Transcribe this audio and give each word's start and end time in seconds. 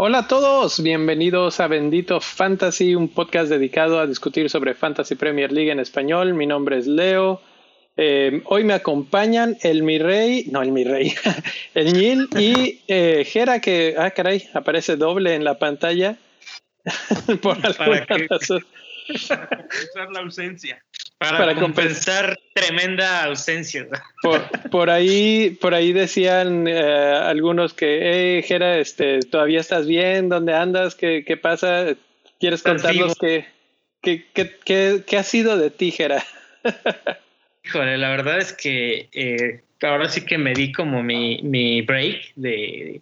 Hola 0.00 0.18
a 0.18 0.28
todos, 0.28 0.80
bienvenidos 0.82 1.58
a 1.58 1.66
Bendito 1.66 2.20
Fantasy, 2.20 2.94
un 2.94 3.08
podcast 3.08 3.50
dedicado 3.50 3.98
a 3.98 4.06
discutir 4.06 4.48
sobre 4.48 4.74
Fantasy 4.74 5.16
Premier 5.16 5.50
League 5.50 5.72
en 5.72 5.80
español. 5.80 6.34
Mi 6.34 6.46
nombre 6.46 6.78
es 6.78 6.86
Leo. 6.86 7.40
Eh, 7.96 8.42
hoy 8.44 8.62
me 8.62 8.74
acompañan 8.74 9.58
el 9.62 9.82
mi 9.82 9.98
rey, 9.98 10.46
no 10.52 10.62
el 10.62 10.70
mi 10.70 10.84
rey, 10.84 11.14
el 11.74 11.92
Nil 11.94 12.28
y 12.38 12.80
eh, 12.86 13.24
Jera 13.28 13.60
que, 13.60 13.96
ah 13.98 14.12
caray, 14.12 14.44
aparece 14.54 14.96
doble 14.96 15.34
en 15.34 15.42
la 15.42 15.58
pantalla 15.58 16.16
por. 17.42 17.60
Para 19.94 20.10
la 20.10 20.20
ausencia. 20.20 20.82
Para, 21.18 21.54
compensar 21.56 22.38
tremenda 22.54 23.24
ausencia. 23.24 23.88
Por, 24.70 24.90
ahí, 24.90 25.56
por 25.60 25.74
ahí 25.74 25.92
decían 25.92 26.68
eh, 26.68 26.80
algunos 26.80 27.74
que, 27.74 28.38
eh, 28.38 28.42
Jera, 28.42 28.78
este, 28.78 29.20
todavía 29.20 29.60
estás 29.60 29.86
bien, 29.88 30.28
¿dónde 30.28 30.54
andas? 30.54 30.94
¿Qué, 30.94 31.24
qué 31.26 31.36
pasa? 31.36 31.96
¿Quieres 32.38 32.62
contarnos 32.62 33.16
qué, 33.18 33.46
qué, 34.00 34.26
qué, 34.32 35.02
qué, 35.04 35.18
ha 35.18 35.24
sido 35.24 35.56
de 35.56 35.70
ti, 35.70 35.90
Jera? 35.90 36.24
Híjole, 37.64 37.98
la 37.98 38.10
verdad 38.10 38.38
es 38.38 38.52
que 38.52 39.08
eh, 39.12 39.62
ahora 39.82 40.08
sí 40.08 40.24
que 40.24 40.38
me 40.38 40.54
di 40.54 40.70
como 40.70 41.02
mi, 41.02 41.40
mi 41.42 41.82
break 41.82 42.34
de, 42.36 43.00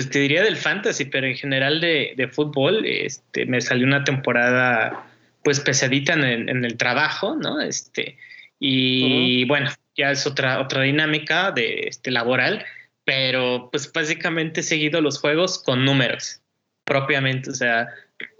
pues 0.00 0.08
te 0.08 0.20
diría 0.20 0.42
del 0.42 0.56
fantasy, 0.56 1.04
pero 1.04 1.26
en 1.26 1.36
general 1.36 1.78
de, 1.78 2.14
de 2.16 2.26
fútbol, 2.26 2.86
este, 2.86 3.44
me 3.44 3.60
salió 3.60 3.86
una 3.86 4.02
temporada 4.02 5.06
pues 5.44 5.60
pesadita 5.60 6.14
en 6.14 6.64
el, 6.64 6.76
trabajo, 6.78 7.36
¿no? 7.36 7.60
Este, 7.60 8.16
y 8.58 9.44
bueno, 9.44 9.68
ya 9.94 10.10
es 10.10 10.26
otra, 10.26 10.58
otra 10.58 10.84
dinámica 10.84 11.50
de 11.50 11.80
este 11.86 12.10
laboral, 12.10 12.64
pero 13.04 13.68
pues 13.70 13.92
básicamente 13.92 14.60
he 14.60 14.62
seguido 14.62 15.02
los 15.02 15.18
juegos 15.18 15.62
con 15.62 15.84
números 15.84 16.40
propiamente, 16.84 17.50
o 17.50 17.54
sea, 17.54 17.90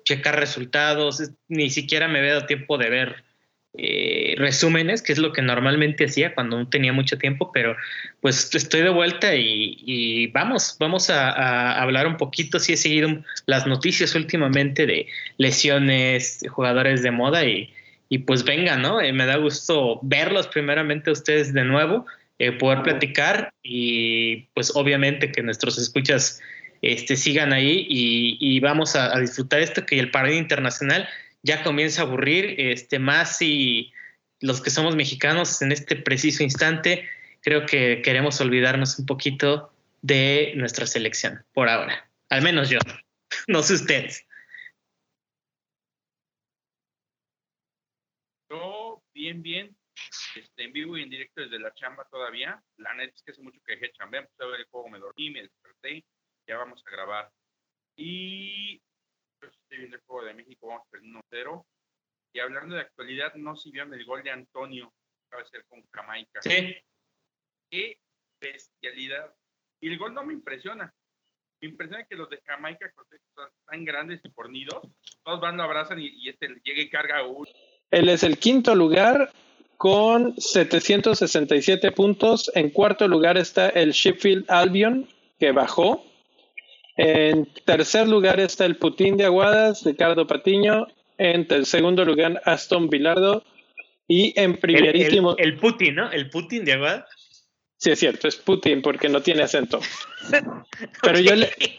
checar 0.04 0.40
resultados, 0.40 1.30
ni 1.48 1.68
siquiera 1.68 2.08
me 2.08 2.20
había 2.20 2.36
dado 2.36 2.46
tiempo 2.46 2.78
de 2.78 2.88
ver 2.88 3.24
eh, 3.78 4.34
resúmenes, 4.36 5.00
que 5.00 5.12
es 5.12 5.18
lo 5.18 5.32
que 5.32 5.42
normalmente 5.42 6.04
hacía 6.04 6.34
cuando 6.34 6.58
no 6.58 6.68
tenía 6.68 6.92
mucho 6.92 7.18
tiempo, 7.18 7.52
pero 7.52 7.76
pues 8.20 8.52
estoy 8.52 8.82
de 8.82 8.90
vuelta 8.90 9.36
y, 9.36 10.26
vamos, 10.28 10.76
vamos 10.80 11.08
a, 11.08 11.80
hablar 11.80 12.08
un 12.08 12.16
poquito. 12.16 12.58
Sí 12.58 12.72
he 12.72 12.76
seguido 12.76 13.22
las 13.46 13.68
noticias 13.68 14.14
últimamente 14.16 14.86
de 14.86 15.06
lesiones, 15.38 16.41
jugadores 16.50 17.02
de 17.02 17.12
moda 17.12 17.44
y, 17.44 17.70
pues 18.26 18.42
venga, 18.42 18.76
¿no? 18.76 19.00
Eh, 19.00 19.12
me 19.12 19.24
da 19.24 19.36
gusto 19.36 20.00
verlos 20.02 20.48
primeramente 20.48 21.10
a 21.10 21.12
ustedes 21.12 21.52
de 21.54 21.64
nuevo, 21.64 22.06
eh, 22.41 22.50
poder 22.50 22.82
platicar 22.82 23.52
y 23.62 24.48
pues 24.54 24.72
obviamente 24.74 25.30
que 25.30 25.42
nuestros 25.42 25.78
escuchas 25.78 26.41
este, 26.82 27.14
sigan 27.14 27.52
ahí 27.52 27.86
y, 27.88 28.58
vamos 28.58 28.96
a, 28.96 29.16
a 29.16 29.20
disfrutar 29.20 29.60
esto, 29.60 29.86
que 29.86 30.00
el 30.00 30.10
partido 30.10 30.38
internacional 30.38 31.08
ya 31.42 31.62
comienza 31.62 32.02
a 32.02 32.05
aburrir, 32.05 32.55
este, 32.58 32.98
más 32.98 33.38
si 33.38 33.92
los 34.41 34.60
que 34.60 34.70
somos 34.70 34.96
mexicanos 34.96 35.62
en 35.62 35.72
este 35.72 35.97
preciso 35.97 36.42
instante, 36.42 37.08
creo 37.42 37.66
que 37.66 38.02
queremos 38.02 38.41
olvidarnos 38.41 38.98
un 38.98 39.06
poquito 39.06 39.72
de 40.02 40.52
nuestra 40.56 40.86
selección, 40.86 41.44
por 41.52 41.69
ahora. 41.69 42.10
Al 42.28 42.42
menos 42.42 42.70
yo, 42.70 42.78
no 43.48 43.62
sé 43.62 43.74
ustedes. 43.74 44.27
Yo, 48.50 49.02
bien, 49.14 49.42
bien, 49.42 49.77
este, 50.34 50.64
en 50.64 50.72
vivo 50.72 50.97
y 50.97 51.02
en 51.02 51.10
directo 51.10 51.42
desde 51.42 51.58
la 51.58 51.72
chamba 51.75 52.06
todavía. 52.10 52.62
La 52.78 52.94
neta 52.94 53.14
es 53.14 53.22
que 53.22 53.32
hace 53.32 53.42
mucho 53.42 53.60
que 53.64 53.77
dejé 53.77 53.92
chambear, 53.92 54.28
pues 54.28 54.41
a 54.41 54.50
ver 54.50 54.60
el 54.60 54.66
juego, 54.66 54.88
me 54.88 54.98
dormí, 54.98 55.31
me 55.31 55.43
desperté, 55.43 56.04
ya 56.47 56.56
vamos 56.56 56.82
a 56.87 56.91
grabar. 56.91 57.31
Y 57.97 58.81
estoy 59.46 59.78
viendo 59.78 59.96
el 59.96 60.02
juego 60.02 60.26
de 60.26 60.34
México, 60.34 60.68
vamos 60.68 60.86
a 60.92 60.96
1-0. 60.96 61.64
Y 62.32 62.40
hablando 62.40 62.74
de 62.74 62.82
actualidad, 62.82 63.34
no 63.34 63.56
si 63.56 63.70
vieron 63.70 63.94
el 63.94 64.04
gol 64.04 64.22
de 64.22 64.30
Antonio, 64.30 64.92
acaba 65.26 65.42
de 65.42 65.48
ser 65.48 65.64
con 65.66 65.82
Jamaica. 65.90 66.40
Sí. 66.42 66.76
Qué 67.70 67.98
bestialidad. 68.40 69.34
Y 69.80 69.88
el 69.88 69.98
gol 69.98 70.14
no 70.14 70.24
me 70.24 70.32
impresiona. 70.32 70.92
Me 71.60 71.68
impresiona 71.68 72.04
que 72.04 72.16
los 72.16 72.30
de 72.30 72.40
Jamaica 72.44 72.90
son 73.34 73.48
tan 73.66 73.84
grandes 73.84 74.20
y 74.24 74.30
fornidos, 74.30 74.82
todos 75.24 75.40
van, 75.40 75.56
lo 75.56 75.62
abrazan 75.62 76.00
y, 76.00 76.28
este 76.28 76.48
llega 76.64 76.82
y 76.82 76.88
carga 76.88 77.26
uno. 77.26 77.46
Él 77.90 78.08
es 78.08 78.22
el 78.22 78.38
quinto 78.38 78.74
lugar 78.74 79.32
con 79.76 80.40
767 80.40 81.92
puntos. 81.92 82.50
En 82.54 82.70
cuarto 82.70 83.06
lugar 83.08 83.36
está 83.36 83.68
el 83.68 83.92
Sheffield 83.92 84.50
Albion, 84.50 85.08
que 85.38 85.52
bajó 85.52 86.04
en 87.03 87.49
tercer 87.65 88.06
lugar 88.06 88.41
está 88.41 88.66
el 88.66 88.77
Putin 88.77 89.16
de 89.16 89.25
Aguadas, 89.25 89.84
Ricardo 89.84 90.27
Patiño. 90.27 90.87
En 91.16 91.47
segundo 91.65 92.05
lugar, 92.05 92.43
Aston 92.44 92.91
Bilardo. 92.91 93.43
Y 94.06 94.38
en 94.38 94.59
primerísimo. 94.59 95.34
El, 95.38 95.56
Putin, 95.56 95.94
¿no? 95.94 96.11
El 96.11 96.28
Putin 96.28 96.66
de 96.66 96.75
Aguadas. 96.75 97.06
Sí, 97.78 97.91
es 97.91 97.99
cierto, 97.99 98.28
es 98.28 98.37
Putin 98.37 98.83
porque 98.83 99.09
no 99.09 99.22
tiene 99.22 99.43
acento. 99.43 99.81
Pero 101.03 101.21
yo, 101.21 101.33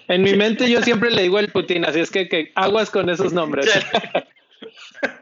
en 0.07 0.21
mi 0.23 0.33
mente, 0.33 0.67
yo 0.67 0.81
siempre 0.81 1.11
le 1.11 1.21
digo 1.21 1.37
el 1.37 1.51
Putin, 1.51 1.85
así 1.85 1.99
es 1.99 2.09
que, 2.09 2.27
que 2.27 2.51
aguas 2.55 2.89
con 2.89 3.07
esos 3.07 3.31
nombres. 3.31 3.67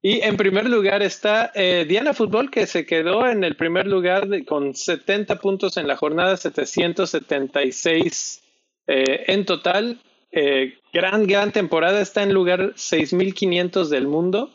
Y 0.00 0.20
en 0.20 0.36
primer 0.36 0.68
lugar 0.68 1.02
está 1.02 1.50
eh, 1.54 1.84
Diana 1.88 2.14
Fútbol, 2.14 2.52
que 2.52 2.68
se 2.68 2.86
quedó 2.86 3.26
en 3.26 3.42
el 3.42 3.56
primer 3.56 3.88
lugar 3.88 4.28
con 4.44 4.72
70 4.74 5.40
puntos 5.40 5.76
en 5.76 5.88
la 5.88 5.96
jornada, 5.96 6.36
776 6.36 8.42
eh, 8.86 9.24
en 9.26 9.44
total. 9.44 9.98
Eh, 10.30 10.78
gran, 10.92 11.26
gran 11.26 11.50
temporada. 11.50 12.00
Está 12.00 12.22
en 12.22 12.32
lugar 12.32 12.74
6500 12.76 13.90
del 13.90 14.06
mundo, 14.06 14.52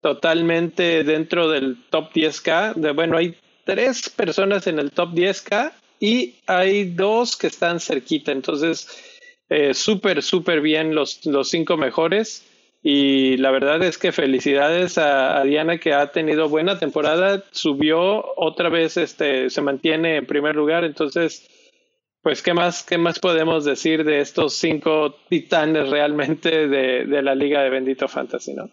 totalmente 0.00 1.02
dentro 1.02 1.48
del 1.48 1.78
top 1.90 2.12
10K. 2.12 2.74
De, 2.74 2.92
bueno, 2.92 3.16
hay 3.16 3.34
tres 3.64 4.08
personas 4.08 4.68
en 4.68 4.78
el 4.78 4.92
top 4.92 5.12
10K 5.12 5.72
y 5.98 6.36
hay 6.46 6.84
dos 6.84 7.36
que 7.36 7.48
están 7.48 7.80
cerquita. 7.80 8.30
Entonces, 8.30 8.86
súper, 9.72 10.22
súper 10.22 10.60
bien 10.60 10.94
los, 10.94 11.26
los 11.26 11.48
cinco 11.48 11.76
mejores. 11.76 12.44
Y 12.82 13.36
la 13.38 13.50
verdad 13.50 13.82
es 13.82 13.98
que 13.98 14.12
felicidades 14.12 14.98
a, 14.98 15.42
Diana 15.42 15.78
que 15.78 15.92
ha 15.92 16.12
tenido 16.12 16.48
buena 16.48 16.78
temporada, 16.78 17.44
subió 17.50 18.24
otra 18.36 18.68
vez, 18.68 18.96
este, 18.96 19.50
se 19.50 19.60
mantiene 19.60 20.16
en 20.16 20.26
primer 20.26 20.54
lugar, 20.54 20.84
entonces, 20.84 21.48
pues, 22.22 22.40
¿qué 22.40 22.54
más, 22.54 22.84
qué 22.84 22.96
más 22.96 23.18
podemos 23.18 23.64
decir 23.64 24.04
de 24.04 24.20
estos 24.20 24.54
cinco 24.54 25.16
titanes 25.28 25.90
realmente 25.90 26.68
de, 26.68 27.04
de 27.04 27.22
la 27.22 27.34
Liga 27.34 27.62
de 27.62 27.70
Bendito 27.70 28.06
Fantasy, 28.06 28.54
no? 28.54 28.70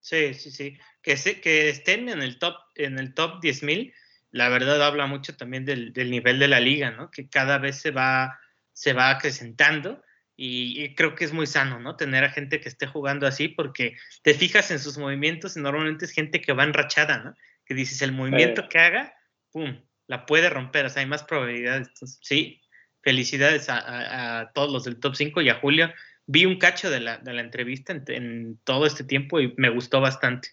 Sí, 0.00 0.34
sí, 0.34 0.50
sí. 0.50 0.78
Que, 1.00 1.16
se, 1.16 1.40
que 1.40 1.70
estén 1.70 2.10
en 2.10 2.20
el 2.20 2.38
top, 2.38 2.56
en 2.74 2.98
el 2.98 3.14
top 3.14 3.42
10.000, 3.42 3.94
la 4.32 4.50
verdad 4.50 4.82
habla 4.82 5.06
mucho 5.06 5.34
también 5.34 5.64
del, 5.64 5.94
del 5.94 6.10
nivel 6.10 6.38
de 6.38 6.48
la 6.48 6.60
liga, 6.60 6.90
¿no? 6.90 7.10
Que 7.10 7.26
cada 7.30 7.56
vez 7.56 7.80
se 7.80 7.90
va, 7.90 8.38
se 8.74 8.92
va 8.92 9.08
acrecentando 9.08 10.02
y, 10.36 10.94
creo 10.94 11.14
que 11.14 11.24
es 11.24 11.32
muy 11.32 11.46
sano, 11.46 11.78
¿no? 11.78 11.96
Tener 11.96 12.24
a 12.24 12.30
gente 12.30 12.60
que 12.60 12.68
esté 12.68 12.86
jugando 12.86 13.26
así 13.26 13.48
porque 13.48 13.96
te 14.22 14.34
fijas 14.34 14.70
en 14.70 14.80
sus 14.80 14.98
movimientos 14.98 15.56
y 15.56 15.60
normalmente 15.60 16.04
es 16.04 16.12
gente 16.12 16.40
que 16.40 16.52
va 16.52 16.64
enrachada, 16.64 17.18
¿no? 17.18 17.34
Que 17.64 17.74
dices, 17.74 18.02
el 18.02 18.12
movimiento 18.12 18.68
que 18.68 18.78
haga, 18.78 19.14
¡pum!, 19.52 19.80
la 20.06 20.26
puede 20.26 20.50
romper, 20.50 20.86
o 20.86 20.88
sea, 20.90 21.02
hay 21.02 21.08
más 21.08 21.22
probabilidades. 21.22 21.90
sí, 22.20 22.60
felicidades 23.02 23.66
a, 23.68 24.50
todos 24.54 24.72
los 24.72 24.84
del 24.84 24.98
top 24.98 25.14
5 25.14 25.40
y 25.42 25.48
a 25.50 25.54
Julio. 25.56 25.92
Vi 26.26 26.46
un 26.46 26.58
cacho 26.58 26.90
de 26.90 27.00
la, 27.00 27.18
de 27.18 27.32
la 27.32 27.42
entrevista 27.42 27.92
en, 27.92 28.58
todo 28.64 28.86
este 28.86 29.04
tiempo 29.04 29.40
y 29.40 29.54
me 29.56 29.68
gustó 29.68 30.00
bastante. 30.00 30.48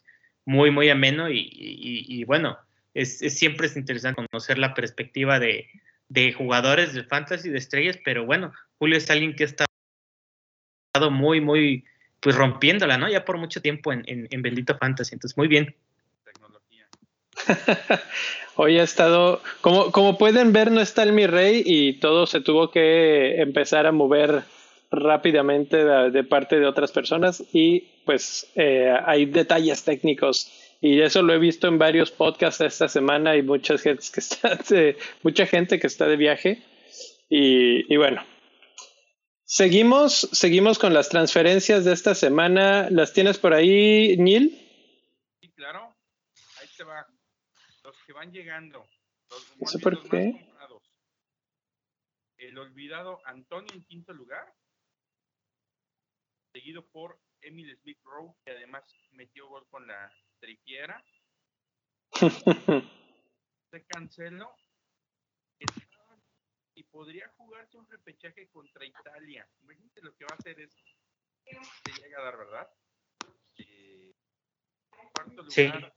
Muy, 0.45 0.71
muy 0.71 0.89
ameno 0.89 1.29
y, 1.29 1.49
y, 1.53 2.23
bueno, 2.25 2.57
es, 2.93 3.19
siempre 3.19 3.67
es 3.67 3.77
interesante 3.77 4.25
conocer 4.29 4.57
la 4.57 4.73
perspectiva 4.73 5.39
de, 5.39 5.67
de 6.09 6.33
jugadores 6.33 6.93
de 6.93 7.03
fantasy, 7.03 7.49
de 7.49 7.57
estrellas, 7.57 7.97
pero 8.03 8.25
bueno, 8.25 8.51
Julio 8.77 8.97
es 8.97 9.09
alguien 9.09 9.35
que 9.35 9.45
está 11.01 11.09
muy, 11.09 11.41
muy, 11.41 11.83
pues 12.19 12.35
rompiéndola, 12.35 12.97
¿no? 12.97 13.09
Ya 13.09 13.25
por 13.25 13.37
mucho 13.37 13.61
tiempo 13.61 13.91
en, 13.91 14.03
en, 14.05 14.41
Bendito 14.41 14.77
Fantasy, 14.77 15.15
entonces 15.15 15.37
muy 15.37 15.47
bien. 15.47 15.75
Tecnología. 16.23 16.87
Hoy 18.55 18.77
ha 18.77 18.83
estado, 18.83 19.41
como, 19.61 19.91
como 19.91 20.17
pueden 20.17 20.53
ver, 20.53 20.71
no 20.71 20.81
está 20.81 21.03
el 21.03 21.13
mi 21.13 21.25
rey 21.25 21.63
y 21.65 21.93
todo 21.93 22.27
se 22.27 22.41
tuvo 22.41 22.69
que 22.69 23.41
empezar 23.41 23.87
a 23.87 23.91
mover 23.91 24.43
rápidamente 24.91 25.83
de, 25.85 26.23
parte 26.25 26.59
de 26.59 26.65
otras 26.65 26.91
personas 26.91 27.43
y 27.53 27.85
pues 28.05 28.51
eh, 28.55 28.93
hay 29.05 29.25
detalles 29.25 29.83
técnicos 29.83 30.51
y 30.81 30.99
eso 30.99 31.21
lo 31.23 31.33
he 31.33 31.39
visto 31.39 31.69
en 31.69 31.77
varios 31.77 32.11
podcasts 32.11 32.59
esta 32.59 32.89
semana 32.89 33.37
y 33.37 33.41
muchas 33.41 33.81
gente 33.81 34.03
que 34.13 34.19
está 34.19 34.55
de, 34.69 34.97
mucha 35.23 35.45
gente 35.45 35.79
que 35.79 35.87
está 35.87 36.07
de 36.07 36.17
viaje 36.17 36.61
y, 37.29 37.91
y 37.91 37.97
bueno 37.97 38.21
Seguimos, 39.53 40.29
seguimos 40.31 40.79
con 40.79 40.93
las 40.93 41.09
transferencias 41.09 41.83
de 41.83 41.91
esta 41.91 42.15
semana. 42.15 42.89
¿Las 42.89 43.11
tienes 43.11 43.37
por 43.37 43.53
ahí, 43.53 44.15
Neil? 44.15 44.49
Sí, 45.41 45.51
claro. 45.51 45.93
Ahí 46.61 46.69
te 46.77 46.85
va. 46.85 47.05
Los 47.83 47.97
que 48.05 48.13
van 48.13 48.31
llegando. 48.31 48.87
Los, 49.29 49.73
por 49.83 49.93
más 49.93 50.07
comprados. 50.07 50.83
El 52.37 52.57
olvidado 52.59 53.19
Antonio 53.25 53.73
en 53.73 53.83
quinto 53.83 54.13
lugar. 54.13 54.55
Seguido 56.53 56.85
por 56.85 57.19
Emil 57.41 57.77
Smith 57.81 57.99
Rowe, 58.05 58.33
que 58.45 58.51
además 58.51 58.85
metió 59.11 59.49
gol 59.49 59.67
con 59.69 59.85
la 59.85 60.13
triquiera. 60.39 61.03
Se 63.69 63.83
canceló. 63.85 64.55
Y 66.75 66.83
podría 66.83 67.27
jugarse 67.37 67.77
un 67.77 67.87
repechaje 67.87 68.47
contra 68.49 68.85
Italia. 68.85 69.47
Imagínate 69.61 70.01
lo 70.01 70.15
que 70.15 70.25
va 70.25 70.31
a 70.33 70.37
hacer 70.37 70.59
es. 70.59 70.73
Se 71.83 72.01
llega 72.01 72.19
a 72.19 72.23
dar, 72.23 72.37
¿verdad? 72.37 72.69
Eh, 73.57 74.15
cuarto 75.13 75.49
Sí. 75.49 75.65
lugar, 75.67 75.93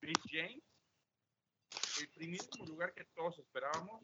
Chris 0.00 0.18
James. 0.30 0.62
El 2.00 2.08
primer 2.10 2.40
lugar 2.66 2.92
que 2.94 3.04
todos 3.06 3.38
esperábamos. 3.38 4.02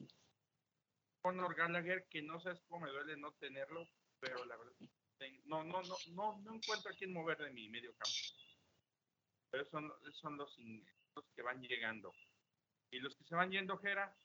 Conor 1.22 1.54
Gallagher, 1.54 2.06
que 2.08 2.22
no 2.22 2.40
sabes 2.40 2.60
cómo 2.68 2.86
me 2.86 2.90
duele 2.90 3.16
no 3.16 3.32
tenerlo, 3.34 3.88
pero 4.18 4.44
la 4.44 4.56
verdad, 4.56 4.74
no, 5.44 5.62
no, 5.62 5.82
no, 5.82 5.96
no, 6.10 6.38
no 6.40 6.54
encuentro 6.54 6.90
a 6.90 6.96
quién 6.96 7.12
mover 7.12 7.38
de 7.38 7.50
mi 7.52 7.68
medio 7.68 7.94
campo. 7.94 8.16
Pero 9.50 9.64
son, 9.66 9.92
son 10.14 10.36
los, 10.36 10.58
los 11.14 11.24
que 11.36 11.42
van 11.42 11.60
llegando. 11.62 12.12
Y 12.90 12.98
los 12.98 13.14
que 13.14 13.24
se 13.24 13.34
van 13.36 13.50
yendo, 13.50 13.78
Jera, 13.78 14.16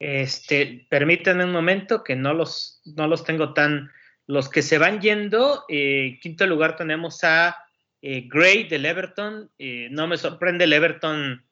Este, 0.00 0.86
permítanme 0.88 1.44
un 1.44 1.52
momento 1.52 2.02
que 2.02 2.16
no 2.16 2.34
los, 2.34 2.80
no 2.96 3.06
los 3.06 3.22
tengo 3.22 3.52
tan. 3.54 3.92
Los 4.26 4.48
que 4.48 4.62
se 4.62 4.78
van 4.78 5.00
yendo, 5.00 5.64
eh, 5.68 6.06
en 6.14 6.20
quinto 6.20 6.46
lugar 6.46 6.76
tenemos 6.76 7.22
a 7.22 7.56
eh, 8.00 8.22
Gray 8.28 8.64
del 8.68 8.86
Everton. 8.86 9.50
Eh, 9.58 9.88
no 9.90 10.06
me 10.06 10.16
sorprende, 10.16 10.64
el 10.64 10.72
Everton 10.72 11.44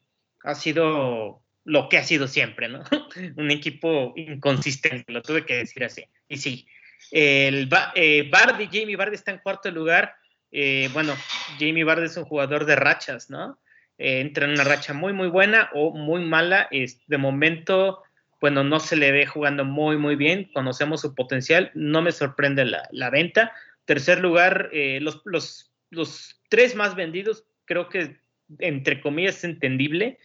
ha 0.43 0.55
sido 0.55 1.43
lo 1.65 1.89
que 1.89 1.97
ha 1.99 2.03
sido 2.03 2.27
siempre, 2.27 2.67
¿no? 2.69 2.83
Un 3.37 3.51
equipo 3.51 4.13
inconsistente, 4.15 5.11
lo 5.11 5.21
tuve 5.21 5.45
que 5.45 5.57
decir 5.57 5.83
así. 5.83 6.03
Y 6.27 6.37
sí, 6.37 6.67
el 7.11 7.67
Ba- 7.67 7.91
eh, 7.95 8.27
Vardy, 8.31 8.67
Jamie 8.71 8.95
Vardy 8.95 9.15
está 9.15 9.31
en 9.31 9.39
cuarto 9.39 9.69
lugar. 9.69 10.15
Eh, 10.51 10.89
bueno, 10.93 11.13
Jamie 11.59 11.83
Vardy 11.83 12.05
es 12.05 12.17
un 12.17 12.25
jugador 12.25 12.65
de 12.65 12.75
rachas, 12.77 13.29
¿no? 13.29 13.59
Eh, 13.99 14.21
entra 14.21 14.45
en 14.45 14.51
una 14.51 14.63
racha 14.63 14.93
muy, 14.93 15.13
muy 15.13 15.27
buena 15.27 15.69
o 15.73 15.91
muy 15.93 16.23
mala. 16.25 16.67
Es, 16.71 17.05
de 17.05 17.17
momento, 17.17 18.01
bueno, 18.41 18.63
no 18.63 18.79
se 18.79 18.95
le 18.95 19.11
ve 19.11 19.25
jugando 19.25 19.65
muy, 19.65 19.97
muy 19.97 20.15
bien. 20.15 20.49
Conocemos 20.53 21.01
su 21.01 21.13
potencial. 21.15 21.71
No 21.73 22.01
me 22.01 22.11
sorprende 22.11 22.65
la, 22.65 22.87
la 22.91 23.09
venta. 23.09 23.51
Tercer 23.85 24.19
lugar, 24.19 24.69
eh, 24.71 24.99
los, 25.01 25.21
los, 25.25 25.71
los 25.89 26.41
tres 26.49 26.75
más 26.75 26.95
vendidos, 26.95 27.45
creo 27.65 27.89
que 27.89 28.17
entre 28.59 29.01
comillas 29.01 29.37
es 29.37 29.43
entendible. 29.43 30.19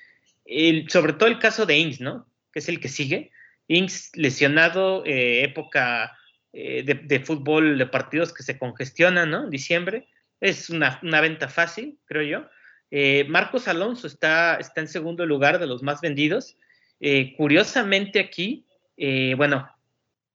El- 0.44 0.88
sobre 0.90 1.14
todo 1.14 1.28
el 1.28 1.38
caso 1.38 1.66
de 1.66 1.78
Ings, 1.78 2.00
¿no? 2.00 2.26
Que 2.52 2.60
es 2.60 2.68
el 2.68 2.78
que 2.80 2.88
sigue. 2.88 3.30
Ings 3.68 4.10
lesionado, 4.14 5.04
eh, 5.06 5.42
época 5.42 6.16
eh, 6.52 6.82
de, 6.84 6.94
de 6.94 7.20
fútbol, 7.20 7.78
de 7.78 7.86
partidos 7.86 8.32
que 8.32 8.42
se 8.42 8.58
congestionan, 8.58 9.30
¿no? 9.30 9.48
Diciembre. 9.48 10.08
Es 10.40 10.68
una, 10.70 11.00
una 11.02 11.20
venta 11.20 11.48
fácil, 11.48 11.98
creo 12.04 12.22
yo. 12.22 12.48
Eh, 12.90 13.24
Marcos 13.28 13.66
Alonso 13.66 14.06
está, 14.06 14.56
está 14.56 14.80
en 14.82 14.88
segundo 14.88 15.24
lugar 15.26 15.58
de 15.58 15.66
los 15.66 15.82
más 15.82 16.00
vendidos. 16.00 16.56
Eh, 17.06 17.34
curiosamente 17.36 18.18
aquí, 18.18 18.64
eh, 18.96 19.34
bueno, 19.36 19.68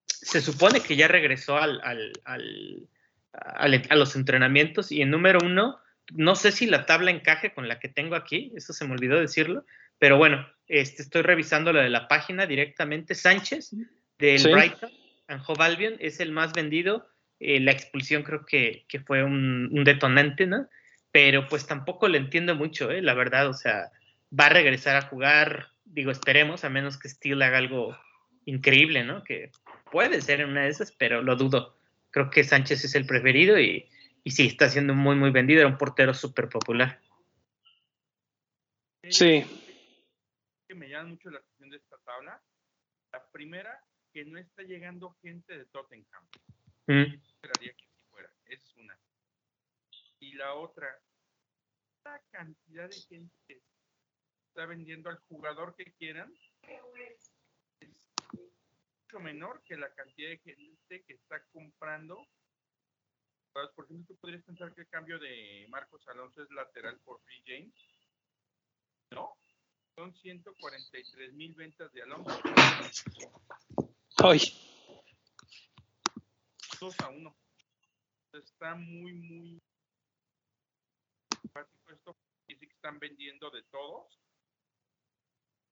se 0.05 0.39
supone 0.39 0.81
que 0.81 0.95
ya 0.95 1.07
regresó 1.07 1.57
al, 1.57 1.81
al, 1.83 2.11
al, 2.25 2.87
al- 3.33 3.83
a 3.89 3.95
los 3.95 4.15
entrenamientos 4.15 4.91
y 4.91 5.01
en 5.01 5.09
número 5.09 5.39
uno, 5.43 5.79
no 6.13 6.35
sé 6.35 6.51
si 6.51 6.67
la 6.67 6.85
tabla 6.85 7.09
encaje 7.09 7.53
con 7.55 7.67
la 7.67 7.79
que 7.79 7.89
tengo 7.89 8.15
aquí, 8.15 8.51
eso 8.55 8.71
se 8.73 8.85
me 8.85 8.93
olvidó 8.93 9.19
decirlo, 9.19 9.65
pero 9.97 10.17
bueno, 10.17 10.47
este, 10.67 11.01
estoy 11.01 11.23
revisando 11.23 11.73
lo 11.73 11.81
de 11.81 11.89
la 11.89 12.07
página 12.07 12.45
directamente. 12.45 13.15
Sánchez 13.15 13.73
del 14.19 14.37
Sí. 14.39 14.51
Brighton 14.53 14.91
and 15.27 15.41
Hove 15.47 15.63
Albion 15.63 15.95
es 15.99 16.19
el 16.19 16.31
más 16.31 16.53
vendido. 16.53 17.07
Eh, 17.39 17.59
la 17.59 17.71
expulsión 17.71 18.21
creo 18.21 18.45
que, 18.45 18.85
que 18.87 18.99
fue 18.99 19.23
un, 19.23 19.69
un 19.71 19.83
detonante, 19.83 20.45
¿no? 20.45 20.67
Pero 21.11 21.47
pues 21.47 21.65
tampoco 21.65 22.07
le 22.07 22.19
entiendo 22.19 22.53
mucho, 22.53 22.91
¿eh? 22.91 23.01
la 23.01 23.15
verdad, 23.15 23.47
o 23.47 23.53
sea, 23.53 23.89
va 24.37 24.45
a 24.45 24.49
regresar 24.49 24.95
a 24.97 25.01
jugar, 25.09 25.69
digo, 25.89 26.11
esperemos, 26.11 26.63
a 26.63 26.69
menos 26.69 26.97
que 26.97 27.09
Steele 27.09 27.43
haga 27.43 27.57
algo 27.57 27.97
increíble, 28.45 29.03
¿no? 29.03 29.23
Que 29.23 29.51
puede 29.91 30.21
ser 30.21 30.41
en 30.41 30.49
una 30.49 30.63
de 30.63 30.69
esas, 30.69 30.91
pero 30.91 31.21
lo 31.21 31.35
dudo. 31.35 31.77
Creo 32.11 32.29
que 32.29 32.43
Sánchez 32.43 32.85
es 32.85 32.95
el 32.95 33.05
preferido 33.05 33.59
y, 33.59 33.89
y 34.23 34.31
sí, 34.31 34.47
está 34.47 34.69
siendo 34.69 34.93
muy, 34.93 35.15
muy 35.15 35.31
vendido, 35.31 35.61
era 35.61 35.69
un 35.69 35.77
portero 35.77 36.13
súper 36.13 36.49
popular. 36.49 37.01
Sí. 39.09 39.43
que 40.67 40.75
me 40.75 40.89
llama 40.89 41.09
mucho 41.09 41.29
la 41.29 41.39
atención 41.39 41.69
de 41.71 41.77
esta 41.77 41.97
tabla. 42.05 42.41
La 43.11 43.25
primera, 43.31 43.83
que 44.13 44.25
no 44.25 44.37
está 44.37 44.63
llegando 44.63 45.15
gente 45.21 45.57
de 45.57 45.65
Tottenham. 45.65 46.27
Mm, 46.87 47.15
esperaría 47.23 47.73
que 47.73 47.85
así 47.85 48.01
fuera. 48.11 48.29
Esa 48.45 48.65
es 48.65 48.75
una. 48.77 48.99
Y 50.19 50.33
la 50.33 50.53
otra, 50.53 50.87
la 52.05 52.21
cantidad 52.31 52.89
de 52.89 52.95
gente 52.95 53.33
que 53.47 53.61
está 54.49 54.65
vendiendo 54.65 55.09
al 55.09 55.19
jugador 55.29 55.75
que 55.75 55.93
quieran 55.93 56.33
es 57.79 57.89
mucho 58.33 59.19
menor 59.19 59.61
que 59.63 59.77
la 59.77 59.93
cantidad 59.93 60.29
de 60.29 60.37
gente 60.39 61.03
que 61.03 61.13
está 61.13 61.41
comprando. 61.51 62.27
Por 63.53 63.85
ejemplo, 63.85 64.05
tú 64.07 64.15
podrías 64.21 64.43
pensar 64.43 64.73
que 64.73 64.81
el 64.81 64.89
cambio 64.89 65.19
de 65.19 65.65
Marcos 65.69 66.07
Alonso 66.07 66.43
es 66.43 66.51
lateral 66.51 66.99
por 66.99 67.19
Free 67.21 67.43
James. 67.45 67.73
No, 69.11 69.35
son 69.95 70.13
143 70.15 71.33
mil 71.33 71.55
ventas 71.55 71.91
de 71.93 72.03
Alonso, 72.03 72.39
Ay, 74.17 74.39
2 76.79 76.99
a 76.99 77.09
1. 77.09 77.35
Está 78.33 78.75
muy, 78.75 79.13
muy 79.13 79.61
esto. 81.91 82.15
Dice 82.47 82.67
que 82.67 82.73
están 82.73 82.99
vendiendo 82.99 83.49
de 83.49 83.63
todos. 83.63 84.19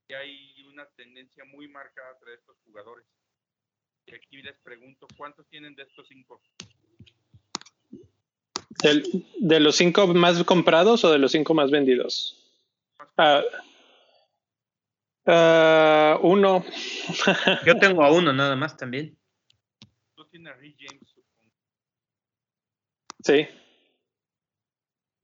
Y 0.09 0.13
hay 0.13 0.63
una 0.68 0.86
tendencia 0.95 1.44
muy 1.45 1.68
marcada 1.68 2.12
entre 2.13 2.36
estos 2.36 2.56
jugadores. 2.65 3.06
Y 4.06 4.15
aquí 4.15 4.42
les 4.42 4.57
pregunto, 4.59 5.06
¿cuántos 5.18 5.45
tienen 5.48 5.75
de 5.75 5.83
estos 5.83 6.07
cinco? 6.07 6.42
del- 8.83 9.26
¿de 9.40 9.59
los 9.59 9.76
cinco 9.76 10.06
más 10.07 10.44
comprados 10.44 11.04
o 11.04 11.11
de 11.11 11.18
los 11.18 11.31
cinco 11.31 11.54
más 11.54 11.71
vendidos? 11.71 12.35
Ah, 13.18 13.42
ah, 15.26 16.19
uno. 16.21 16.64
Yo 17.66 17.78
tengo 17.80 18.04
a 18.04 18.11
uno 18.11 18.31
nada 18.33 18.56
más 18.56 18.78
también. 18.78 19.18
Tú 20.16 20.26
tienes 20.28 20.54
a 20.54 20.56
Rick 20.57 20.78
James, 20.80 21.07
supongo. 21.09 21.54
Sí. 23.23 23.47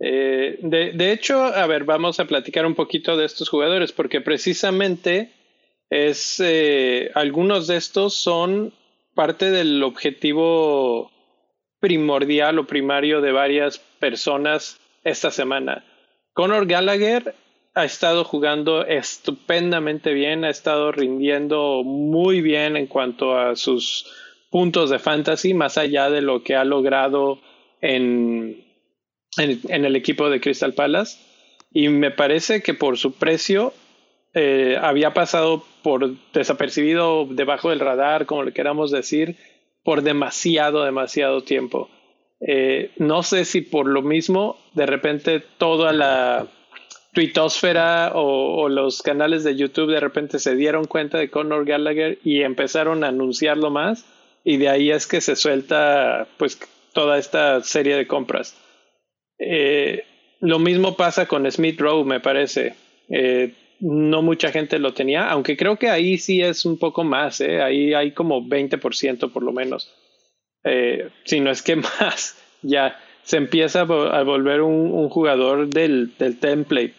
Eh, 0.05 0.57
de, 0.59 1.13
hecho, 1.13 1.45
a 1.45 1.65
ver, 1.65 1.85
vamos 1.85 2.19
a 2.19 2.25
platicar 2.25 2.65
un 2.65 2.75
poquito 2.75 3.15
de 3.15 3.25
estos 3.25 3.47
jugadores, 3.47 3.93
porque 3.93 4.19
precisamente 4.19 5.31
eh, 5.89 7.09
algunos 7.15 7.67
de 7.67 7.77
estos 7.77 8.13
son 8.13 8.73
parte 9.15 9.49
del 9.49 9.81
objetivo 9.81 11.09
primordial 11.79 12.59
o 12.59 12.67
primario 12.67 13.21
de 13.21 13.31
varias 13.31 13.77
personas 13.77 14.77
esta 15.05 15.31
semana. 15.31 15.85
Conor 16.33 16.67
Gallagher 16.67 17.33
ha 17.73 17.85
estado 17.85 18.25
jugando 18.25 18.85
estupendamente 18.85 20.13
bien, 20.13 20.43
ha 20.43 20.49
estado 20.49 20.91
rindiendo 20.91 21.81
muy 21.85 22.41
bien 22.41 22.75
en 22.75 22.87
cuanto 22.87 23.37
a 23.37 23.55
sus 23.55 24.05
puntos 24.49 24.89
de 24.89 24.99
fantasy, 24.99 25.53
más 25.53 25.77
allá 25.77 26.09
de 26.09 26.21
lo 26.21 26.43
que 26.43 26.57
ha 26.57 26.65
logrado 26.65 27.39
en, 27.79 28.72
en, 29.37 29.85
el 29.85 29.95
equipo 29.95 30.29
de 30.29 30.41
Crystal 30.41 30.73
Palace. 30.73 31.17
Y 31.71 31.89
me 31.89 32.11
parece 32.11 32.61
que 32.61 32.73
por 32.73 32.97
su 32.97 33.13
precio 33.13 33.73
eh, 34.33 34.77
había 34.81 35.13
pasado 35.13 35.65
por 35.81 36.15
desapercibido, 36.33 37.27
debajo 37.29 37.69
del 37.69 37.79
radar, 37.79 38.25
como 38.25 38.43
le 38.43 38.53
queramos 38.53 38.91
decir, 38.91 39.37
por 39.83 40.01
demasiado, 40.01 40.83
demasiado 40.83 41.43
tiempo. 41.43 41.89
Eh, 42.45 42.91
no 42.97 43.23
sé 43.23 43.45
si 43.45 43.61
por 43.61 43.87
lo 43.87 44.01
mismo, 44.01 44.57
de 44.73 44.85
repente 44.85 45.41
toda 45.57 45.93
la 45.93 46.47
tuitosfera 47.13 48.11
o, 48.15 48.63
o, 48.63 48.69
los 48.69 49.01
canales 49.01 49.43
de 49.43 49.55
YouTube 49.55 49.91
de 49.91 49.99
repente 49.99 50.39
se 50.39 50.55
dieron 50.55 50.85
cuenta 50.85 51.19
de 51.19 51.29
Conor 51.29 51.63
Gallagher 51.63 52.17
y 52.23 52.41
empezaron 52.41 53.03
a 53.03 53.09
anunciarlo 53.09 53.69
más 53.69 54.05
y 54.43 54.57
de 54.57 54.69
ahí 54.69 54.91
es 54.91 55.07
que 55.07 55.21
se 55.21 55.35
suelta 55.35 56.27
pues 56.37 56.59
toda 56.91 57.17
esta 57.17 57.61
serie 57.61 57.95
de 57.95 58.07
compras. 58.07 58.57
Eh, 59.45 60.05
lo 60.39 60.59
mismo 60.59 60.95
pasa 60.95 61.27
con 61.27 61.49
Smith 61.51 61.79
Rowe, 61.79 62.05
me 62.05 62.19
parece. 62.19 62.75
Eh, 63.09 63.53
no 63.79 64.21
mucha 64.21 64.51
gente 64.51 64.79
lo 64.79 64.93
tenía, 64.93 65.29
aunque 65.29 65.57
creo 65.57 65.77
que 65.77 65.89
ahí 65.89 66.17
sí 66.17 66.41
es 66.41 66.63
un 66.63 66.77
poco 66.77 67.03
más, 67.03 67.41
¿eh? 67.41 67.61
ahí 67.61 67.93
hay 67.93 68.11
como 68.11 68.41
20% 68.41 69.29
por 69.31 69.43
lo 69.43 69.51
menos, 69.51 69.93
si 71.25 71.41
no 71.41 71.51
es 71.51 71.61
que 71.61 71.75
más, 71.99 72.41
ya 72.61 72.97
se 73.23 73.35
empieza 73.35 73.81
a 73.81 74.23
volver 74.23 74.61
un, 74.61 75.09
jugador 75.09 75.67
del, 75.67 76.13
del, 76.17 76.39
template. 76.39 76.93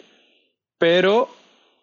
Pero 0.78 1.30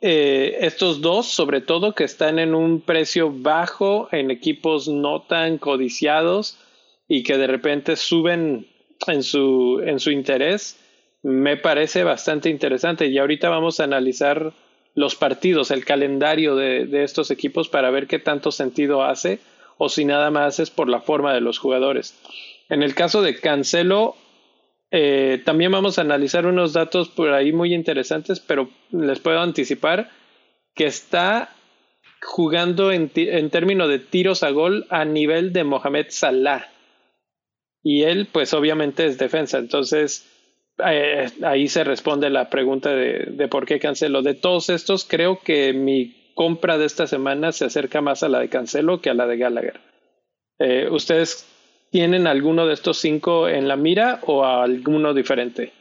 estos 0.02 1.02
dos, 1.02 1.26
sobre 1.28 1.62
todo, 1.62 1.96
que 1.96 2.04
están 2.04 2.38
en 2.38 2.54
un 2.54 2.82
precio 2.82 3.32
bajo, 3.32 4.08
en 4.12 4.30
equipos 4.30 4.88
no 4.88 5.24
tan 5.24 5.58
codiciados 5.58 6.60
y 7.08 7.24
que 7.24 7.38
de 7.38 7.48
repente 7.48 7.96
suben 7.96 8.68
en 9.08 9.24
su, 9.24 9.82
en 9.86 10.00
su 10.00 10.12
interés, 10.12 10.80
me 11.24 11.58
parece 11.58 12.04
bastante 12.04 12.50
interesante. 12.50 13.08
Y 13.08 13.18
ahorita 13.18 13.50
vamos 13.50 13.80
a 13.80 13.86
analizar 13.86 14.54
los 14.96 15.16
partidos, 15.16 15.72
el 15.72 15.86
calendario 15.86 16.56
de, 16.56 16.86
de, 16.86 17.04
estos 17.04 17.32
equipos 17.32 17.70
para 17.70 17.92
ver 17.92 18.08
qué 18.08 18.20
tanto 18.20 18.52
sentido 18.52 19.04
hace 19.04 19.40
o 19.78 19.90
si 19.90 20.06
nada 20.06 20.30
más 20.32 20.60
es 20.60 20.70
por 20.70 20.90
la 20.90 21.02
forma 21.02 21.34
de 21.34 21.42
los 21.42 21.58
jugadores. 21.58 22.16
En 22.70 22.84
el 22.84 22.94
caso 22.94 23.22
de 23.22 23.40
Cancelo, 23.40 24.16
eh, 24.92 25.42
también 25.46 25.72
vamos 25.72 25.98
a 25.98 26.02
analizar 26.02 26.46
unos 26.46 26.74
datos 26.74 27.08
por 27.08 27.34
ahí 27.34 27.54
muy 27.54 27.74
interesantes, 27.74 28.42
pero 28.42 28.70
les 28.92 29.20
puedo 29.20 29.40
anticipar 29.40 30.10
que 30.76 30.86
está 30.86 31.56
jugando 32.22 32.92
en, 32.92 33.10
en 33.16 33.50
términos 33.50 33.88
de 33.88 34.00
tiros 34.00 34.44
a 34.44 34.52
gol 34.52 34.86
a 34.90 35.06
nivel 35.06 35.54
de 35.54 35.64
Mohamed 35.64 36.08
Salah. 36.10 36.71
Y 37.84 38.04
él, 38.04 38.28
pues 38.32 38.54
obviamente 38.54 39.06
es 39.06 39.18
defensa. 39.18 39.58
Entonces, 39.58 40.28
eh, 40.86 41.30
ahí 41.44 41.68
se 41.68 41.84
responde 41.84 42.30
la 42.30 42.50
pregunta 42.50 42.92
de, 42.94 43.48
por 43.50 43.66
qué 43.66 43.80
cancelo. 43.80 44.22
De 44.22 44.34
todos 44.34 44.70
estos, 44.70 45.06
creo 45.06 45.40
que 45.40 45.74
mi 45.74 46.34
compra 46.36 46.78
de 46.78 46.86
esta 46.86 47.08
semana 47.08 47.52
se 47.52 47.66
acerca 47.66 48.02
más 48.02 48.24
a 48.24 48.30
la 48.30 48.40
de 48.40 48.50
Cancelo 48.50 49.02
que 49.02 49.10
a 49.10 49.14
la 49.14 49.28
de 49.28 49.38
Gallagher. 49.38 49.80
Eh, 50.60 50.88
¿Ustedes 50.90 51.48
tienen 51.90 52.28
alguno 52.28 52.66
de 52.68 52.74
estos 52.74 53.00
cinco 53.00 53.50
en 53.50 53.68
la 53.68 53.76
mira 53.76 54.22
o 54.26 54.46
alguno 54.46 55.14
diferente? 55.14 55.74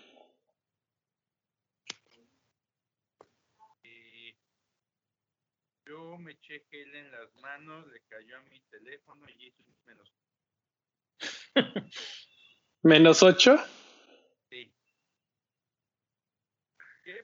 Eh, 3.84 4.34
yo 5.86 6.18
me 6.18 6.32
eché 6.32 6.62
en 6.72 7.12
las 7.12 7.34
manos, 7.40 7.86
le 7.92 8.00
cayó 8.08 8.38
a 8.38 8.42
mi 8.50 8.58
teléfono 8.70 9.24
y 9.38 9.52
menos. 11.54 11.84
¿Menos 12.82 13.22
ocho? 13.22 13.56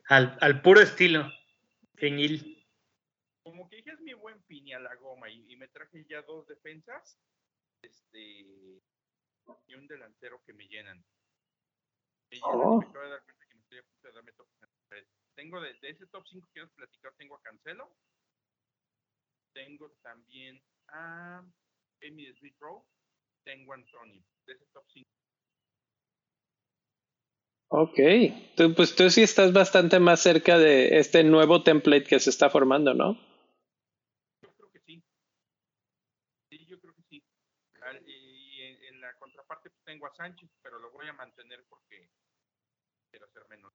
Al, 0.09 0.39
al 0.41 0.63
puro 0.63 0.81
estilo. 0.81 1.31
Feñil. 1.97 2.57
Como 3.43 3.69
que 3.69 3.77
dije 3.77 3.93
es 3.93 4.01
mi 4.01 4.13
buen 4.13 4.43
pini 4.43 4.73
a 4.75 4.81
la 4.81 4.95
goma 4.97 5.31
y, 5.31 5.57
me 5.57 5.69
traje 5.69 6.05
ya 6.09 6.23
dos 6.23 6.47
defensas 6.47 7.19
este 7.83 8.19
y 9.67 9.75
un 9.75 9.87
delantero 9.87 10.43
que 10.45 10.53
me 10.53 10.67
llenan. 10.67 11.05
Me 12.31 12.37
llenan 12.37 12.51
oh. 12.55 12.81
me 12.81 12.87
acabo 12.87 13.05
de 13.05 13.11
dar 13.11 13.25
cuenta 13.25 13.47
que 13.47 13.55
me 13.55 13.61
estoy 13.63 13.79
a 13.79 13.83
punto 13.85 14.09
de 14.09 14.15
darme 14.15 14.33
top 14.33 14.49
Tengo 15.37 15.61
de, 15.61 15.79
ese 15.83 16.07
top 16.09 16.27
5 16.27 16.47
que 16.47 16.53
quiero 16.53 16.71
platicar, 16.71 17.15
tengo 17.17 17.37
a 17.37 17.43
Cancelo. 17.43 17.97
Tengo 19.53 19.91
también 20.03 20.63
a 20.89 21.45
Emmy 22.01 22.33
Smith 22.35 22.57
Rowe. 22.59 22.85
Tengo 23.47 23.73
a 23.73 23.77
Antonio. 23.77 24.25
De 24.45 24.55
ese 24.55 24.67
top 24.73 24.85
5 24.93 25.09
Ok, 27.69 27.99
tú, 28.57 28.75
pues 28.75 28.97
tú 28.97 29.09
sí 29.09 29.23
estás 29.23 29.53
bastante 29.53 30.01
más 30.01 30.21
cerca 30.21 30.59
de 30.59 30.99
este 30.99 31.23
nuevo 31.23 31.63
template 31.63 32.05
que 32.05 32.19
se 32.19 32.31
está 32.31 32.51
formando, 32.51 32.93
¿no? 32.93 33.15
Yo 34.43 34.53
creo 34.57 34.71
que 34.73 34.81
sí. 34.81 35.03
Sí, 36.51 36.67
yo 36.67 36.81
creo 36.81 36.95
que 36.95 37.03
sí. 37.09 37.23
Y 38.07 38.63
en, 38.63 39.01
la 39.01 39.15
contraparte 39.19 39.71
pues, 39.71 39.85
tengo 39.85 40.07
a 40.07 40.15
Sánchez, 40.15 40.51
pero 40.61 40.81
lo 40.81 40.91
voy 40.91 41.07
a 41.07 41.13
mantener 41.13 41.65
porque 41.69 42.09
quiero 43.11 43.27
hacer 43.27 43.43
menos. 43.49 43.73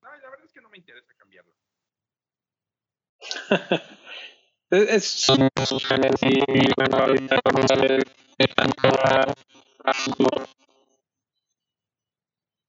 No, 0.00 0.08
la 0.08 0.30
verdad 0.30 0.46
es 0.46 0.52
que 0.52 0.62
no 0.62 0.70
me 0.70 0.78
interesa 0.78 1.12
cambiarlo. 1.18 1.54
es, 4.70 5.28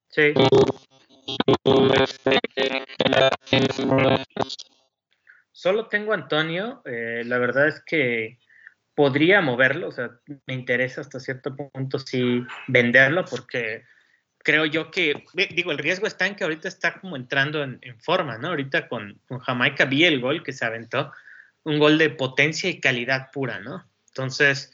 Sí. 0.08 0.34
Solo 5.52 5.86
tengo 5.88 6.12
Antonio. 6.12 6.82
Eh, 6.84 7.22
la 7.24 7.38
verdad 7.38 7.68
es 7.68 7.82
que 7.84 8.38
podría 8.94 9.40
moverlo. 9.40 9.88
O 9.88 9.92
sea, 9.92 10.10
me 10.46 10.54
interesa 10.54 11.00
hasta 11.00 11.20
cierto 11.20 11.56
punto 11.56 11.98
sí 11.98 12.44
venderlo 12.68 13.24
porque 13.24 13.84
creo 14.42 14.66
yo 14.66 14.90
que, 14.90 15.24
digo, 15.54 15.72
el 15.72 15.78
riesgo 15.78 16.06
está 16.06 16.26
en 16.26 16.34
que 16.34 16.44
ahorita 16.44 16.68
está 16.68 17.00
como 17.00 17.16
entrando 17.16 17.62
en, 17.62 17.80
forma, 18.00 18.38
¿no? 18.38 18.48
Ahorita 18.48 18.88
con, 18.88 19.20
Jamaica 19.40 19.84
vi 19.84 20.04
el 20.04 20.20
gol 20.20 20.42
que 20.42 20.52
se 20.52 20.64
aventó, 20.64 21.12
un 21.64 21.78
gol 21.78 21.96
de 21.96 22.10
potencia 22.10 22.68
y 22.68 22.80
calidad 22.80 23.30
pura, 23.32 23.60
¿no? 23.60 23.88
Entonces, 24.08 24.72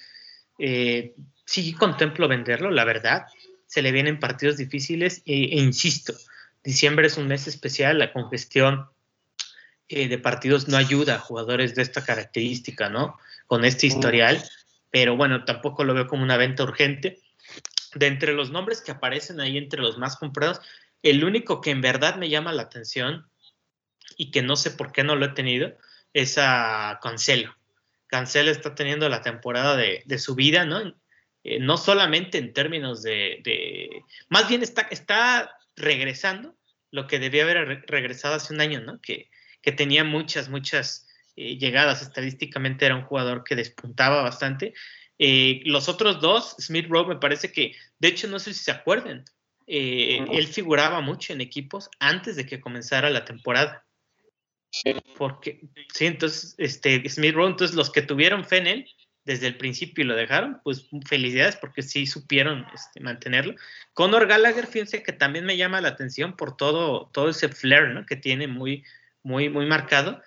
eh, 0.58 1.14
sí 1.44 1.72
contemplo 1.72 2.28
venderlo, 2.28 2.70
la 2.70 2.84
verdad 2.84 3.26
se 3.66 3.82
le 3.82 3.92
vienen 3.92 4.18
partidos 4.18 4.56
difíciles 4.56 5.22
e, 5.26 5.34
e, 5.34 5.60
insisto, 5.60 6.14
diciembre 6.64 7.06
es 7.06 7.16
un 7.16 7.28
mes 7.28 7.46
especial, 7.46 7.98
la 7.98 8.12
congestión 8.12 8.88
eh, 9.88 10.08
de 10.08 10.18
partidos 10.18 10.68
no 10.68 10.76
ayuda 10.76 11.14
a 11.14 11.20
jugadores 11.20 11.74
de 11.74 11.82
esta 11.82 12.04
característica, 12.04 12.90
¿no? 12.90 13.18
Con 13.46 13.64
este 13.64 13.86
historial, 13.86 14.42
pero 14.90 15.16
bueno, 15.16 15.44
tampoco 15.44 15.84
lo 15.84 15.94
veo 15.94 16.06
como 16.06 16.22
una 16.22 16.36
venta 16.36 16.62
urgente. 16.62 17.20
De 17.94 18.06
entre 18.06 18.34
los 18.34 18.50
nombres 18.50 18.82
que 18.82 18.90
aparecen 18.90 19.40
ahí, 19.40 19.56
entre 19.56 19.80
los 19.80 19.96
más 19.96 20.16
comprados, 20.16 20.60
el 21.02 21.24
único 21.24 21.62
que 21.62 21.70
en 21.70 21.80
verdad 21.80 22.16
me 22.16 22.28
llama 22.28 22.52
la 22.52 22.62
atención 22.62 23.26
y 24.18 24.30
que 24.30 24.42
no 24.42 24.56
sé 24.56 24.72
por 24.72 24.92
qué 24.92 25.04
no 25.04 25.16
lo 25.16 25.26
he 25.26 25.30
tenido 25.30 25.72
es 26.12 26.36
a 26.36 26.98
Cancelo. 27.02 27.54
Cancelo 28.08 28.50
está 28.50 28.74
teniendo 28.74 29.08
la 29.08 29.22
temporada 29.22 29.76
de, 29.76 30.02
de 30.04 30.18
su 30.18 30.34
vida, 30.34 30.64
¿no? 30.64 30.94
Eh, 31.44 31.60
no 31.60 31.76
solamente 31.76 32.36
en 32.36 32.52
términos 32.52 33.02
de, 33.02 34.02
más 34.28 34.48
bien 34.48 34.62
está, 34.62 34.82
está 34.90 35.56
regresando 35.76 36.56
lo 36.90 37.06
que 37.06 37.18
debía 37.18 37.44
haber 37.44 37.84
regresado 37.86 38.34
hace 38.34 38.52
un 38.52 38.60
año, 38.60 38.80
¿no? 38.80 39.00
Que, 39.00 39.30
que 39.62 39.72
tenía 39.72 40.04
muchas, 40.04 40.48
muchas 40.48 41.06
eh, 41.36 41.56
llegadas, 41.56 42.02
estadísticamente 42.02 42.86
era 42.86 42.96
un 42.96 43.04
jugador 43.04 43.44
que 43.44 43.56
despuntaba 43.56 44.22
bastante. 44.22 44.74
Eh, 45.18 45.62
los 45.64 45.88
otros 45.88 46.20
dos, 46.20 46.56
Smith 46.58 46.86
Rowe, 46.88 47.08
me 47.08 47.16
parece 47.16 47.52
que, 47.52 47.74
de 47.98 48.08
hecho, 48.08 48.28
no 48.28 48.38
sé 48.38 48.52
si 48.52 48.64
se 48.64 48.70
acuerdan, 48.70 49.24
él 49.66 50.46
figuraba 50.46 51.02
mucho 51.02 51.34
en 51.34 51.42
equipos 51.42 51.90
antes 51.98 52.36
de 52.36 52.46
que 52.46 52.60
comenzara 52.60 53.10
la 53.10 53.26
temporada. 53.26 53.84
Porque, 55.16 55.60
sí, 55.92 56.06
entonces, 56.06 56.54
este, 56.58 57.08
Smith 57.08 57.34
Rowe, 57.34 57.48
entonces 57.48 57.76
los 57.76 57.90
que 57.90 58.02
tuvieron 58.02 58.44
fe 58.44 58.58
en 58.58 58.66
él, 58.66 58.90
desde 59.28 59.46
el 59.46 59.58
principio 59.58 60.04
y 60.04 60.06
lo 60.06 60.16
dejaron, 60.16 60.58
pues 60.64 60.88
felicidades 61.06 61.56
porque 61.56 61.82
sí 61.82 62.06
supieron 62.06 62.66
este, 62.72 63.00
mantenerlo. 63.00 63.54
Conor 63.92 64.26
Gallagher, 64.26 64.66
fíjense 64.66 65.02
que 65.02 65.12
también 65.12 65.44
me 65.44 65.58
llama 65.58 65.82
la 65.82 65.88
atención 65.88 66.34
por 66.34 66.56
todo, 66.56 67.10
todo 67.12 67.28
ese 67.28 67.50
flair 67.50 67.88
¿no? 67.90 68.06
que 68.06 68.16
tiene 68.16 68.48
muy, 68.48 68.84
muy, 69.22 69.50
muy 69.50 69.66
marcado. 69.66 70.22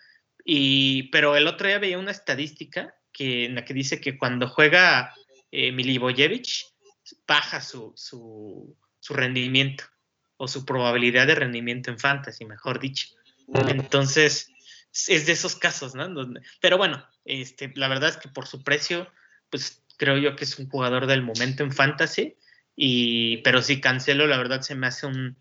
Y, 0.45 1.09
pero 1.09 1.35
el 1.35 1.47
otro 1.47 1.67
día 1.67 1.79
veía 1.79 1.97
una 1.97 2.11
estadística 2.11 2.93
que, 3.11 3.45
en 3.45 3.55
la 3.55 3.65
que 3.65 3.73
dice 3.73 3.99
que 3.99 4.19
cuando 4.19 4.47
juega 4.47 5.15
eh, 5.51 5.71
Milivojevic, 5.71 6.47
baja 7.27 7.59
su, 7.59 7.93
su, 7.95 8.77
su 8.99 9.13
rendimiento 9.15 9.83
o 10.37 10.47
su 10.47 10.63
probabilidad 10.63 11.25
de 11.25 11.35
rendimiento 11.35 11.89
en 11.89 11.97
fantasy, 11.97 12.45
mejor 12.45 12.79
dicho. 12.79 13.07
Entonces, 13.53 14.51
es 15.07 15.25
de 15.25 15.31
esos 15.31 15.55
casos, 15.55 15.95
¿no? 15.95 16.07
pero 16.59 16.77
bueno, 16.77 17.05
este, 17.25 17.71
la 17.75 17.87
verdad 17.87 18.09
es 18.09 18.17
que 18.17 18.29
por 18.29 18.47
su 18.47 18.63
precio, 18.63 19.07
pues 19.49 19.83
creo 19.97 20.17
yo 20.17 20.35
que 20.35 20.45
es 20.45 20.57
un 20.57 20.69
jugador 20.69 21.05
del 21.05 21.21
momento 21.21 21.63
en 21.63 21.71
fantasy. 21.71 22.35
Y, 22.75 23.37
pero 23.37 23.61
si 23.61 23.79
cancelo, 23.79 24.25
la 24.27 24.37
verdad 24.37 24.61
se 24.61 24.75
me 24.75 24.87
hace 24.87 25.05
un, 25.05 25.37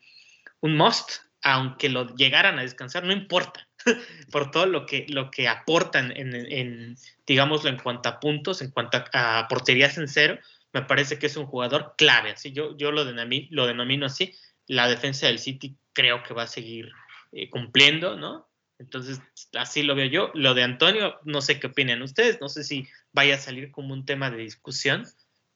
un 0.61 0.77
must, 0.77 1.23
aunque 1.43 1.89
lo 1.89 2.15
llegaran 2.15 2.59
a 2.59 2.63
descansar, 2.63 3.05
no 3.05 3.13
importa, 3.13 3.67
por 4.31 4.51
todo 4.51 4.67
lo 4.67 4.85
que, 4.85 5.07
lo 5.09 5.31
que 5.31 5.49
aportan 5.49 6.13
en, 6.15 6.97
digámoslo, 7.27 7.71
en 7.71 7.79
cuanto 7.79 8.09
a 8.09 8.21
puntos, 8.21 8.61
en 8.61 8.71
cuanto 8.71 9.03
a, 9.13 9.47
porterías 9.49 9.97
en 9.97 10.09
cero, 10.09 10.39
me 10.73 10.83
parece 10.83 11.19
que 11.19 11.27
es 11.27 11.37
un 11.37 11.47
jugador 11.47 11.95
clave. 11.97 12.33
Así 12.33 12.53
yo, 12.53 12.77
yo 12.77 12.93
lo, 12.93 13.05
denomino, 13.05 13.49
lo 13.51 13.67
denomino 13.67 14.07
así. 14.07 14.35
La 14.67 14.89
defensa 14.89 15.27
del 15.27 15.39
City 15.39 15.77
creo 15.93 16.23
que 16.23 16.35
va 16.35 16.45
a 16.45 16.47
seguir 16.47 16.93
eh, 17.33 17.49
cumpliendo, 17.51 18.17
¿no? 18.17 18.49
Entonces, 18.79 19.21
así 19.55 19.83
lo 19.83 19.95
veo 19.95 20.07
yo. 20.07 20.31
Lo 20.35 20.55
de 20.55 20.63
Antonio, 20.63 21.17
no 21.25 21.43
sé 21.43 21.61
qué 21.61 21.67
opinan 21.67 22.03
ustedes, 22.03 22.41
no 22.41 22.49
sé 22.49 22.65
si 22.65 22.89
vaya 23.13 23.35
a 23.35 23.39
salir 23.39 23.71
como 23.71 23.93
un 23.93 24.07
tema 24.07 24.31
de 24.31 24.39
discusión, 24.39 25.07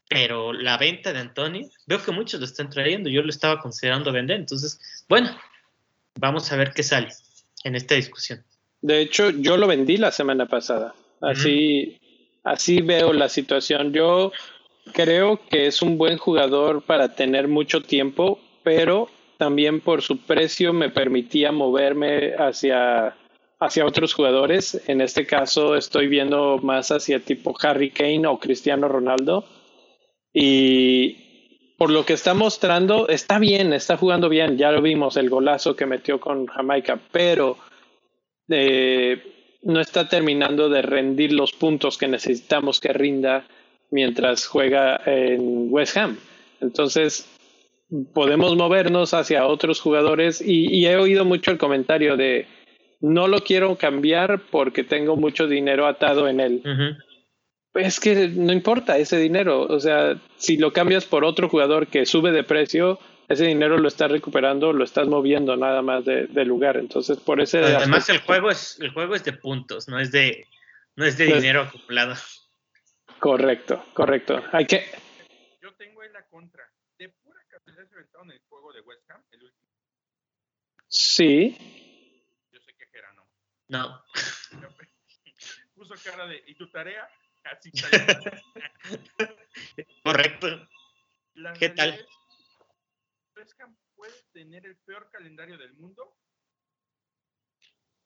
pero 0.08 0.52
la 0.52 0.76
venta 0.76 1.12
de 1.12 1.20
Antonio, 1.20 1.68
veo 1.86 2.02
que 2.02 2.12
muchos 2.12 2.40
lo 2.40 2.46
están 2.46 2.68
trayendo, 2.68 3.08
yo 3.08 3.22
lo 3.22 3.30
estaba 3.30 3.60
considerando 3.60 4.12
vender, 4.12 4.38
entonces, 4.38 4.78
bueno, 5.08 5.34
vamos 6.20 6.52
a 6.52 6.56
ver 6.56 6.72
qué 6.74 6.82
sale 6.82 7.08
en 7.64 7.74
esta 7.74 7.94
discusión. 7.94 8.44
De 8.82 9.00
hecho, 9.00 9.30
yo 9.30 9.56
lo 9.56 9.66
vendí 9.66 9.96
la 9.96 10.12
semana 10.12 10.46
pasada. 10.46 10.94
Así, 11.22 11.98
así 12.42 12.82
veo 12.82 13.14
la 13.14 13.30
situación. 13.30 13.94
Yo 13.94 14.30
creo 14.92 15.40
que 15.48 15.66
es 15.66 15.80
un 15.80 15.96
buen 15.96 16.18
jugador 16.18 16.82
para 16.82 17.14
tener 17.14 17.48
mucho 17.48 17.80
tiempo, 17.80 18.38
pero 18.62 19.08
también 19.38 19.80
por 19.80 20.02
su 20.02 20.18
precio 20.18 20.72
me 20.72 20.90
permitía 20.90 21.52
moverme 21.52 22.34
hacia, 22.34 23.16
hacia 23.58 23.86
otros 23.86 24.14
jugadores. 24.14 24.82
En 24.88 25.00
este 25.00 25.26
caso 25.26 25.76
estoy 25.76 26.08
viendo 26.08 26.58
más 26.58 26.90
hacia 26.90 27.20
tipo 27.20 27.54
Harry 27.62 27.90
Kane 27.90 28.26
o 28.26 28.38
Cristiano 28.38 28.88
Ronaldo. 28.88 29.44
Y 30.32 31.74
por 31.76 31.90
lo 31.90 32.04
que 32.04 32.12
está 32.12 32.34
mostrando, 32.34 33.08
está 33.08 33.38
bien, 33.38 33.72
está 33.72 33.96
jugando 33.96 34.28
bien. 34.28 34.56
Ya 34.58 34.70
lo 34.70 34.82
vimos, 34.82 35.16
el 35.16 35.30
golazo 35.30 35.76
que 35.76 35.86
metió 35.86 36.20
con 36.20 36.46
Jamaica, 36.46 37.00
pero 37.10 37.56
eh, 38.48 39.58
no 39.62 39.80
está 39.80 40.08
terminando 40.08 40.68
de 40.68 40.82
rendir 40.82 41.32
los 41.32 41.52
puntos 41.52 41.98
que 41.98 42.08
necesitamos 42.08 42.80
que 42.80 42.92
rinda 42.92 43.46
mientras 43.90 44.46
juega 44.46 45.00
en 45.06 45.68
West 45.70 45.96
Ham. 45.96 46.18
Entonces, 46.60 47.28
podemos 48.12 48.56
movernos 48.56 49.14
hacia 49.14 49.46
otros 49.46 49.80
jugadores 49.80 50.42
y, 50.44 50.86
he 50.86 50.96
oído 50.96 51.24
mucho 51.24 51.50
el 51.50 51.58
comentario 51.58 52.16
de 52.16 52.46
no 53.00 53.28
lo 53.28 53.40
quiero 53.40 53.76
cambiar 53.76 54.40
porque 54.50 54.84
tengo 54.84 55.16
mucho 55.16 55.46
dinero 55.46 55.86
atado 55.86 56.28
en 56.28 56.40
él. 56.40 56.62
Es 57.74 58.00
que 58.00 58.28
no 58.28 58.52
importa 58.52 58.98
ese 58.98 59.18
dinero, 59.18 59.62
o 59.62 59.80
sea, 59.80 60.16
si 60.36 60.56
lo 60.56 60.72
cambias 60.72 61.04
por 61.04 61.24
otro 61.24 61.48
jugador 61.48 61.88
que 61.88 62.06
sube 62.06 62.30
de 62.30 62.44
precio, 62.44 62.98
ese 63.28 63.46
dinero 63.46 63.78
lo 63.78 63.88
estás 63.88 64.10
recuperando, 64.10 64.72
lo 64.72 64.84
estás 64.84 65.08
moviendo 65.08 65.56
nada 65.56 65.82
más 65.82 66.04
de, 66.04 66.44
lugar. 66.44 66.76
Entonces, 66.76 67.18
por 67.18 67.40
ese 67.40 67.64
además 67.64 68.08
el 68.08 68.18
juego 68.18 68.50
es 68.50 68.78
el 68.80 68.90
juego 68.90 69.14
es 69.14 69.24
de 69.24 69.32
puntos, 69.32 69.88
no 69.88 69.98
es 69.98 70.12
de 70.12 70.46
no 70.96 71.04
es 71.04 71.18
de 71.18 71.26
pues 71.26 71.42
dinero 71.42 71.62
acumulado. 71.62 72.14
Correcto, 73.18 73.84
correcto. 73.92 74.42
Hay 74.52 74.66
que 74.66 74.84
Yo 75.60 75.72
tengo 75.72 76.04
en 76.04 76.12
la 76.12 76.22
contra 76.26 76.64
en 78.22 78.30
el 78.30 78.40
juego 78.48 78.72
de 78.72 78.73
West 78.84 79.10
Ham, 79.10 79.24
el 79.32 79.44
último? 79.44 79.70
Sí. 80.88 81.56
Yo 82.52 82.60
sé 82.60 82.74
que 82.76 82.88
era 82.92 83.12
no. 83.12 83.28
No. 83.68 84.04
Puso 85.74 85.94
cara 86.04 86.26
de, 86.26 86.42
¿y 86.46 86.54
tu 86.54 86.70
tarea? 86.70 87.08
Así. 87.44 87.70
Correcto. 90.04 90.68
¿Qué 91.58 91.70
tal? 91.70 92.06
West 93.36 93.60
Ham 93.60 93.76
puede 93.94 94.22
tener 94.32 94.66
el 94.66 94.76
peor 94.78 95.10
calendario 95.10 95.58
del 95.58 95.74
mundo 95.74 96.16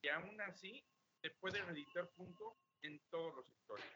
y 0.01 0.09
aún 0.09 0.41
así 0.41 0.85
se 1.21 1.31
puede 1.31 1.63
reeditar 1.63 2.09
puntos 2.11 2.55
en 2.83 3.01
todos 3.11 3.35
los 3.35 3.47
sectores. 3.47 3.87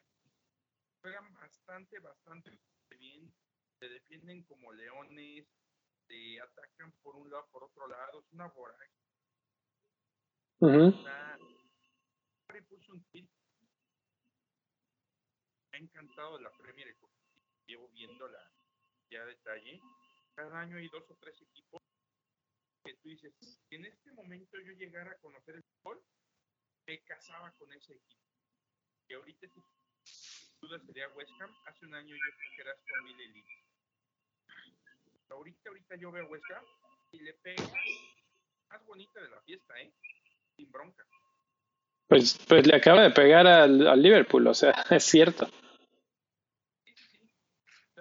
Juegan 1.01 1.33
bastante, 1.35 1.99
bastante 2.01 2.59
bien. 2.91 3.33
Se 3.79 3.89
defienden 3.89 4.43
como 4.45 4.73
leones, 4.73 5.47
atacan 6.39 6.93
por 7.03 7.17
un 7.17 7.31
lado, 7.31 7.49
por 7.51 7.65
otro 7.65 7.87
lado, 7.89 8.21
es 8.21 8.33
una 8.33 8.49
vorágine. 8.49 9.03
Uh 10.61 10.93
puso 12.69 12.93
un 12.93 13.03
tweet. 13.05 13.29
Me 15.71 15.79
ha 15.79 15.81
encantado 15.81 16.39
la 16.39 16.51
Premier, 16.53 16.97
llevo 17.67 17.89
viéndola 17.89 18.53
ya 19.11 19.23
a 19.23 19.27
detalle. 19.27 19.81
Cada 20.35 20.61
año 20.61 20.77
hay 20.77 20.89
dos 20.89 21.11
o 21.11 21.17
tres 21.17 21.41
equipos 21.41 21.83
que 22.85 22.95
tú 22.95 23.09
dices, 23.09 23.35
si 23.69 23.77
en 23.77 23.87
este 23.87 24.13
momento 24.13 24.59
yo 24.61 24.73
llegara 24.73 25.13
a 25.13 25.19
conocer 25.19 25.57
el 25.57 25.63
fútbol, 25.63 26.05
me 26.87 27.01
casaba 27.05 27.53
con 27.53 27.73
ese 27.73 27.95
equipo. 27.95 28.23
Que 29.07 29.15
ahorita 29.15 29.47
si 29.49 29.61
duda 30.61 30.79
sería 30.81 31.09
West 31.11 31.33
Ham, 31.41 31.55
hace 31.67 31.87
un 31.87 31.95
año 31.95 32.15
yo 32.15 32.37
creo 32.37 32.51
que 32.57 32.63
era 32.63 32.73
Aston 32.73 33.09
Elite 33.09 33.62
ahorita, 35.33 35.71
ahorita 35.71 35.97
yo 35.97 36.13
veo 36.13 36.27
Huesca 36.29 36.63
y 37.11 37.21
le 37.21 37.35
pega 37.35 37.65
más 38.69 38.85
bonita 38.87 39.21
de 39.21 39.31
la 39.31 39.41
fiesta, 39.43 39.81
¿eh? 39.81 39.93
Sin 40.57 40.71
bronca. 40.71 41.07
Pues, 42.09 42.39
pues 42.47 42.67
le 42.67 42.77
acaba 42.77 43.03
de 43.03 43.11
pegar 43.11 43.47
al, 43.47 43.87
al 43.87 44.03
Liverpool, 44.03 44.47
o 44.47 44.55
sea, 44.55 44.73
es 44.91 45.05
cierto. 45.05 45.47
Sí, 46.85 46.95
sí. 46.95 47.31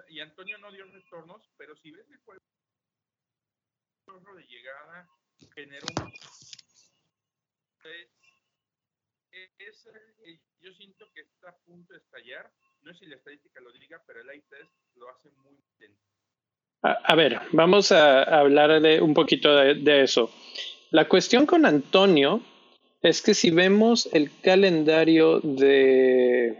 Y 0.08 0.20
Antonio 0.20 0.58
no 0.58 0.70
dio 0.70 0.84
retornos, 0.86 1.42
pero 1.56 1.76
si 1.76 1.90
ves 1.90 2.08
el 2.10 2.18
juego 2.18 2.40
de 4.34 4.44
llegada 4.44 5.08
generó 5.54 5.86
un... 6.00 6.12
Es, 9.58 9.86
eh, 9.86 10.40
yo 10.60 10.72
siento 10.74 11.10
que 11.12 11.22
está 11.22 11.48
a 11.50 11.56
punto 11.60 11.94
de 11.94 11.98
estallar. 12.00 12.52
No 12.82 12.92
sé 12.92 13.00
si 13.00 13.06
la 13.06 13.16
estadística 13.16 13.60
lo 13.60 13.72
diga, 13.72 14.02
pero 14.06 14.20
el 14.20 14.36
iTest 14.36 14.70
lo 14.94 15.08
hace 15.08 15.30
muy 15.30 15.58
bien. 15.78 15.96
A, 16.82 17.14
ver, 17.14 17.40
vamos 17.52 17.92
a 17.92 18.24
hablar 18.24 18.80
de 18.82 19.00
un 19.00 19.14
poquito 19.14 19.54
de, 19.54 20.02
eso. 20.02 20.30
La 20.90 21.08
cuestión 21.08 21.46
con 21.46 21.64
Antonio 21.64 22.42
es 23.00 23.22
que 23.22 23.34
si 23.34 23.50
vemos 23.52 24.08
el 24.12 24.30
calendario 24.40 25.40
de 25.40 26.58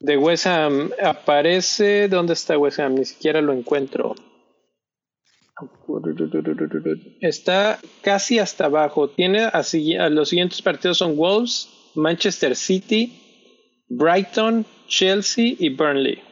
de 0.00 0.16
West 0.16 0.46
Ham 0.46 0.90
aparece 1.02 2.06
¿dónde 2.08 2.34
está 2.34 2.56
West 2.56 2.78
Ham? 2.78 2.94
Ni 2.94 3.04
siquiera 3.04 3.40
lo 3.40 3.52
encuentro. 3.52 4.14
Está 7.20 7.80
casi 8.02 8.38
hasta 8.38 8.66
abajo. 8.66 9.10
Tiene 9.10 9.40
así, 9.52 9.94
los 10.10 10.28
siguientes 10.28 10.62
partidos 10.62 10.98
son 10.98 11.16
Wolves, 11.16 11.68
Manchester 11.96 12.54
City, 12.54 13.20
Brighton, 13.88 14.64
Chelsea 14.86 15.56
y 15.58 15.70
Burnley 15.70 16.27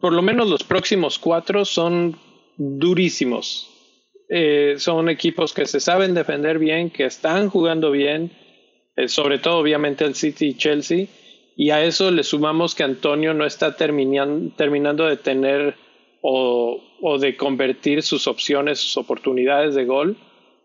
por 0.00 0.12
lo 0.12 0.22
menos 0.22 0.48
los 0.48 0.64
próximos 0.64 1.18
cuatro 1.18 1.64
son 1.64 2.18
durísimos. 2.56 3.70
Eh, 4.28 4.74
son 4.78 5.08
equipos 5.08 5.52
que 5.52 5.66
se 5.66 5.80
saben 5.80 6.14
defender 6.14 6.58
bien, 6.58 6.90
que 6.90 7.04
están 7.04 7.48
jugando 7.48 7.90
bien, 7.90 8.32
eh, 8.96 9.08
sobre 9.08 9.38
todo 9.38 9.58
obviamente 9.58 10.04
el 10.04 10.14
City 10.14 10.48
y 10.48 10.56
Chelsea, 10.56 11.06
y 11.54 11.70
a 11.70 11.84
eso 11.84 12.10
le 12.10 12.24
sumamos 12.24 12.74
que 12.74 12.82
Antonio 12.82 13.34
no 13.34 13.46
está 13.46 13.76
terminando 13.76 15.06
de 15.06 15.16
tener 15.16 15.76
o, 16.22 16.82
de 17.20 17.36
convertir 17.36 18.02
sus 18.02 18.26
opciones, 18.26 18.80
sus 18.80 18.96
oportunidades 18.96 19.74
de 19.74 19.84
gol, 19.84 20.16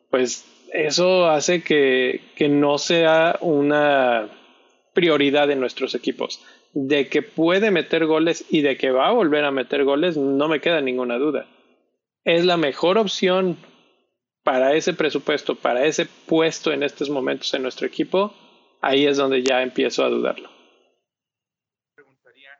pues 0.09 0.45
eso 0.73 1.29
hace 1.29 1.61
que, 1.63 2.21
que 2.35 2.49
no 2.49 2.77
sea 2.79 3.37
una 3.41 4.27
prioridad 4.93 5.51
en 5.51 5.59
nuestros 5.59 5.93
equipos 5.93 6.41
de 6.73 7.09
que 7.09 7.21
puede 7.21 7.71
meter 7.71 8.05
goles 8.05 8.45
y 8.49 8.61
de 8.61 8.77
que 8.77 8.91
va 8.91 9.07
a 9.07 9.11
volver 9.11 9.43
a 9.43 9.51
meter 9.51 9.83
goles, 9.83 10.17
no 10.17 10.47
me 10.47 10.61
queda 10.61 10.81
ninguna 10.81 11.17
duda. 11.17 11.47
Es 12.23 12.45
la 12.45 12.57
mejor 12.57 12.97
opción 12.97 13.57
para 14.43 14.73
ese 14.73 14.93
presupuesto, 14.93 15.55
para 15.55 15.85
ese 15.85 16.05
puesto 16.05 16.71
en 16.71 16.83
estos 16.83 17.09
momentos 17.09 17.53
en 17.53 17.63
nuestro 17.63 17.87
equipo. 17.87 18.33
Ahí 18.81 19.05
es 19.05 19.17
donde 19.17 19.43
ya 19.43 19.61
empiezo 19.61 20.03
a 20.03 20.09
dudarlo. 20.09 20.49
Preguntaría, 21.93 22.51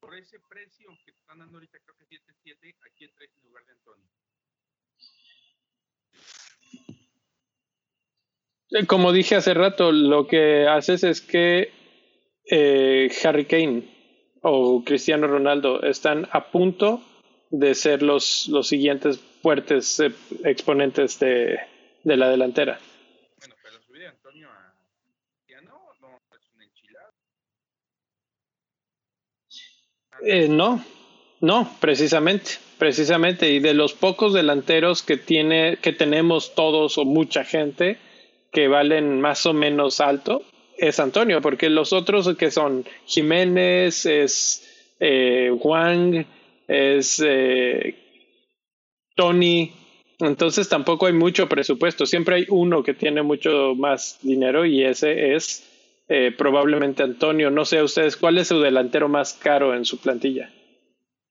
por 0.00 0.14
ese 0.14 0.38
precio 0.48 0.88
que 1.04 1.10
están 1.10 1.38
dando 1.38 1.56
ahorita, 1.56 1.78
creo 1.80 1.96
que 1.98 2.16
7-7, 2.16 2.74
aquí 2.86 3.04
en 3.04 3.10
lugar 3.42 3.64
de 3.66 3.72
Antonio? 3.72 4.08
Eh, 8.70 8.86
como 8.86 9.12
dije 9.12 9.34
hace 9.34 9.52
rato, 9.52 9.92
lo 9.92 10.26
que 10.26 10.66
haces 10.66 11.04
es 11.04 11.20
que 11.20 11.81
eh, 12.46 13.10
Harry 13.24 13.44
Kane 13.46 13.84
o 14.42 14.82
Cristiano 14.84 15.26
Ronaldo 15.26 15.82
están 15.82 16.28
a 16.32 16.50
punto 16.50 17.02
de 17.50 17.74
ser 17.74 18.02
los, 18.02 18.48
los 18.48 18.66
siguientes 18.66 19.20
fuertes 19.42 20.00
eh, 20.00 20.12
exponentes 20.44 21.18
de, 21.20 21.58
de, 22.02 22.16
la 22.16 22.28
delantera. 22.28 22.80
Bueno, 23.38 23.54
pero 23.62 23.80
subir 23.82 24.02
de 24.02 24.08
Antonio 24.08 24.48
a 24.50 24.74
Cristiano 25.36 25.78
no 26.00 26.18
es 26.36 26.50
una 26.54 26.64
enchilada. 26.64 27.12
Eh, 30.24 30.48
no, 30.48 30.84
no, 31.40 31.76
precisamente, 31.80 32.52
precisamente. 32.78 33.50
Y 33.50 33.60
de 33.60 33.74
los 33.74 33.92
pocos 33.92 34.32
delanteros 34.32 35.02
que 35.02 35.16
tiene, 35.16 35.76
que 35.76 35.92
tenemos 35.92 36.54
todos 36.54 36.98
o 36.98 37.04
mucha 37.04 37.44
gente 37.44 37.98
que 38.50 38.68
valen 38.68 39.20
más 39.20 39.46
o 39.46 39.52
menos 39.52 40.00
alto, 40.00 40.42
es 40.76 41.00
Antonio, 41.00 41.40
porque 41.40 41.68
los 41.70 41.92
otros 41.92 42.36
que 42.36 42.50
son 42.50 42.84
Jiménez, 43.06 44.06
es 44.06 44.94
eh, 45.00 45.56
Juan, 45.60 46.26
es 46.68 47.22
eh, 47.24 47.96
Tony, 49.14 49.72
entonces 50.18 50.68
tampoco 50.68 51.06
hay 51.06 51.12
mucho 51.12 51.48
presupuesto, 51.48 52.06
siempre 52.06 52.36
hay 52.36 52.46
uno 52.48 52.82
que 52.82 52.94
tiene 52.94 53.22
mucho 53.22 53.74
más 53.74 54.20
dinero 54.22 54.64
y 54.64 54.84
ese 54.84 55.34
es 55.34 55.68
eh, 56.08 56.30
probablemente 56.30 57.02
Antonio. 57.02 57.50
No 57.50 57.64
sé 57.64 57.82
ustedes, 57.82 58.16
¿cuál 58.16 58.38
es 58.38 58.48
su 58.48 58.60
delantero 58.60 59.08
más 59.08 59.34
caro 59.34 59.74
en 59.74 59.84
su 59.84 59.98
plantilla? 60.00 60.52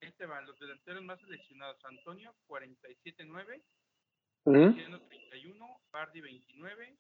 Este 0.02 0.26
va, 0.26 0.42
los 0.42 0.60
delanteros 0.60 1.04
más 1.04 1.20
seleccionados, 1.22 1.78
Antonio 1.86 2.34
47.9, 2.48 3.62
Tiene 4.44 5.00
31, 5.08 5.82
Bardi 5.92 6.22
29, 6.22 6.98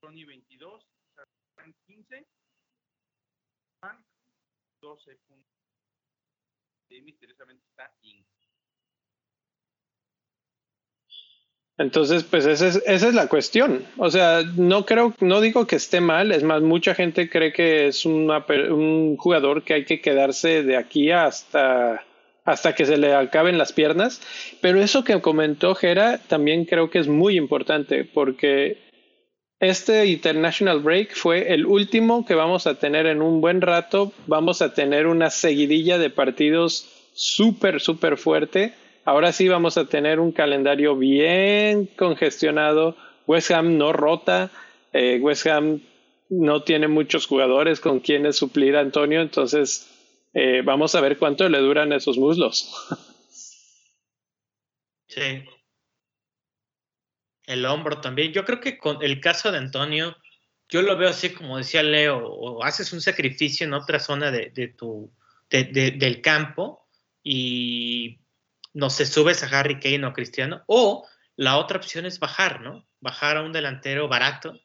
Tony 0.00 0.24
22, 0.24 0.86
Frank 1.56 1.74
15, 1.86 2.26
Frank 3.80 4.00
12 4.80 5.16
puntos. 5.26 5.52
Y 6.88 7.00
misteriosamente 7.00 7.64
está 7.68 7.92
Inc. 8.02 8.26
Entonces, 11.78 12.24
pues 12.24 12.46
esa 12.46 12.68
es, 12.68 13.14
la 13.14 13.28
cuestión. 13.28 13.84
O 13.98 14.10
sea, 14.10 14.42
no 14.56 14.86
creo, 14.86 15.14
no 15.20 15.42
digo 15.42 15.66
que 15.66 15.76
esté 15.76 16.00
mal, 16.00 16.32
es 16.32 16.42
más, 16.42 16.62
mucha 16.62 16.94
gente 16.94 17.28
cree 17.28 17.52
que 17.52 17.88
es 17.88 18.06
un 18.06 19.16
jugador 19.18 19.62
que 19.62 19.74
hay 19.74 19.84
que 19.84 20.00
quedarse 20.00 20.62
de 20.62 20.76
aquí 20.76 21.10
hasta, 21.10 22.02
hasta 22.46 22.74
que 22.74 22.86
se 22.86 22.96
le 22.96 23.14
acaben 23.14 23.58
las 23.58 23.74
piernas. 23.74 24.22
Pero 24.62 24.80
eso 24.80 25.04
que 25.04 25.20
comentó 25.20 25.74
Jera 25.74 26.18
también 26.18 26.64
creo 26.64 26.88
que 26.88 26.98
es 26.98 27.08
muy 27.08 27.36
importante 27.36 28.04
porque 28.04 28.85
este 29.60 30.06
International 30.06 30.80
Break 30.80 31.14
fue 31.14 31.52
el 31.52 31.66
último 31.66 32.26
que 32.26 32.34
vamos 32.34 32.66
a 32.66 32.78
tener 32.78 33.06
en 33.06 33.22
un 33.22 33.40
buen 33.40 33.60
rato. 33.60 34.12
Vamos 34.26 34.62
a 34.62 34.74
tener 34.74 35.06
una 35.06 35.30
seguidilla 35.30 35.98
de 35.98 36.10
partidos 36.10 36.88
súper, 37.14 37.80
súper 37.80 38.18
fuerte 38.18 38.74
Ahora 39.06 39.32
sí 39.32 39.46
vamos 39.46 39.78
a 39.78 39.84
tener 39.84 40.18
un 40.18 40.32
calendario 40.32 40.96
bien 40.96 41.86
congestionado. 41.86 42.96
West 43.28 43.52
Ham 43.52 43.78
no 43.78 43.92
rota. 43.92 44.50
Eh, 44.92 45.20
West 45.22 45.46
Ham 45.46 45.80
no 46.28 46.64
tiene 46.64 46.88
muchos 46.88 47.26
jugadores 47.26 47.78
con 47.78 48.00
quienes 48.00 48.34
suplir 48.34 48.74
a 48.74 48.80
Antonio. 48.80 49.20
Entonces 49.22 49.88
eh, 50.34 50.62
vamos 50.64 50.96
a 50.96 51.00
ver 51.00 51.18
cuánto 51.18 51.48
le 51.48 51.58
duran 51.58 51.92
esos 51.92 52.18
muslos. 52.18 52.68
Sí. 55.08 55.44
El 57.46 57.64
hombro 57.64 58.00
también. 58.00 58.32
Yo 58.32 58.44
creo 58.44 58.60
que 58.60 58.78
con 58.78 59.02
el 59.02 59.20
caso 59.20 59.52
de 59.52 59.58
Antonio, 59.58 60.16
yo 60.68 60.82
lo 60.82 60.96
veo 60.96 61.08
así 61.08 61.30
como 61.30 61.58
decía 61.58 61.82
Leo, 61.82 62.26
o 62.26 62.64
haces 62.64 62.92
un 62.92 63.00
sacrificio 63.00 63.66
en 63.66 63.74
otra 63.74 64.00
zona 64.00 64.30
de, 64.30 64.50
de 64.50 64.68
tu, 64.68 65.12
de, 65.48 65.92
del 65.92 66.20
campo 66.20 66.86
y 67.22 68.18
no 68.74 68.90
se 68.90 69.06
subes 69.06 69.42
a 69.42 69.58
Harry 69.58 69.78
Kane 69.80 70.04
o 70.06 70.12
Cristiano, 70.12 70.62
o 70.66 71.06
la 71.36 71.56
otra 71.58 71.78
opción 71.78 72.04
es 72.04 72.18
bajar, 72.18 72.60
¿no? 72.60 72.86
Bajar 73.00 73.36
a 73.36 73.42
un 73.42 73.52
delantero 73.52 74.08
barato, 74.08 74.58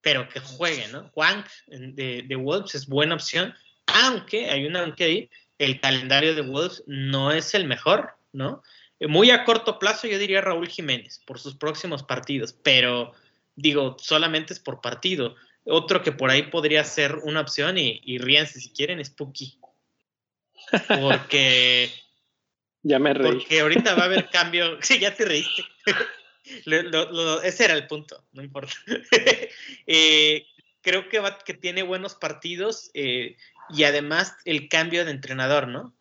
pero 0.00 0.28
que 0.28 0.40
juegue, 0.40 0.88
¿no? 0.88 1.08
Juan 1.10 1.44
de, 1.68 2.24
de 2.26 2.36
Wolves 2.36 2.74
es 2.74 2.86
buena 2.86 3.14
opción, 3.14 3.54
aunque 3.86 4.50
hay 4.50 4.66
una 4.66 4.82
aunque 4.82 5.04
ahí, 5.04 5.30
el 5.58 5.80
calendario 5.80 6.34
de 6.34 6.42
Wolves 6.42 6.82
no 6.86 7.32
es 7.32 7.54
el 7.54 7.66
mejor, 7.66 8.16
¿no? 8.32 8.62
Muy 9.00 9.30
a 9.30 9.44
corto 9.44 9.78
plazo 9.78 10.06
yo 10.06 10.18
diría 10.18 10.40
Raúl 10.40 10.68
Jiménez 10.68 11.20
por 11.26 11.38
sus 11.38 11.56
próximos 11.56 12.02
partidos, 12.02 12.52
pero 12.52 13.12
digo, 13.56 13.96
solamente 13.98 14.52
es 14.52 14.60
por 14.60 14.80
partido. 14.80 15.34
Otro 15.64 16.02
que 16.02 16.12
por 16.12 16.30
ahí 16.30 16.44
podría 16.44 16.84
ser 16.84 17.16
una 17.16 17.40
opción 17.40 17.78
y, 17.78 18.00
y 18.04 18.18
ríanse 18.18 18.60
si 18.60 18.70
quieren 18.70 19.00
es 19.00 19.10
Puki. 19.10 19.58
Porque 20.88 21.90
ya 22.82 22.98
me 22.98 23.14
reí. 23.14 23.32
Porque 23.32 23.60
ahorita 23.60 23.94
va 23.94 24.02
a 24.02 24.06
haber 24.06 24.30
cambio. 24.30 24.78
Sí, 24.82 24.98
ya 24.98 25.14
te 25.14 25.24
reíste. 25.24 25.64
ese 27.44 27.64
era 27.64 27.74
el 27.74 27.86
punto, 27.86 28.24
no 28.32 28.42
importa. 28.42 28.74
Eh, 29.86 30.46
creo 30.82 31.08
que, 31.08 31.18
va, 31.18 31.38
que 31.38 31.54
tiene 31.54 31.82
buenos 31.82 32.14
partidos 32.14 32.90
eh, 32.94 33.36
y 33.70 33.84
además 33.84 34.36
el 34.44 34.68
cambio 34.68 35.04
de 35.04 35.10
entrenador, 35.10 35.68
¿no? 35.68 35.94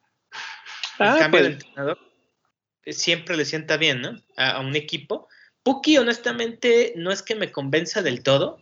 El 1.00 1.08
ah, 1.08 1.16
cambio 1.20 1.44
de 1.44 1.50
pues. 1.52 1.64
entrenador 1.64 2.13
siempre 2.88 3.38
le 3.38 3.46
sienta 3.46 3.78
bien, 3.78 4.02
¿no? 4.02 4.22
A, 4.36 4.60
un 4.60 4.76
equipo. 4.76 5.28
Puki, 5.64 5.98
honestamente, 5.98 6.94
no 6.96 7.12
es 7.12 7.22
que 7.22 7.36
me 7.36 7.52
convenza 7.52 8.02
del 8.02 8.24
todo, 8.24 8.60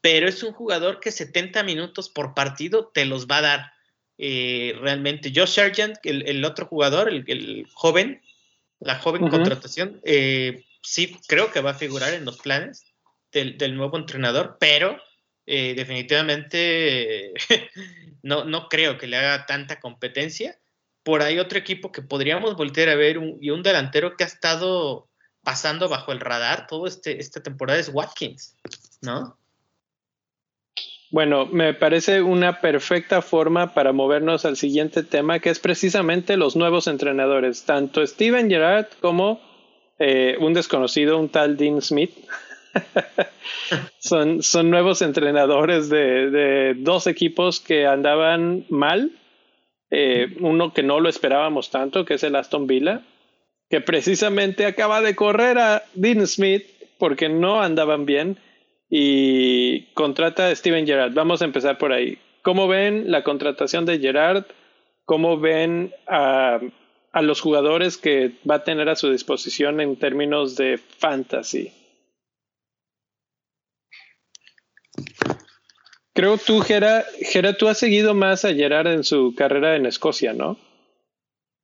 pero 0.00 0.28
es 0.28 0.42
un 0.42 0.52
jugador 0.52 1.00
que 1.00 1.10
70 1.10 1.62
minutos 1.64 2.08
por 2.08 2.34
partido 2.34 2.90
te 2.94 3.04
los 3.04 3.26
va 3.26 3.38
a 3.38 3.42
dar. 3.42 3.72
Eh, 4.18 4.74
realmente. 4.80 5.32
Josh 5.34 5.54
Sargent, 5.54 5.96
el, 6.02 6.44
otro 6.44 6.66
jugador, 6.66 7.08
el, 7.08 7.66
joven, 7.72 8.20
la 8.80 8.98
joven 8.98 9.28
contratación, 9.28 10.00
eh, 10.04 10.64
sí 10.82 11.16
creo 11.28 11.52
que 11.52 11.60
va 11.60 11.70
a 11.70 11.74
figurar 11.74 12.14
en 12.14 12.24
los 12.24 12.38
planes 12.38 12.84
del, 13.30 13.76
nuevo 13.76 13.96
entrenador, 13.96 14.56
pero 14.58 14.98
eh, 15.46 15.74
definitivamente 15.74 17.32
no, 18.22 18.44
no 18.44 18.68
creo 18.68 18.98
que 18.98 19.06
le 19.06 19.16
haga 19.16 19.46
tanta 19.46 19.78
competencia. 19.80 20.58
Por 21.08 21.22
ahí 21.22 21.38
otro 21.38 21.58
equipo 21.58 21.90
que 21.90 22.02
podríamos 22.02 22.54
voltear 22.54 22.90
a 22.90 22.94
ver 22.94 23.18
y 23.40 23.48
un 23.48 23.62
delantero 23.62 24.14
que 24.14 24.24
ha 24.24 24.26
estado 24.26 25.08
pasando 25.42 25.88
bajo 25.88 26.12
el 26.12 26.20
radar 26.20 26.66
todo 26.66 26.86
este, 26.86 27.18
esta 27.18 27.42
temporada 27.42 27.80
es 27.80 27.88
Watkins, 27.88 28.54
¿no? 29.00 29.38
Bueno, 31.10 31.46
me 31.46 31.72
parece 31.72 32.20
una 32.20 32.60
perfecta 32.60 33.22
forma 33.22 33.72
para 33.72 33.94
movernos 33.94 34.44
al 34.44 34.58
siguiente 34.58 35.02
tema, 35.02 35.38
que 35.38 35.48
es 35.48 35.58
precisamente 35.60 36.36
los 36.36 36.56
nuevos 36.56 36.86
entrenadores, 36.86 37.64
tanto 37.64 38.06
Steven 38.06 38.50
Gerrard 38.50 38.88
como 39.00 39.40
eh, 39.98 40.36
un 40.40 40.52
desconocido, 40.52 41.16
un 41.16 41.30
tal 41.30 41.56
Dean 41.56 41.80
Smith. 41.80 42.12
son, 43.98 44.42
son 44.42 44.68
nuevos 44.68 45.00
entrenadores 45.00 45.88
de, 45.88 46.74
dos 46.76 47.06
equipos 47.06 47.60
que 47.60 47.86
andaban 47.86 48.66
mal. 48.68 49.17
Eh, 49.90 50.36
uno 50.40 50.72
que 50.74 50.82
no 50.82 51.00
lo 51.00 51.08
esperábamos 51.08 51.70
tanto, 51.70 52.04
que 52.04 52.14
es 52.14 52.22
el 52.22 52.36
Aston 52.36 52.66
Villa, 52.66 53.02
que 53.70 53.80
precisamente 53.80 54.66
acaba 54.66 55.00
de 55.00 55.14
correr 55.14 55.58
a 55.58 55.82
Dean 55.94 56.26
Smith 56.26 56.64
porque 56.98 57.28
no 57.28 57.62
andaban 57.62 58.06
bien 58.06 58.38
y 58.90 59.82
contrata 59.94 60.48
a 60.48 60.54
Steven 60.54 60.86
Gerrard. 60.86 61.14
Vamos 61.14 61.42
a 61.42 61.44
empezar 61.44 61.78
por 61.78 61.92
ahí. 61.92 62.18
¿Cómo 62.42 62.68
ven 62.68 63.10
la 63.10 63.22
contratación 63.22 63.84
de 63.86 63.98
Gerrard? 63.98 64.44
¿Cómo 65.04 65.38
ven 65.38 65.92
a, 66.06 66.60
a 67.12 67.22
los 67.22 67.40
jugadores 67.40 67.96
que 67.96 68.32
va 68.48 68.56
a 68.56 68.64
tener 68.64 68.88
a 68.88 68.96
su 68.96 69.10
disposición 69.10 69.80
en 69.80 69.96
términos 69.96 70.56
de 70.56 70.78
fantasy? 70.78 71.72
Creo 76.18 76.36
tú, 76.36 76.62
Gera, 76.62 77.04
Gera, 77.20 77.56
tú 77.56 77.68
has 77.68 77.78
seguido 77.78 78.12
más 78.12 78.44
a 78.44 78.52
Gerard 78.52 78.88
en 78.88 79.04
su 79.04 79.36
carrera 79.36 79.76
en 79.76 79.86
Escocia, 79.86 80.32
¿no? 80.32 80.58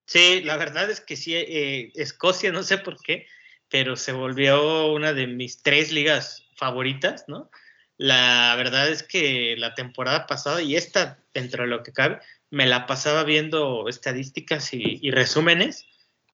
Sí, 0.07 0.43
la 0.43 0.57
verdad 0.57 0.89
es 0.89 1.01
que 1.01 1.17
sí, 1.17 1.35
eh, 1.35 1.91
Escocia, 1.97 2.53
no 2.53 2.63
sé 2.63 2.79
por 2.79 3.03
qué, 3.03 3.27
pero 3.69 3.97
se 3.97 4.13
volvió 4.13 4.93
una 4.93 5.13
de 5.13 5.27
mis 5.27 5.65
tres 5.65 5.91
ligas 5.91 6.45
favoritas, 6.55 7.25
¿no? 7.27 7.51
La 7.97 8.55
verdad 8.57 8.89
es 8.91 9.03
que 9.03 9.57
la 9.59 9.75
temporada 9.75 10.29
pasada 10.29 10.63
y 10.63 10.77
esta, 10.77 11.19
dentro 11.35 11.65
de 11.65 11.71
lo 11.71 11.83
que 11.83 11.91
cabe, 11.91 12.21
me 12.51 12.67
la 12.67 12.87
pasaba 12.87 13.25
viendo 13.25 13.89
estadísticas 13.89 14.73
y, 14.73 15.11
resúmenes, 15.11 15.85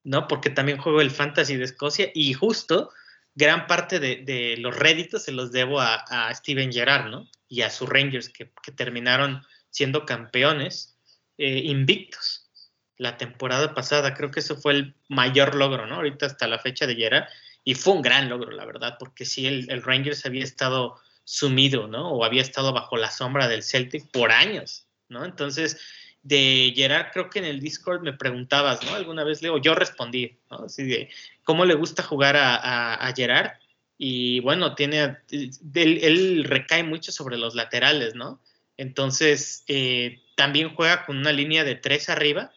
¿no? 0.05 0.29
Porque 0.29 0.51
también 0.51 0.77
juego 0.77 1.01
el 1.01 1.11
Fantasy 1.11 1.57
de 1.57 1.65
Escocia 1.65 2.11
y 2.15 2.35
justo 2.35 2.91
gran 3.35 3.67
parte 3.67 4.01
de, 4.01 4.57
los 4.59 4.77
réditos 4.77 5.25
se 5.25 5.33
los 5.33 5.53
debo 5.53 5.81
a, 5.81 6.33
Steven 6.35 6.73
Gerrard, 6.73 7.11
¿no? 7.11 7.29
Y 7.49 7.63
a 7.63 7.71
sus 7.71 7.89
Rangers 7.89 8.29
que, 8.29 8.51
terminaron 8.77 9.43
siendo 9.71 10.05
campeones 10.05 10.97
eh, 11.39 11.59
invictos 11.65 12.51
la 12.97 13.17
temporada 13.17 13.75
pasada. 13.75 14.15
Creo 14.15 14.31
que 14.31 14.41
eso 14.41 14.57
fue 14.57 14.75
el 14.75 14.95
mayor 15.09 15.55
logro, 15.55 15.87
¿no? 15.87 15.97
Ahorita 15.97 16.27
hasta 16.27 16.47
la 16.47 16.59
fecha 16.59 16.87
de 16.87 16.97
Gerrard 16.97 17.29
y 17.65 17.75
fue 17.75 17.95
un 17.95 18.03
gran 18.03 18.29
logro, 18.29 18.51
la 18.51 18.65
verdad, 18.65 18.97
porque 18.99 19.25
sí, 19.25 19.47
el, 19.47 19.83
Rangers 19.83 20.27
había 20.27 20.45
estado 20.45 20.99
sumido, 21.25 21.87
¿no? 21.87 22.11
O 22.11 22.25
había 22.25 22.43
estado 22.43 22.73
bajo 22.73 22.97
la 22.97 23.11
sombra 23.11 23.49
del 23.49 23.63
Celtic 23.63 24.11
por 24.11 24.33
años, 24.33 24.87
¿no? 25.09 25.25
Entonces, 25.25 25.81
de 26.23 26.73
Gerard, 26.75 27.13
creo 27.13 27.31
que 27.31 27.39
en 27.39 27.47
el 27.47 27.61
Discord 27.61 28.03
me 28.03 28.13
preguntabas, 28.13 28.85
¿no? 28.85 28.95
Alguna 28.95 29.25
vez, 29.25 29.43
Leo, 29.43 29.59
yo 29.59 29.75
respondí, 29.75 30.39
¿no? 30.51 30.65
Así 30.65 30.85
de, 30.85 31.09
¿cómo 31.45 31.65
le 31.65 31.75
gusta 31.75 32.03
jugar 32.03 32.37
a, 32.37 33.13
Gerard? 33.17 33.53
Y 33.97 34.41
bueno, 34.41 34.75
tiene, 34.75 35.19
él, 35.31 36.45
recae 36.45 36.83
mucho 36.83 37.13
sobre 37.13 37.37
los 37.37 37.55
laterales, 37.55 38.15
¿no? 38.15 38.41
Entonces, 38.77 39.65
eh, 39.69 40.23
también 40.37 40.75
juega 40.75 41.05
con 41.05 41.19
una 41.19 41.33
línea 41.33 41.65
de 41.65 41.75
tres 41.75 42.09
arriba, 42.09 42.53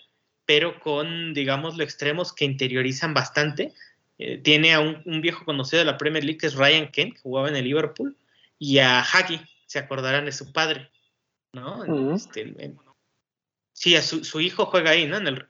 pero 0.46 0.80
con, 0.80 1.34
digamos, 1.34 1.78
los 1.78 1.86
extremos 1.86 2.34
que 2.34 2.46
interiorizan 2.46 3.14
bastante 3.14 3.74
eh, 4.20 4.38
tiene 4.38 4.74
a 4.74 4.80
un, 4.80 5.22
viejo 5.22 5.44
conocido 5.44 5.80
de 5.80 5.86
la 5.86 5.98
Premier 5.98 6.24
League 6.24 6.38
que 6.38 6.48
es 6.48 6.56
Ryan 6.56 6.90
Kent, 6.92 7.16
que 7.16 7.22
jugaba 7.22 7.50
en 7.50 7.56
el 7.56 7.66
Liverpool, 7.66 8.16
y 8.60 8.78
a 8.80 9.02
Hagi, 9.02 9.42
se 9.66 9.80
acordarán 9.80 10.26
de 10.26 10.32
su 10.32 10.54
padre, 10.54 10.90
¿no? 11.52 12.14
Este, 12.14 12.54
sí, 13.74 13.96
a 13.96 14.02
su, 14.02 14.40
hijo 14.40 14.66
juega 14.68 14.92
ahí, 14.92 15.06
¿no? 15.06 15.18
En 15.18 15.28
el, 15.28 15.48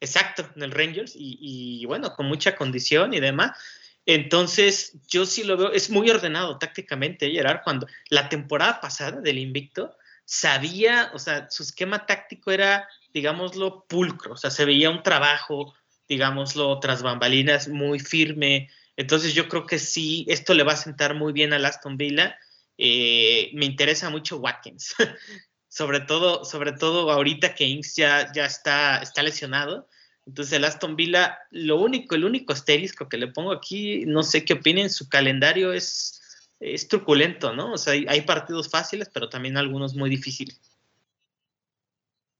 exacto, 0.00 0.48
en 0.56 0.62
el 0.62 0.72
Rangers, 0.72 1.12
y, 1.14 1.84
bueno, 1.86 2.14
con 2.14 2.26
mucha 2.26 2.56
condición 2.56 3.14
y 3.14 3.20
demás. 3.20 3.58
Entonces, 4.06 4.96
yo 5.08 5.26
sí 5.26 5.44
lo 5.44 5.56
veo, 5.56 5.72
es 5.72 5.90
muy 5.90 6.10
ordenado 6.10 6.58
tácticamente, 6.58 7.30
Gerard, 7.30 7.62
cuando 7.64 7.86
la 8.08 8.28
temporada 8.28 8.80
pasada 8.80 9.20
del 9.20 9.38
Invicto 9.38 9.96
sabía, 10.24 11.10
o 11.14 11.18
sea, 11.18 11.50
su 11.50 11.62
esquema 11.62 12.06
táctico 12.06 12.50
era, 12.50 12.88
digámoslo, 13.12 13.84
pulcro, 13.88 14.34
o 14.34 14.36
sea, 14.36 14.50
se 14.50 14.64
veía 14.64 14.90
un 14.90 15.02
trabajo 15.02 15.74
digámoslo, 16.08 16.78
tras 16.80 17.02
bambalinas 17.02 17.68
muy 17.68 17.98
firme, 17.98 18.70
Entonces 18.96 19.34
yo 19.34 19.48
creo 19.48 19.66
que 19.66 19.78
sí, 19.78 20.24
esto 20.28 20.54
le 20.54 20.62
va 20.62 20.72
a 20.72 20.76
sentar 20.76 21.14
muy 21.14 21.32
bien 21.32 21.52
al 21.52 21.66
Aston 21.66 21.98
Villa. 21.98 22.38
Eh, 22.78 23.50
me 23.54 23.66
interesa 23.66 24.08
mucho 24.10 24.38
Watkins, 24.38 24.94
sobre 25.76 26.00
todo, 26.00 26.42
sobre 26.46 26.72
todo 26.72 27.10
ahorita 27.10 27.54
que 27.54 27.64
Inks 27.64 27.96
ya, 27.96 28.32
ya 28.32 28.46
está, 28.46 29.02
está 29.02 29.22
lesionado. 29.22 29.86
Entonces 30.24 30.54
el 30.54 30.64
Aston 30.64 30.96
Villa, 30.96 31.38
lo 31.50 31.78
único, 31.78 32.14
el 32.14 32.24
único 32.24 32.54
asterisco 32.54 33.10
que 33.10 33.18
le 33.18 33.26
pongo 33.26 33.52
aquí, 33.52 34.06
no 34.06 34.22
sé 34.22 34.46
qué 34.46 34.54
opinen, 34.54 34.88
su 34.88 35.10
calendario 35.10 35.74
es, 35.74 36.48
es 36.60 36.88
truculento, 36.88 37.52
¿no? 37.52 37.74
O 37.74 37.76
sea, 37.76 37.92
hay, 37.92 38.20
partidos 38.22 38.70
fáciles, 38.70 39.10
pero 39.12 39.28
también 39.28 39.58
algunos 39.58 39.94
muy 39.94 40.08
difíciles. 40.08 40.58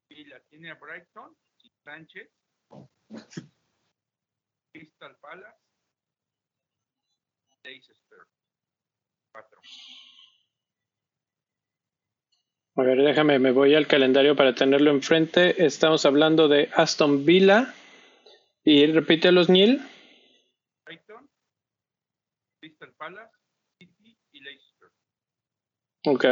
Villa 0.09 0.41
tiene 0.49 0.71
a 0.71 0.77
Brighton 0.77 1.37
Sánchez, 1.85 2.31
Crystal 4.73 5.15
Palace, 5.21 5.59
Leicester, 7.63 8.27
cuatro. 9.31 9.61
A 12.79 12.83
ver, 12.83 13.03
déjame, 13.03 13.39
me 13.39 13.53
voy 13.53 13.75
al 13.75 13.87
calendario 13.87 14.37
para 14.37 14.55
tenerlo 14.55 14.91
enfrente. 14.91 15.65
Estamos 15.65 16.05
hablando 16.05 16.47
de 16.47 16.69
Aston 16.75 17.25
Villa. 17.25 17.75
Y 18.65 18.85
repite 18.87 19.33
los 19.33 19.49
Neil. 19.49 19.81
Brighton, 20.85 21.27
Crystal 22.61 22.93
Palace, 22.99 23.33
City 23.79 24.19
y 24.31 24.41
Leicester. 24.41 24.89
Ok. 26.05 26.25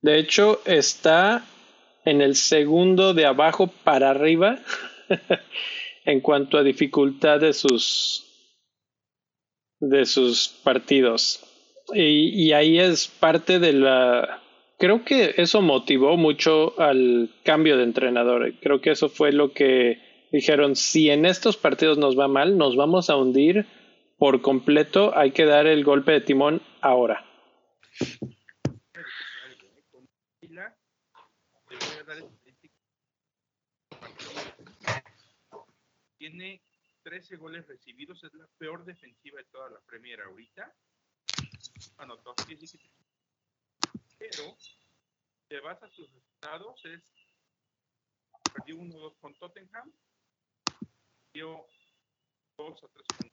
De 0.00 0.18
hecho, 0.18 0.62
está 0.64 1.44
en 2.06 2.22
el 2.22 2.34
segundo 2.34 3.12
de 3.12 3.26
abajo 3.26 3.66
para 3.66 4.08
arriba 4.08 4.60
en 6.06 6.20
cuanto 6.22 6.56
a 6.56 6.62
dificultad 6.62 7.40
de 7.40 7.52
sus 7.52 8.22
de 9.80 10.06
sus 10.06 10.48
partidos. 10.48 11.44
Y, 11.92 12.46
y 12.46 12.52
ahí 12.54 12.78
es 12.78 13.06
parte 13.06 13.58
de 13.58 13.74
la 13.74 14.42
creo 14.78 15.04
que 15.04 15.34
eso 15.36 15.62
motivó 15.62 16.16
mucho 16.16 16.78
al 16.80 17.34
cambio 17.44 17.76
de 17.76 17.84
entrenador. 17.84 18.54
Creo 18.60 18.80
que 18.80 18.90
eso 18.90 19.08
fue 19.08 19.32
lo 19.32 19.52
que 19.52 19.98
dijeron, 20.32 20.76
si 20.76 21.10
en 21.10 21.24
estos 21.24 21.56
partidos 21.56 21.98
nos 21.98 22.18
va 22.18 22.28
mal, 22.28 22.58
nos 22.58 22.76
vamos 22.76 23.10
a 23.10 23.16
hundir 23.16 23.66
por 24.18 24.40
completo, 24.42 25.16
hay 25.16 25.32
que 25.32 25.44
dar 25.44 25.66
el 25.66 25.84
golpe 25.84 26.12
de 26.12 26.20
timón 26.20 26.62
ahora. 26.80 27.24
Tiene 36.18 36.60
13 37.02 37.36
goles 37.36 37.66
recibidos, 37.68 38.24
es 38.24 38.34
la 38.34 38.48
peor 38.58 38.84
defensiva 38.84 39.38
de 39.38 39.44
toda 39.44 39.70
la 39.70 39.80
Premier 39.86 40.20
ahorita. 40.22 40.74
Sí, 42.48 42.66
sí. 42.66 42.78
Pero, 44.18 44.56
te 45.48 45.60
vas 45.60 45.82
a 45.82 45.88
sus 45.90 46.10
resultados, 46.12 46.84
es 46.84 47.02
perdió 48.52 48.76
1-2 48.76 49.16
con 49.20 49.34
Tottenham, 49.34 49.92
perdió 51.32 51.66
2 52.56 52.84
a 52.84 52.88
3 52.88 53.06
con 53.18 53.30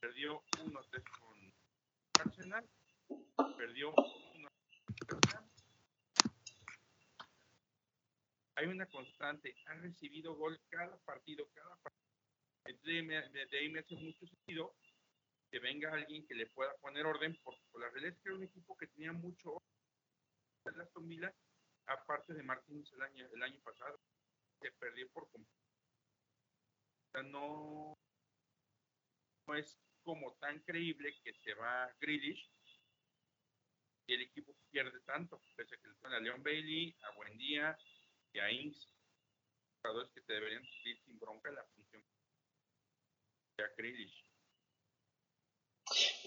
perdió 0.00 0.42
1 0.62 0.78
a 0.78 0.82
3 0.90 1.04
con 1.18 1.54
Arsenal, 2.20 2.68
perdió 3.56 3.92
1 3.92 4.48
a 4.48 4.52
3 4.68 4.80
con 4.84 5.20
Tottenham. 5.20 5.50
Hay 8.54 8.66
una 8.66 8.86
constante, 8.86 9.56
ha 9.66 9.74
recibido 9.74 10.34
gol 10.34 10.58
cada 10.70 10.96
partido, 10.98 11.48
cada 11.52 11.76
partido. 11.76 12.06
De 12.84 13.58
ahí 13.58 13.68
me 13.68 13.80
hace 13.80 13.96
mucho 13.96 14.26
sentido 14.26 14.74
que 15.56 15.60
venga 15.60 15.90
alguien 15.90 16.26
que 16.26 16.34
le 16.34 16.46
pueda 16.48 16.76
poner 16.82 17.06
orden, 17.06 17.34
porque 17.42 17.62
por 17.70 17.80
la 17.80 17.88
realidad 17.88 18.12
es 18.12 18.20
que 18.20 18.28
era 18.28 18.36
un 18.36 18.44
equipo 18.44 18.76
que 18.76 18.88
tenía 18.88 19.12
mucho 19.12 19.52
orden. 19.54 20.80
Aston 20.82 21.08
Villa, 21.08 21.34
aparte 21.86 22.34
de 22.34 22.42
Martínez 22.42 22.92
el 22.92 23.00
año, 23.00 23.26
el 23.32 23.42
año 23.42 23.58
pasado, 23.62 23.98
se 24.60 24.70
perdió 24.72 25.08
por 25.12 25.30
completo. 25.30 25.64
O 27.06 27.10
sea, 27.12 27.22
no, 27.22 27.98
no 29.46 29.54
es 29.54 29.78
como 30.02 30.34
tan 30.34 30.60
creíble 30.60 31.18
que 31.24 31.32
se 31.32 31.54
va 31.54 31.90
Grealish 32.00 32.50
y 34.08 34.12
el 34.12 34.20
equipo 34.22 34.54
pierde 34.70 35.00
tanto, 35.06 35.40
pese 35.56 35.74
a 35.74 35.78
que 35.78 35.88
le 35.88 36.16
a 36.16 36.20
Leon 36.20 36.42
Bailey, 36.42 36.94
a 37.00 37.14
Buendía 37.14 37.78
y 38.34 38.40
a 38.40 38.50
Inks, 38.50 38.90
jugadores 39.80 40.12
que 40.12 40.20
te 40.20 40.34
deberían 40.34 40.66
cumplir 40.66 41.02
sin 41.02 41.18
bronca 41.18 41.50
la 41.50 41.64
función 41.64 42.04
de 43.56 43.64
a 43.64 43.68
Grealish. 43.74 44.25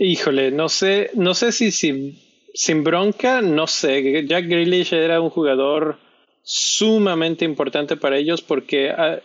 Híjole, 0.02 0.52
no 0.52 0.70
sé, 0.70 1.12
no 1.14 1.34
sé 1.34 1.52
si, 1.52 1.72
si 1.72 2.18
sin 2.54 2.86
bronca, 2.86 3.42
no 3.42 3.68
sé. 3.68 4.26
Jack 4.26 4.46
Grealish 4.46 4.94
era 4.94 5.20
un 5.20 5.30
jugador 5.30 6.00
sumamente 6.42 7.44
importante 7.44 7.98
para 7.98 8.16
ellos 8.16 8.42
porque 8.42 8.92
ah, 8.92 9.20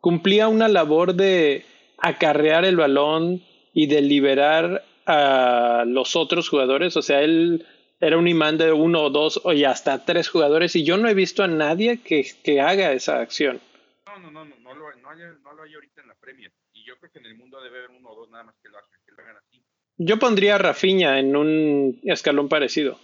cumplía 0.00 0.48
una 0.48 0.68
labor 0.68 1.14
de 1.14 1.64
acarrear 1.96 2.66
el 2.66 2.76
balón 2.76 3.42
y 3.72 3.86
de 3.86 4.02
liberar 4.02 4.84
a 5.06 5.84
los 5.86 6.16
otros 6.16 6.50
jugadores. 6.50 6.94
O 6.98 7.02
sea, 7.02 7.22
él 7.22 7.66
era 7.98 8.18
un 8.18 8.28
imán 8.28 8.58
de 8.58 8.72
uno 8.72 9.04
o 9.04 9.10
dos 9.10 9.40
y 9.54 9.64
hasta 9.64 10.04
tres 10.04 10.28
jugadores 10.28 10.76
y 10.76 10.84
yo 10.84 10.98
no 10.98 11.08
he 11.08 11.14
visto 11.14 11.42
a 11.42 11.48
nadie 11.48 12.02
que, 12.02 12.26
que 12.44 12.60
haga 12.60 12.92
esa 12.92 13.20
acción. 13.20 13.58
No, 14.06 14.18
no, 14.18 14.30
no, 14.30 14.44
no, 14.44 14.56
no 14.56 14.74
lo, 14.74 14.96
no, 14.96 15.10
hay, 15.10 15.18
no 15.42 15.52
lo 15.54 15.62
hay 15.62 15.72
ahorita 15.72 16.02
en 16.02 16.08
la 16.08 16.14
Premier. 16.14 16.52
Y 16.74 16.84
yo 16.84 16.98
creo 16.98 17.10
que 17.10 17.20
en 17.20 17.26
el 17.26 17.36
mundo 17.36 17.58
debe 17.62 17.78
haber 17.78 17.90
uno 17.90 18.10
o 18.10 18.16
dos 18.16 18.30
nada 18.30 18.44
más 18.44 18.54
que 18.62 18.68
lo 18.68 18.76
que 19.06 19.12
lo 19.12 19.22
hagan 19.22 19.36
así. 19.38 19.64
Yo 19.98 20.18
pondría 20.18 20.54
a 20.54 20.58
Rafinha 20.58 21.18
en 21.18 21.34
un 21.36 22.00
escalón 22.04 22.48
parecido. 22.48 22.98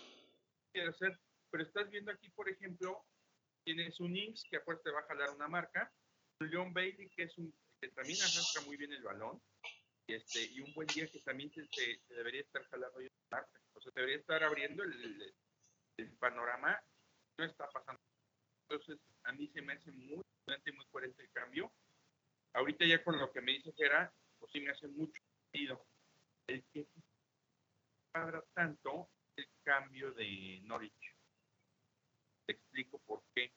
Pero 0.72 1.62
estás 1.62 1.90
viendo 1.90 2.10
aquí, 2.10 2.30
por 2.30 2.48
ejemplo, 2.48 3.04
tienes 3.64 4.00
un 4.00 4.16
Inks 4.16 4.44
que 4.48 4.56
aparte 4.56 4.90
va 4.90 5.00
a 5.00 5.04
jalar 5.06 5.30
una 5.30 5.48
marca, 5.48 5.92
un 6.40 6.50
Leon 6.50 6.72
Bailey 6.72 7.08
que 7.10 7.24
es 7.24 7.38
un 7.38 7.52
que 7.80 7.88
también 7.90 8.18
arrastra 8.20 8.62
muy 8.62 8.76
bien 8.76 8.92
el 8.92 9.02
balón, 9.02 9.42
y 10.08 10.14
este, 10.14 10.42
y 10.46 10.60
un 10.60 10.72
buen 10.74 10.86
día 10.88 11.06
que 11.06 11.20
también 11.20 11.50
te 11.50 11.68
debería 12.08 12.40
estar 12.40 12.64
jalando 12.70 13.02
y 13.02 13.08
marca. 13.30 13.60
O 13.74 13.80
sea, 13.80 13.92
debería 13.94 14.16
estar 14.16 14.42
abriendo 14.42 14.82
el, 14.82 14.92
el- 14.92 15.34
el 15.98 16.10
panorama, 16.16 16.80
no 17.38 17.44
está 17.44 17.68
pasando. 17.70 18.00
Entonces, 18.68 18.98
a 19.24 19.32
mí 19.32 19.48
se 19.48 19.62
me 19.62 19.74
hace 19.74 19.92
muy 19.92 20.22
y 20.64 20.72
muy 20.72 20.86
coherente 20.90 21.22
el 21.22 21.30
cambio. 21.30 21.72
Ahorita 22.54 22.84
ya 22.86 23.02
con 23.04 23.18
lo 23.18 23.30
que 23.32 23.40
me 23.40 23.52
dice 23.52 23.72
Gera, 23.76 24.12
pues 24.38 24.50
sí 24.52 24.60
me 24.60 24.70
hace 24.70 24.88
mucho 24.88 25.20
sentido. 25.52 25.84
El 26.46 26.64
que 26.72 26.86
cuadra 28.12 28.44
tanto 28.54 29.10
el 29.36 29.48
cambio 29.62 30.12
de 30.12 30.60
Norwich. 30.64 31.16
Te 32.46 32.52
explico 32.52 32.98
por 33.00 33.22
qué. 33.34 33.52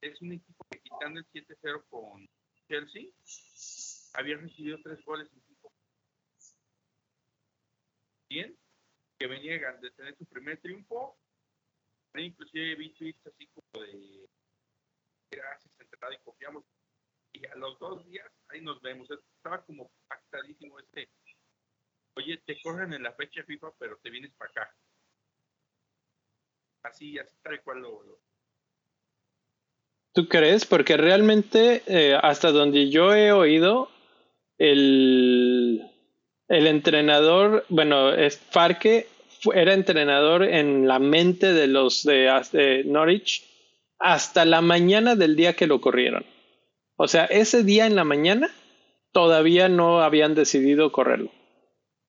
Es 0.00 0.20
un 0.20 0.32
equipo 0.32 0.66
que 0.70 0.80
quitando 0.80 1.20
el 1.20 1.26
7-0 1.30 1.84
con 1.88 2.28
Chelsea, 2.68 3.08
había 4.14 4.36
recibido 4.36 4.78
tres 4.82 5.02
goles 5.04 5.30
en 5.32 5.42
cinco. 5.42 5.72
Bien, 8.28 8.58
que 9.18 9.26
venía 9.26 9.72
de 9.72 9.90
tener 9.92 10.16
su 10.16 10.26
primer 10.26 10.60
triunfo. 10.60 11.18
Inclusive 12.14 12.76
vi 12.76 12.94
tweets 12.94 13.26
así 13.26 13.48
como 13.48 13.84
de 13.84 14.28
gracias, 15.30 15.72
entrada 15.80 16.14
y 16.14 16.18
confiamos. 16.18 16.64
Y 17.32 17.44
a 17.46 17.56
los 17.56 17.78
dos 17.78 18.04
días, 18.06 18.30
ahí 18.48 18.60
nos 18.60 18.80
vemos. 18.82 19.08
Estaba 19.10 19.64
como 19.64 19.90
pactadísimo 20.06 20.78
este. 20.78 21.10
Oye, 22.16 22.38
te 22.46 22.60
corren 22.62 22.92
en 22.92 23.02
la 23.02 23.12
fecha 23.12 23.42
FIFA, 23.44 23.72
pero 23.78 23.98
te 24.02 24.10
vienes 24.10 24.32
para 24.34 24.50
acá. 24.50 24.76
Así, 26.82 27.18
así 27.18 27.34
tal 27.42 27.62
cual 27.62 27.80
lo, 27.80 28.20
¿Tú 30.12 30.28
crees? 30.28 30.64
Porque 30.64 30.96
realmente, 30.96 31.82
eh, 31.86 32.16
hasta 32.20 32.52
donde 32.52 32.90
yo 32.90 33.14
he 33.14 33.32
oído, 33.32 33.88
el, 34.58 35.82
el 36.48 36.66
entrenador, 36.66 37.64
bueno, 37.68 38.12
es 38.12 38.38
Farke 38.38 39.08
era 39.52 39.74
entrenador 39.74 40.44
en 40.44 40.86
la 40.86 40.98
mente 40.98 41.52
de 41.52 41.66
los 41.66 42.04
de, 42.04 42.30
de 42.52 42.84
Norwich 42.84 43.44
hasta 43.98 44.44
la 44.44 44.60
mañana 44.60 45.16
del 45.16 45.36
día 45.36 45.54
que 45.54 45.66
lo 45.66 45.80
corrieron. 45.80 46.24
O 46.96 47.08
sea, 47.08 47.24
ese 47.24 47.64
día 47.64 47.86
en 47.86 47.96
la 47.96 48.04
mañana 48.04 48.50
todavía 49.12 49.68
no 49.68 50.02
habían 50.02 50.34
decidido 50.34 50.92
correrlo. 50.92 51.30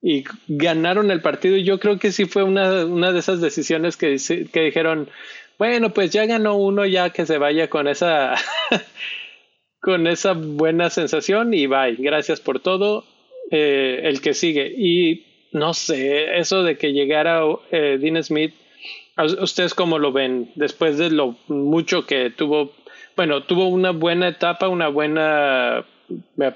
Y 0.08 0.24
ganaron 0.48 1.10
el 1.10 1.22
partido 1.22 1.58
y 1.58 1.64
yo 1.64 1.80
creo 1.80 1.98
que 1.98 2.12
sí 2.12 2.26
fue 2.26 2.44
una, 2.44 2.86
una 2.86 3.12
de 3.12 3.18
esas 3.18 3.42
decisiones 3.42 3.98
que, 3.98 4.18
que 4.54 4.62
dijeron, 4.62 5.10
bueno, 5.58 5.94
pues 5.94 6.12
ya 6.12 6.28
ganó 6.28 6.56
uno, 6.58 6.86
ya 6.86 7.10
que 7.10 7.26
se 7.26 7.40
vaya 7.40 7.72
con 7.72 7.88
esa 7.88 8.36
con 9.82 10.06
esa 10.06 10.34
buena 10.34 10.92
sensación 10.92 11.56
y 11.56 11.66
bye. 11.66 11.96
Gracias 11.98 12.40
por 12.40 12.60
todo. 12.60 13.04
Eh, 13.52 14.02
el 14.04 14.22
que 14.22 14.34
sigue. 14.34 14.74
Y 14.76 15.26
no 15.52 15.74
sé, 15.74 16.38
eso 16.38 16.64
de 16.64 16.78
que 16.78 16.94
llegara 16.94 17.42
eh, 17.72 17.98
Dean 18.00 18.24
Smith, 18.24 18.54
¿a 19.16 19.26
¿ustedes 19.26 19.74
cómo 19.74 20.00
lo 20.00 20.12
ven? 20.12 20.52
Después 20.56 20.98
de 20.98 21.12
lo 21.12 21.36
mucho 21.48 22.06
que 22.06 22.32
tuvo, 22.32 22.74
bueno, 23.16 23.44
tuvo 23.44 23.68
una 23.68 23.92
buena 23.92 24.30
etapa, 24.30 24.68
una 24.68 24.88
buena 24.88 25.86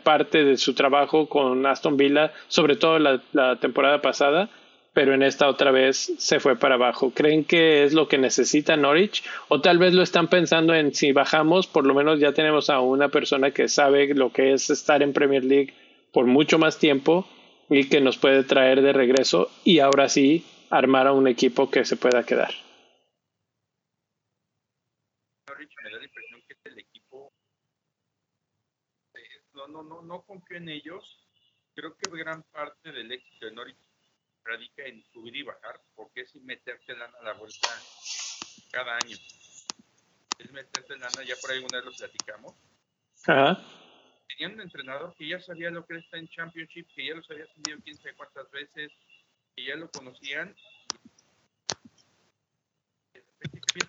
parte 0.04 0.44
de 0.44 0.58
su 0.58 0.74
trabajo 0.74 1.28
con 1.28 1.66
Aston 1.66 1.98
Villa, 1.98 2.34
sobre 2.48 2.76
todo 2.76 3.00
la, 3.00 3.22
la 3.34 3.56
temporada 3.58 4.02
pasada, 4.02 4.50
pero 4.94 5.14
en 5.14 5.24
esta 5.24 5.48
otra 5.48 5.72
vez 5.72 6.14
se 6.18 6.40
fue 6.40 6.56
para 6.56 6.76
abajo. 6.76 7.12
¿Creen 7.12 7.44
que 7.46 7.84
es 7.84 7.94
lo 7.94 8.08
que 8.08 8.18
necesita 8.18 8.76
Norwich? 8.76 9.24
O 9.48 9.62
tal 9.62 9.78
vez 9.78 9.94
lo 9.94 10.02
están 10.02 10.28
pensando 10.28 10.74
en 10.74 10.94
si 10.94 11.12
bajamos, 11.12 11.68
por 11.68 11.86
lo 11.86 11.94
menos 11.94 12.20
ya 12.20 12.34
tenemos 12.34 12.70
a 12.70 12.80
una 12.80 13.10
persona 13.10 13.52
que 13.52 13.68
sabe 13.68 14.14
lo 14.14 14.32
que 14.32 14.54
es 14.54 14.70
estar 14.70 15.02
en 15.02 15.14
Premier 15.14 15.44
League 15.44 15.74
por 16.12 16.26
mucho 16.26 16.60
más 16.60 16.80
tiempo 16.80 17.28
y 17.70 17.88
que 17.88 18.02
nos 18.02 18.18
puede 18.18 18.44
traer 18.44 18.82
de 18.82 18.94
regreso 18.94 19.50
y 19.64 19.80
ahora 19.80 20.10
sí 20.10 20.44
armar 20.70 21.08
a 21.08 21.14
un 21.14 21.28
equipo 21.28 21.70
que 21.70 21.86
se 21.86 21.98
pueda 21.98 22.26
quedar. 22.26 22.54
Norwich 25.48 25.74
me 25.84 25.92
da 25.92 25.98
la 25.98 26.04
impresión 26.04 26.42
que 26.48 26.56
el 26.70 26.80
equipo 26.80 27.32
eh, 29.16 29.20
no, 29.70 29.84
no, 29.84 30.02
no, 30.02 30.22
confío 30.24 30.58
en 30.58 30.70
ellos. 30.70 31.28
Creo 31.76 31.96
que 31.96 32.10
gran 32.12 32.44
parte 32.44 32.92
del 32.92 33.12
éxito 33.12 33.46
de 33.46 33.54
Norwich 33.54 33.78
radica 34.44 34.84
en 34.86 35.04
subir 35.12 35.36
y 35.36 35.44
bajar, 35.44 35.82
porque 35.96 36.22
es 36.22 36.36
meterte 36.36 36.96
lana 36.96 37.18
a 37.20 37.24
la 37.24 37.34
vuelta 37.34 37.70
cada 38.72 38.96
año. 38.98 39.18
Es 40.40 40.52
meterte 40.52 40.98
lana, 40.98 41.24
ya 41.24 41.36
por 41.42 41.52
ahí 41.52 41.60
una 41.60 41.78
vez 41.78 41.86
lo 41.86 41.92
platicamos. 41.92 42.54
Ajá. 43.28 43.64
Tenían 44.28 44.54
un 44.54 44.62
entrenador 44.62 45.16
que 45.16 45.28
ya 45.28 45.40
sabía 45.40 45.70
lo 45.70 45.86
que 45.86 45.98
está 45.98 46.18
en 46.18 46.28
Championship, 46.30 46.88
que 46.96 47.08
ya 47.08 47.16
los 47.16 47.30
había 47.30 47.46
tenido 47.48 47.80
quién 47.84 47.98
sabe 47.98 48.16
cuántas 48.16 48.50
veces, 48.52 48.92
que 49.56 49.66
ya 49.66 49.76
lo 49.76 49.90
conocían. 49.92 50.56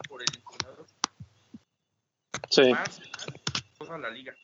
Por 0.09 0.23
el 0.23 0.29
entrenador 0.37 0.87
Sí. 2.51 2.71
más 2.71 3.01
toda 3.79 3.99
la 3.99 4.11
liga. 4.11 4.35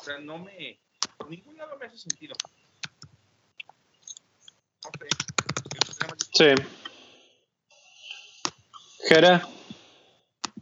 O 0.00 0.04
sea, 0.04 0.18
no 0.18 0.38
me. 0.38 0.80
Por 1.16 1.30
ningún 1.30 1.56
lado 1.56 1.76
me 1.78 1.86
hace 1.86 1.98
sentido. 1.98 2.34
Sí. 6.32 6.46
Jera. 9.08 9.46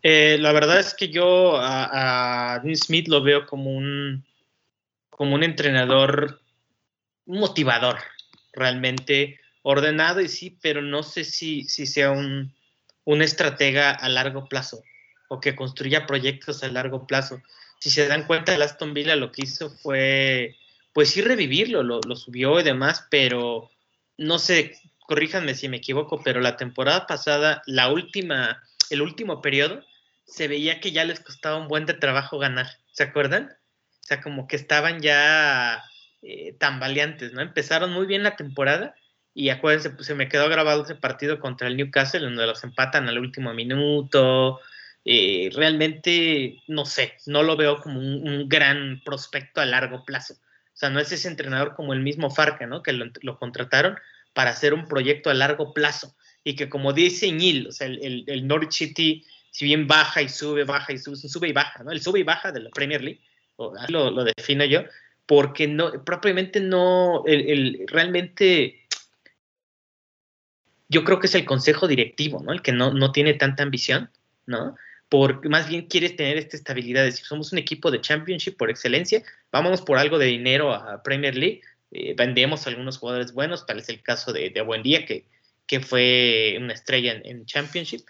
Eh, 0.02 0.36
la 0.40 0.52
verdad 0.52 0.80
es 0.80 0.94
que 0.94 1.08
yo 1.08 1.56
a, 1.56 2.54
a 2.54 2.58
Dean 2.58 2.76
Smith 2.76 3.08
lo 3.08 3.22
veo 3.22 3.46
como 3.46 3.70
un 3.70 4.24
como 5.10 5.34
un 5.34 5.44
entrenador 5.44 6.40
motivador, 7.26 7.98
realmente 8.52 9.38
ordenado 9.62 10.20
y 10.20 10.28
sí, 10.28 10.58
pero 10.60 10.82
no 10.82 11.02
sé 11.02 11.22
si, 11.22 11.64
si 11.64 11.86
sea 11.86 12.10
un, 12.10 12.52
un 13.04 13.22
estratega 13.22 13.92
a 13.92 14.08
largo 14.08 14.48
plazo 14.48 14.82
o 15.28 15.40
que 15.40 15.54
construya 15.54 16.06
proyectos 16.06 16.64
a 16.64 16.68
largo 16.68 17.06
plazo. 17.06 17.40
Si 17.82 17.90
se 17.90 18.06
dan 18.06 18.28
cuenta, 18.28 18.54
el 18.54 18.62
Aston 18.62 18.94
Villa 18.94 19.16
lo 19.16 19.32
que 19.32 19.42
hizo 19.42 19.68
fue, 19.68 20.56
pues 20.92 21.10
sí, 21.10 21.20
revivirlo, 21.20 21.82
lo, 21.82 21.98
lo 22.06 22.14
subió 22.14 22.60
y 22.60 22.62
demás, 22.62 23.08
pero 23.10 23.72
no 24.16 24.38
sé, 24.38 24.78
corríjanme 25.00 25.56
si 25.56 25.68
me 25.68 25.78
equivoco, 25.78 26.22
pero 26.22 26.40
la 26.40 26.56
temporada 26.56 27.08
pasada, 27.08 27.60
la 27.66 27.88
última, 27.90 28.62
el 28.88 29.02
último 29.02 29.42
periodo, 29.42 29.84
se 30.24 30.46
veía 30.46 30.78
que 30.78 30.92
ya 30.92 31.04
les 31.04 31.18
costaba 31.18 31.56
un 31.56 31.66
buen 31.66 31.84
de 31.84 31.94
trabajo 31.94 32.38
ganar. 32.38 32.68
¿Se 32.92 33.02
acuerdan? 33.02 33.50
O 33.50 34.04
sea, 34.04 34.20
como 34.20 34.46
que 34.46 34.54
estaban 34.54 35.00
ya 35.00 35.82
eh, 36.22 36.54
tambaleantes, 36.60 37.32
¿no? 37.32 37.40
Empezaron 37.42 37.92
muy 37.92 38.06
bien 38.06 38.22
la 38.22 38.36
temporada 38.36 38.94
y 39.34 39.48
acuérdense, 39.48 39.90
pues 39.90 40.06
se 40.06 40.14
me 40.14 40.28
quedó 40.28 40.48
grabado 40.48 40.84
ese 40.84 40.94
partido 40.94 41.40
contra 41.40 41.66
el 41.66 41.76
Newcastle, 41.76 42.20
donde 42.20 42.46
los 42.46 42.62
empatan 42.62 43.08
al 43.08 43.18
último 43.18 43.52
minuto. 43.54 44.60
Eh, 45.04 45.50
realmente, 45.54 46.62
no 46.68 46.84
sé, 46.84 47.14
no 47.26 47.42
lo 47.42 47.56
veo 47.56 47.80
como 47.80 47.98
un, 47.98 48.48
gran 48.48 49.02
prospecto 49.04 49.60
a 49.60 49.66
largo 49.66 50.04
plazo. 50.04 50.34
O 50.34 50.76
sea, 50.76 50.90
no 50.90 51.00
es 51.00 51.10
ese 51.12 51.28
entrenador 51.28 51.74
como 51.74 51.92
el 51.92 52.00
mismo 52.00 52.30
Farca, 52.30 52.66
¿no? 52.66 52.82
Que 52.82 52.92
lo, 52.92 53.38
contrataron 53.38 53.96
para 54.32 54.50
hacer 54.50 54.74
un 54.74 54.86
proyecto 54.86 55.30
a 55.30 55.34
largo 55.34 55.72
plazo. 55.74 56.14
Y 56.44 56.56
que 56.56 56.68
como 56.68 56.92
dice 56.92 57.30
Ñil, 57.30 57.68
o 57.68 57.72
sea, 57.72 57.86
el, 57.86 58.24
el, 58.26 58.46
Norwich 58.46 58.72
City, 58.72 59.24
si 59.50 59.64
bien 59.64 59.86
baja 59.86 60.22
y 60.22 60.28
sube, 60.28 60.64
baja 60.64 60.92
y 60.92 60.98
sube, 60.98 61.16
sube 61.16 61.48
y 61.48 61.52
baja, 61.52 61.82
¿no? 61.82 61.90
El 61.90 62.00
sube 62.00 62.20
y 62.20 62.24
baja 62.24 62.52
de 62.52 62.60
la 62.60 62.70
Premier 62.70 63.02
League, 63.02 63.20
lo, 63.88 64.10
lo 64.10 64.24
defino 64.24 64.64
yo, 64.64 64.84
porque 65.26 65.68
no, 65.68 66.04
propiamente 66.04 66.60
no, 66.60 67.24
el, 67.26 67.84
realmente 67.86 68.86
yo 70.88 71.04
creo 71.04 71.20
que 71.20 71.26
es 71.26 71.34
el 71.34 71.44
consejo 71.44 71.88
directivo, 71.88 72.42
¿no? 72.42 72.52
El 72.52 72.62
que 72.62 72.72
no, 72.72 72.92
no 72.92 73.12
tiene 73.12 73.34
tanta 73.34 73.62
ambición, 73.62 74.10
¿no? 74.46 74.76
Porque 75.12 75.50
más 75.50 75.68
bien 75.68 75.88
quieres 75.88 76.16
tener 76.16 76.38
esta 76.38 76.56
estabilidad, 76.56 77.06
es 77.06 77.12
decir, 77.12 77.26
somos 77.26 77.52
un 77.52 77.58
equipo 77.58 77.90
de 77.90 78.00
Championship 78.00 78.56
por 78.56 78.70
excelencia, 78.70 79.22
vámonos 79.50 79.82
por 79.82 79.98
algo 79.98 80.18
de 80.18 80.24
dinero 80.24 80.72
a 80.72 81.02
Premier 81.02 81.36
League, 81.36 81.60
eh, 81.90 82.14
vendemos 82.16 82.66
algunos 82.66 82.96
jugadores 82.96 83.34
buenos, 83.34 83.66
tal 83.66 83.78
es 83.80 83.90
el 83.90 84.00
caso 84.00 84.32
de, 84.32 84.48
de 84.48 84.62
Buendía, 84.62 85.04
que, 85.04 85.26
que 85.66 85.80
fue 85.80 86.56
una 86.58 86.72
estrella 86.72 87.12
en, 87.12 87.26
en, 87.26 87.44
Championship, 87.44 88.00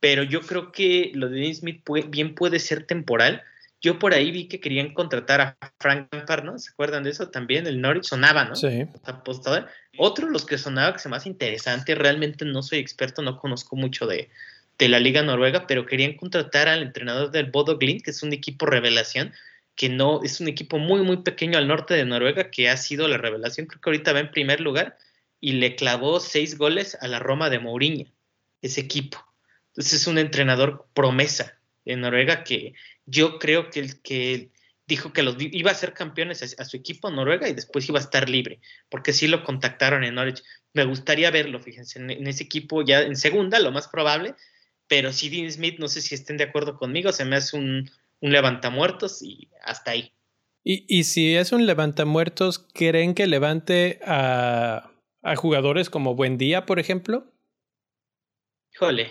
pero 0.00 0.22
yo 0.22 0.40
creo 0.40 0.72
que 0.72 1.10
lo 1.12 1.28
de 1.28 1.40
Dean 1.40 1.54
Smith 1.54 1.82
puede, 1.84 2.04
bien 2.04 2.34
puede 2.34 2.58
ser 2.58 2.86
temporal. 2.86 3.42
Yo 3.82 3.98
por 3.98 4.14
ahí 4.14 4.30
vi 4.30 4.48
que 4.48 4.58
querían 4.58 4.94
contratar 4.94 5.42
a 5.42 5.58
Frank 5.78 6.08
Lampard, 6.10 6.44
¿no? 6.44 6.58
¿Se 6.58 6.70
acuerdan 6.70 7.04
de 7.04 7.10
eso? 7.10 7.28
También 7.28 7.66
el 7.66 7.82
Norwich 7.82 8.04
sonaba, 8.04 8.46
¿no? 8.46 8.56
Sí. 8.56 8.86
Apostador. 9.04 9.68
Otro 9.98 10.26
de 10.26 10.32
los 10.32 10.46
que 10.46 10.56
sonaba 10.56 10.94
que 10.94 11.00
se 11.00 11.10
más 11.10 11.26
interesante, 11.26 11.94
realmente 11.94 12.46
no 12.46 12.62
soy 12.62 12.78
experto, 12.78 13.20
no 13.20 13.38
conozco 13.38 13.76
mucho 13.76 14.06
de, 14.06 14.30
de 14.78 14.88
la 14.88 15.00
Liga 15.00 15.22
Noruega, 15.22 15.66
pero 15.66 15.86
querían 15.86 16.14
contratar 16.14 16.68
al 16.68 16.82
entrenador 16.82 17.30
del 17.30 17.50
Bodo 17.50 17.78
Glimt, 17.78 18.02
que 18.02 18.10
es 18.10 18.22
un 18.22 18.32
equipo 18.32 18.66
revelación, 18.66 19.32
que 19.74 19.88
no 19.88 20.22
es 20.22 20.40
un 20.40 20.48
equipo 20.48 20.78
muy, 20.78 21.02
muy 21.02 21.18
pequeño 21.18 21.58
al 21.58 21.68
norte 21.68 21.94
de 21.94 22.04
Noruega, 22.04 22.50
que 22.50 22.68
ha 22.68 22.76
sido 22.76 23.08
la 23.08 23.18
revelación. 23.18 23.66
Creo 23.66 23.80
que 23.80 23.90
ahorita 23.90 24.12
va 24.12 24.20
en 24.20 24.30
primer 24.30 24.60
lugar 24.60 24.96
y 25.40 25.52
le 25.52 25.76
clavó 25.76 26.20
seis 26.20 26.56
goles 26.56 26.96
a 27.00 27.08
la 27.08 27.18
Roma 27.18 27.50
de 27.50 27.58
Mourinho, 27.58 28.06
ese 28.62 28.80
equipo. 28.80 29.18
Entonces 29.68 30.00
es 30.00 30.06
un 30.06 30.18
entrenador 30.18 30.86
promesa 30.94 31.58
en 31.84 32.00
Noruega 32.00 32.42
que 32.42 32.74
yo 33.04 33.38
creo 33.38 33.70
que, 33.70 33.80
el, 33.80 34.00
que 34.00 34.50
dijo 34.86 35.12
que 35.12 35.22
los 35.22 35.36
iba 35.38 35.70
a 35.70 35.74
ser 35.74 35.92
campeones 35.92 36.58
a, 36.58 36.64
su 36.64 36.76
equipo 36.76 37.10
Noruega 37.10 37.48
y 37.48 37.52
después 37.52 37.88
iba 37.88 37.98
a 37.98 38.02
estar 38.02 38.28
libre, 38.28 38.60
porque 38.88 39.12
sí 39.12 39.28
lo 39.28 39.44
contactaron 39.44 40.04
en 40.04 40.14
Norwich. 40.14 40.42
Me 40.72 40.84
gustaría 40.84 41.30
verlo, 41.30 41.60
fíjense, 41.60 41.98
en, 41.98 42.10
en 42.10 42.26
ese 42.26 42.44
equipo 42.44 42.82
ya 42.82 43.02
en 43.02 43.16
segunda, 43.16 43.58
lo 43.58 43.72
más 43.72 43.88
probable, 43.88 44.34
pero 44.88 45.12
si 45.12 45.28
Dean 45.28 45.50
Smith, 45.50 45.78
no 45.78 45.88
sé 45.88 46.00
si 46.00 46.14
estén 46.14 46.36
de 46.36 46.44
acuerdo 46.44 46.76
conmigo, 46.76 47.12
se 47.12 47.24
me 47.24 47.36
hace 47.36 47.56
un, 47.56 47.90
un 48.20 48.32
levantamuertos 48.32 49.22
y 49.22 49.50
hasta 49.62 49.92
ahí. 49.92 50.12
Y, 50.64 50.84
y 50.88 51.04
si 51.04 51.36
es 51.36 51.52
un 51.52 51.66
levantamuertos, 51.66 52.58
¿creen 52.74 53.14
que 53.14 53.26
levante 53.26 54.00
a, 54.04 54.90
a 55.22 55.36
jugadores 55.36 55.90
como 55.90 56.14
Buendía, 56.14 56.66
por 56.66 56.78
ejemplo? 56.78 57.32
Híjole. 58.74 59.10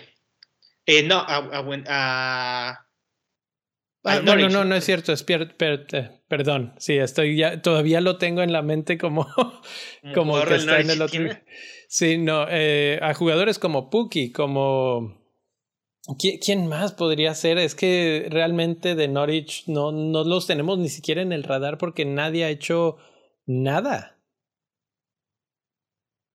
Eh, 0.84 1.02
no, 1.02 1.16
a, 1.16 1.36
a, 1.36 1.64
a 1.88 2.86
Ah, 4.08 4.20
no, 4.22 4.36
no, 4.36 4.48
no, 4.48 4.64
no 4.64 4.76
es 4.76 4.84
cierto, 4.84 5.12
es 5.12 5.24
per, 5.24 5.56
per, 5.56 5.84
perdón, 6.28 6.74
sí, 6.78 6.96
estoy 6.96 7.36
ya, 7.36 7.60
todavía 7.60 8.00
lo 8.00 8.18
tengo 8.18 8.40
en 8.40 8.52
la 8.52 8.62
mente 8.62 8.98
como, 8.98 9.26
como 10.14 10.40
que 10.44 10.54
está 10.54 10.78
en 10.78 10.90
el 10.90 11.02
otro. 11.02 11.24
Sí, 11.88 12.16
no, 12.16 12.46
eh, 12.48 13.00
a 13.02 13.14
jugadores 13.14 13.58
como 13.58 13.90
Puki, 13.90 14.30
como 14.30 15.25
¿Quién 16.18 16.68
más 16.68 16.92
podría 16.92 17.34
ser? 17.34 17.58
Es 17.58 17.74
que 17.74 18.28
realmente 18.30 18.94
de 18.94 19.08
Norwich 19.08 19.64
no, 19.66 19.90
no 19.90 20.22
los 20.22 20.46
tenemos 20.46 20.78
ni 20.78 20.88
siquiera 20.88 21.20
en 21.20 21.32
el 21.32 21.42
radar 21.42 21.78
porque 21.78 22.04
nadie 22.04 22.44
ha 22.44 22.48
hecho 22.48 22.96
nada. 23.44 24.16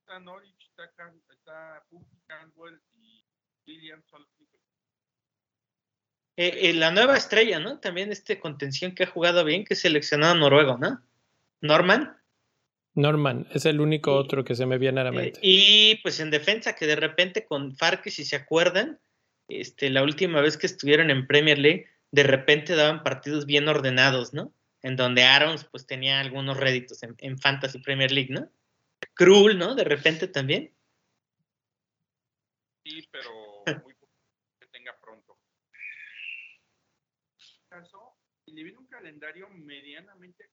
Está 0.01 0.19
Norwich, 0.19 0.69
está, 0.69 1.83
Campbell 2.27 2.79
y 2.95 3.23
Williams 3.65 4.05
eh, 6.37 6.69
eh, 6.69 6.73
la 6.73 6.91
nueva 6.91 7.17
estrella, 7.17 7.59
¿no? 7.59 7.79
También 7.79 8.11
este 8.11 8.39
contención 8.39 8.95
que 8.95 9.03
ha 9.03 9.07
jugado 9.07 9.43
bien, 9.43 9.63
que 9.63 9.73
es 9.73 9.81
seleccionado 9.81 10.33
noruego, 10.35 10.77
¿no? 10.77 11.01
Norman. 11.61 12.17
Norman, 12.93 13.47
es 13.51 13.65
el 13.65 13.79
único 13.79 14.15
otro 14.15 14.43
que 14.43 14.55
se 14.55 14.65
me 14.65 14.77
viene 14.77 15.01
a 15.01 15.03
la 15.05 15.11
mente. 15.11 15.39
Eh, 15.39 15.43
y 15.43 15.95
pues 16.01 16.19
en 16.19 16.31
defensa, 16.31 16.75
que 16.75 16.87
de 16.87 16.95
repente 16.95 17.45
con 17.45 17.75
Farque, 17.75 18.11
si 18.11 18.25
se 18.25 18.37
acuerdan, 18.37 18.99
este, 19.59 19.89
la 19.89 20.03
última 20.03 20.41
vez 20.41 20.57
que 20.57 20.67
estuvieron 20.67 21.09
en 21.09 21.27
Premier 21.27 21.57
League, 21.57 21.89
de 22.11 22.23
repente 22.23 22.75
daban 22.75 23.03
partidos 23.03 23.45
bien 23.45 23.67
ordenados, 23.67 24.33
¿no? 24.33 24.53
En 24.81 24.95
donde 24.95 25.23
Arons 25.23 25.65
pues 25.65 25.85
tenía 25.85 26.19
algunos 26.19 26.57
réditos 26.57 27.03
en, 27.03 27.15
en 27.19 27.37
Fantasy 27.37 27.79
Premier 27.79 28.11
League, 28.11 28.33
¿no? 28.33 28.51
Krul, 29.13 29.57
¿no? 29.57 29.75
De 29.75 29.83
repente 29.83 30.27
también. 30.27 30.73
Sí, 32.83 33.07
pero 33.11 33.63
muy 33.83 33.93
poco 33.95 34.13
que 34.59 34.67
tenga 34.67 34.97
pronto. 34.99 35.37
Caso, 37.69 38.17
y 38.45 38.53
le 38.53 38.63
viene 38.63 38.79
un 38.79 38.87
calendario 38.87 39.49
medianamente, 39.49 40.51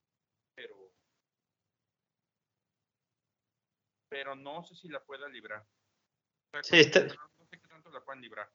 pero 0.55 0.93
pero 4.09 4.35
no 4.35 4.63
sé 4.63 4.75
si 4.75 4.89
la 4.89 5.03
pueda 5.03 5.27
librar. 5.29 5.61
O 5.61 6.51
sea, 6.51 6.63
sí, 6.63 6.79
está... 6.79 7.01
no, 7.01 7.13
no 7.37 7.45
sé 7.45 7.59
qué 7.59 7.67
tanto 7.67 7.91
la 7.91 8.03
puedan 8.03 8.21
librar. 8.21 8.49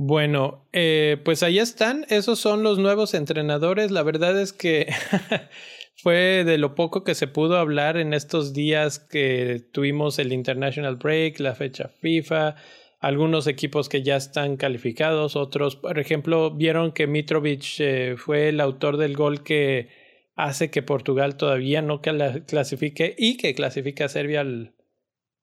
Bueno, 0.00 0.64
eh, 0.72 1.20
pues 1.24 1.42
ahí 1.42 1.58
están, 1.58 2.06
esos 2.08 2.38
son 2.38 2.62
los 2.62 2.78
nuevos 2.78 3.14
entrenadores. 3.14 3.90
La 3.90 4.04
verdad 4.04 4.40
es 4.40 4.52
que 4.52 4.86
fue 5.96 6.44
de 6.44 6.56
lo 6.56 6.76
poco 6.76 7.02
que 7.02 7.16
se 7.16 7.26
pudo 7.26 7.58
hablar 7.58 7.96
en 7.96 8.14
estos 8.14 8.52
días 8.52 9.00
que 9.00 9.60
tuvimos 9.72 10.20
el 10.20 10.32
International 10.32 10.94
Break, 10.94 11.40
la 11.40 11.56
fecha 11.56 11.88
FIFA, 11.88 12.54
algunos 13.00 13.48
equipos 13.48 13.88
que 13.88 14.04
ya 14.04 14.14
están 14.14 14.56
calificados, 14.56 15.34
otros, 15.34 15.74
por 15.74 15.98
ejemplo, 15.98 16.52
vieron 16.52 16.92
que 16.92 17.08
Mitrovic 17.08 17.80
eh, 17.80 18.14
fue 18.16 18.50
el 18.50 18.60
autor 18.60 18.98
del 18.98 19.16
gol 19.16 19.42
que 19.42 19.88
hace 20.36 20.70
que 20.70 20.82
Portugal 20.82 21.36
todavía 21.36 21.82
no 21.82 22.02
clasifique 22.02 23.16
y 23.18 23.36
que 23.36 23.52
clasifique 23.52 24.04
a 24.04 24.08
Serbia 24.08 24.46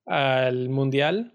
al 0.05 0.69
Mundial. 0.69 1.33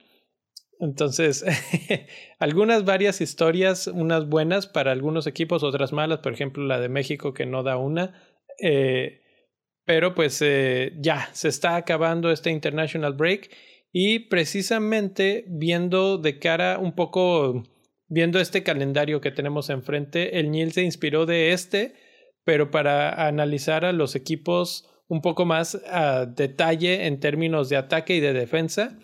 Entonces, 0.80 1.44
algunas 2.38 2.84
varias 2.84 3.20
historias, 3.20 3.86
unas 3.86 4.26
buenas 4.26 4.66
para 4.66 4.92
algunos 4.92 5.26
equipos, 5.26 5.62
otras 5.62 5.92
malas, 5.92 6.20
por 6.20 6.32
ejemplo 6.32 6.64
la 6.64 6.80
de 6.80 6.88
México 6.88 7.34
que 7.34 7.44
no 7.44 7.62
da 7.62 7.76
una. 7.76 8.14
Eh, 8.58 9.20
pero 9.84 10.14
pues 10.14 10.40
eh, 10.40 10.92
ya, 10.98 11.28
se 11.32 11.48
está 11.48 11.76
acabando 11.76 12.30
este 12.30 12.50
International 12.50 13.12
Break 13.12 13.50
y 13.92 14.20
precisamente 14.20 15.44
viendo 15.48 16.16
de 16.16 16.38
cara 16.38 16.78
un 16.78 16.94
poco, 16.94 17.62
viendo 18.08 18.40
este 18.40 18.62
calendario 18.62 19.20
que 19.20 19.32
tenemos 19.32 19.68
enfrente, 19.68 20.38
el 20.38 20.50
Nil 20.50 20.72
se 20.72 20.82
inspiró 20.82 21.26
de 21.26 21.52
este, 21.52 21.94
pero 22.44 22.70
para 22.70 23.26
analizar 23.26 23.84
a 23.84 23.92
los 23.92 24.14
equipos 24.14 24.88
un 25.08 25.20
poco 25.20 25.44
más 25.44 25.74
a 25.90 26.24
detalle 26.24 27.06
en 27.06 27.20
términos 27.20 27.68
de 27.68 27.76
ataque 27.76 28.14
y 28.14 28.20
de 28.20 28.32
defensa 28.32 28.96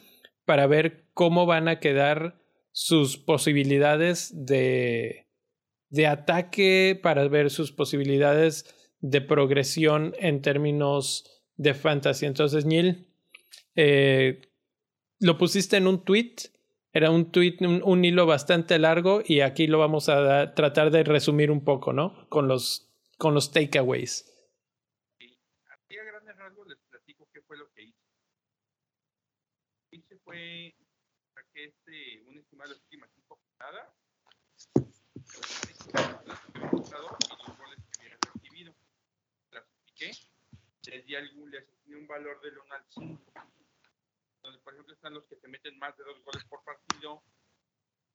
para 0.47 0.67
ver 0.67 1.05
cómo 1.13 1.45
van 1.45 1.69
a 1.69 1.81
quedar 1.81 2.41
sus 2.73 3.19
posibilidades 3.19 4.33
de, 4.47 5.27
de 5.91 6.07
ataque, 6.07 6.99
para 7.03 7.29
ver 7.29 7.51
sus 7.51 7.73
posibilidades 7.73 8.75
de 9.01 9.21
progresión 9.21 10.15
en 10.19 10.41
términos 10.41 11.25
de 11.57 11.75
fantasy. 11.75 12.27
Entonces, 12.27 12.65
Neil, 12.65 13.07
eh, 13.75 14.43
lo 15.21 15.39
pusiste 15.39 15.77
en 15.77 15.87
un 15.87 16.05
tweet, 16.05 16.35
era 16.93 17.11
un 17.11 17.31
tweet, 17.31 17.57
un, 17.61 18.05
hilo 18.05 18.27
bastante 18.27 18.79
largo 18.79 19.23
y 19.25 19.41
aquí 19.41 19.67
lo 19.67 19.79
vamos 19.79 20.09
a 20.09 20.55
tratar 20.55 20.91
de 20.91 21.05
resumir 21.05 21.51
un 21.51 21.63
poco, 21.63 21.93
¿no? 21.93 22.27
Con 22.29 22.49
los, 22.49 22.89
con 23.19 23.35
los 23.35 23.53
takeaways. 23.53 24.33
Fue 30.37 30.75
saqué 31.35 31.65
este, 31.65 32.23
un 32.27 32.39
estimado 32.39 32.71
de 32.71 32.77
las 32.77 32.85
cinco 32.91 33.39
jornadas, 33.59 33.89
y 36.55 36.91
los 36.93 37.59
goles 37.59 37.79
que 37.91 38.03
había 38.03 38.19
recibido. 38.35 38.75
Clasifiqué, 39.51 40.13
les 40.91 41.07
di, 41.07 41.15
algún, 41.17 41.51
les 41.51 41.65
di 41.85 41.95
un 41.95 42.07
valor 42.07 42.41
del 42.43 42.59
1 42.59 42.75
al 42.75 42.85
5. 42.91 43.33
Entonces, 44.37 44.63
por 44.63 44.75
ejemplo, 44.75 44.95
están 44.95 45.15
los 45.15 45.27
que 45.27 45.37
te 45.37 45.49
meten 45.49 45.79
más 45.79 45.97
de 45.97 46.05
dos 46.05 46.23
goles 46.23 46.45
por 46.45 46.63
partido, 46.65 47.23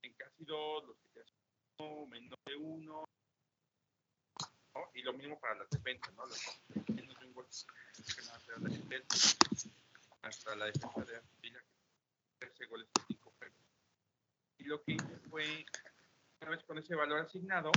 en 0.04 0.14
casi 0.14 0.46
dos, 0.46 0.86
los 0.86 0.98
que 0.98 1.10
te 1.10 1.22
hacen 1.22 1.36
uno, 1.80 2.06
menos 2.08 2.40
de 2.46 2.56
uno, 2.56 3.06
¿no? 4.76 4.92
y 4.94 5.02
lo 5.02 5.14
mismo 5.14 5.40
para 5.40 5.56
las 5.56 5.70
defensas, 5.70 6.14
¿no? 6.14 6.26
Los 6.26 6.90
menos 6.90 7.20
de 7.20 7.26
un 7.26 7.34
gol, 7.34 7.48
que 7.48 8.22
nada, 8.26 8.40
la 8.60 8.70
defensa, 8.70 9.38
hasta 10.22 10.56
la 10.56 10.66
defensa 10.66 11.04
de 11.04 11.18
Argentina, 11.18 11.64
13 12.42 12.66
goles 12.66 12.88
de 12.92 13.02
5 13.08 13.34
Y 14.58 14.61
lo 14.72 14.82
que 14.84 14.94
hice 14.94 15.18
fue, 15.30 15.66
una 16.42 16.52
vez 16.52 16.64
con 16.64 16.78
ese 16.78 16.96
valor 16.96 17.20
asignado, 17.20 17.72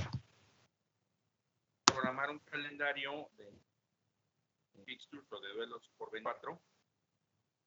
programar 1.83 2.29
un 2.29 2.39
calendario 2.39 3.29
de 3.35 3.51
fixtures 4.85 5.29
o 5.29 5.39
de 5.41 5.49
duelos 5.49 5.91
por 5.97 6.09
24 6.11 6.61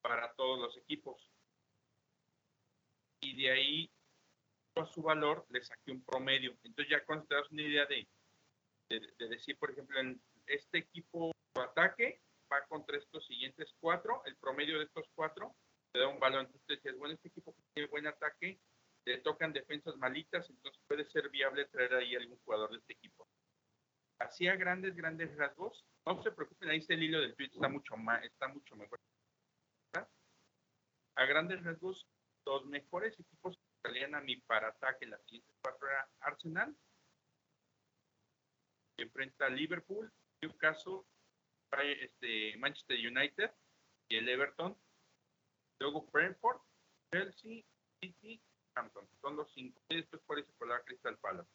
para 0.00 0.32
todos 0.32 0.58
los 0.58 0.76
equipos. 0.78 1.30
Y 3.20 3.36
de 3.36 3.50
ahí, 3.50 3.90
a 4.76 4.86
su 4.86 5.02
valor, 5.02 5.44
le 5.50 5.62
saqué 5.62 5.92
un 5.92 6.02
promedio. 6.02 6.56
Entonces 6.62 6.88
ya 6.88 7.04
cuando 7.04 7.26
te 7.26 7.34
das 7.34 7.50
una 7.50 7.62
idea 7.62 7.84
de, 7.84 8.08
de, 8.88 9.28
decir, 9.28 9.58
por 9.58 9.72
ejemplo, 9.72 10.00
en 10.00 10.22
este 10.46 10.78
equipo 10.78 11.32
ataque 11.54 12.22
va 12.50 12.64
contra 12.66 12.96
estos 12.96 13.26
siguientes 13.26 13.74
cuatro, 13.78 14.22
el 14.24 14.36
promedio 14.36 14.78
de 14.78 14.84
estos 14.84 15.06
cuatro 15.14 15.54
te 15.92 15.98
da 15.98 16.08
un 16.08 16.18
balón. 16.18 16.46
Entonces 16.46 16.66
decías, 16.66 16.96
bueno, 16.96 17.14
este 17.14 17.28
equipo 17.28 17.54
tiene 17.74 17.90
buen 17.90 18.06
ataque, 18.06 18.58
le 19.08 19.18
tocan 19.18 19.52
defensas 19.52 19.96
malitas, 19.96 20.48
entonces 20.50 20.82
puede 20.86 21.04
ser 21.06 21.30
viable 21.30 21.64
traer 21.66 21.94
ahí 21.94 22.14
algún 22.14 22.38
jugador 22.38 22.70
de 22.70 22.78
este 22.78 22.92
equipo. 22.92 23.26
Así 24.18 24.48
a 24.48 24.56
grandes, 24.56 24.94
grandes 24.94 25.34
rasgos, 25.36 25.84
no 26.04 26.22
se 26.22 26.30
preocupen, 26.32 26.70
ahí 26.70 26.78
está 26.78 26.94
el 26.94 27.04
hilo 27.04 27.20
del 27.20 27.34
tweet, 27.34 27.50
está 27.52 27.68
mucho, 27.68 27.96
más, 27.96 28.22
está 28.24 28.48
mucho 28.48 28.76
mejor. 28.76 29.00
A 31.16 31.24
grandes 31.24 31.62
rasgos, 31.64 32.06
los 32.44 32.64
mejores 32.66 33.18
equipos 33.18 33.58
salían 33.82 34.14
a 34.14 34.20
mi 34.20 34.36
para 34.36 34.68
ataque 34.68 35.06
las 35.06 35.20
siguientes 35.22 35.56
cuatro 35.60 35.88
era 35.88 36.08
Arsenal, 36.20 36.76
que 38.96 39.04
enfrenta 39.04 39.46
a 39.46 39.50
Liverpool, 39.50 40.12
Newcastle, 40.42 41.00
este, 42.00 42.56
Manchester 42.58 42.96
United 42.96 43.50
y 44.08 44.16
el 44.16 44.28
Everton 44.28 44.76
Luego 45.80 46.08
Brentford, 46.12 46.60
Chelsea, 47.12 47.64
City, 48.00 48.40
Hampton. 48.78 49.08
Son 49.20 49.36
los 49.36 49.52
cinco. 49.52 49.80
Después 49.88 50.22
por 50.22 50.38
eso 50.38 50.52
por 50.58 50.68
la 50.68 50.80
Crystal 50.82 51.18
Palace. 51.18 51.50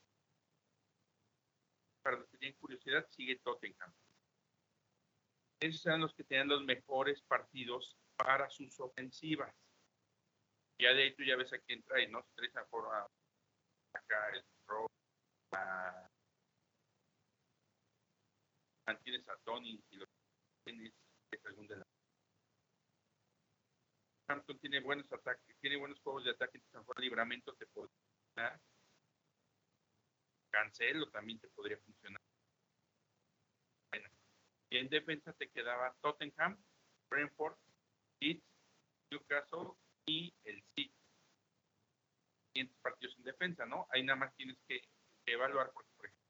Para 2.02 2.18
los 2.18 2.28
que 2.30 2.38
tienen 2.38 2.60
curiosidad, 2.60 3.08
sigue 3.10 3.40
Tottenham. 3.40 3.94
Esos 5.60 5.86
eran 5.86 6.02
los 6.02 6.14
que 6.14 6.26
tenían 6.26 6.50
los 6.50 6.64
mejores 6.64 7.22
partidos 7.22 7.98
para 8.18 8.50
sus 8.50 8.78
ofensivas. 8.80 9.56
Ya 10.78 10.94
de 10.94 11.04
ahí 11.04 11.16
tú 11.16 11.24
ya 11.24 11.38
ves 11.38 11.54
a 11.54 11.60
quién 11.60 11.82
trae, 11.84 12.08
¿no? 12.10 12.22
Si 12.24 12.34
traes 12.36 12.56
a, 12.56 12.62
a 12.62 13.10
acá 13.94 14.30
el 14.34 14.44
pro, 14.66 14.92
a, 15.52 16.10
mantienes 18.86 19.28
a 19.30 19.38
Tony 19.46 19.82
y 19.90 19.96
lo 19.96 20.06
tienes 20.66 20.94
algún 21.46 21.68
de 21.68 21.83
la 24.28 24.34
Hampton 24.34 24.60
tiene 24.60 24.80
buenos 24.80 25.12
ataques, 25.12 25.58
tiene 25.60 25.78
buenos 25.78 26.00
juegos 26.02 26.24
de 26.24 26.32
ataque, 26.32 26.62
mejor 26.74 27.00
libramento 27.00 27.54
te 27.56 27.66
puede 27.68 27.90
funcionar. 27.90 28.60
Cancelo 30.50 31.10
también 31.10 31.40
te 31.40 31.48
podría 31.50 31.78
funcionar. 31.78 32.22
Y 34.70 34.78
en 34.78 34.90
defensa 34.90 35.32
te 35.34 35.50
quedaba 35.52 35.96
Tottenham, 36.02 36.58
Brentford, 37.08 37.56
Leeds, 38.20 38.44
Newcastle 39.12 39.74
y 40.08 40.34
el 40.46 40.64
City. 40.76 40.96
Siguientes 42.48 42.78
partidos 42.82 43.16
en 43.18 43.24
defensa, 43.24 43.66
¿no? 43.68 43.88
Ahí 43.92 44.04
nada 44.04 44.18
más 44.18 44.36
tienes 44.36 44.58
que 44.68 44.82
evaluar, 45.28 45.72
porque, 45.74 45.92
por 45.96 46.06
ejemplo, 46.08 46.28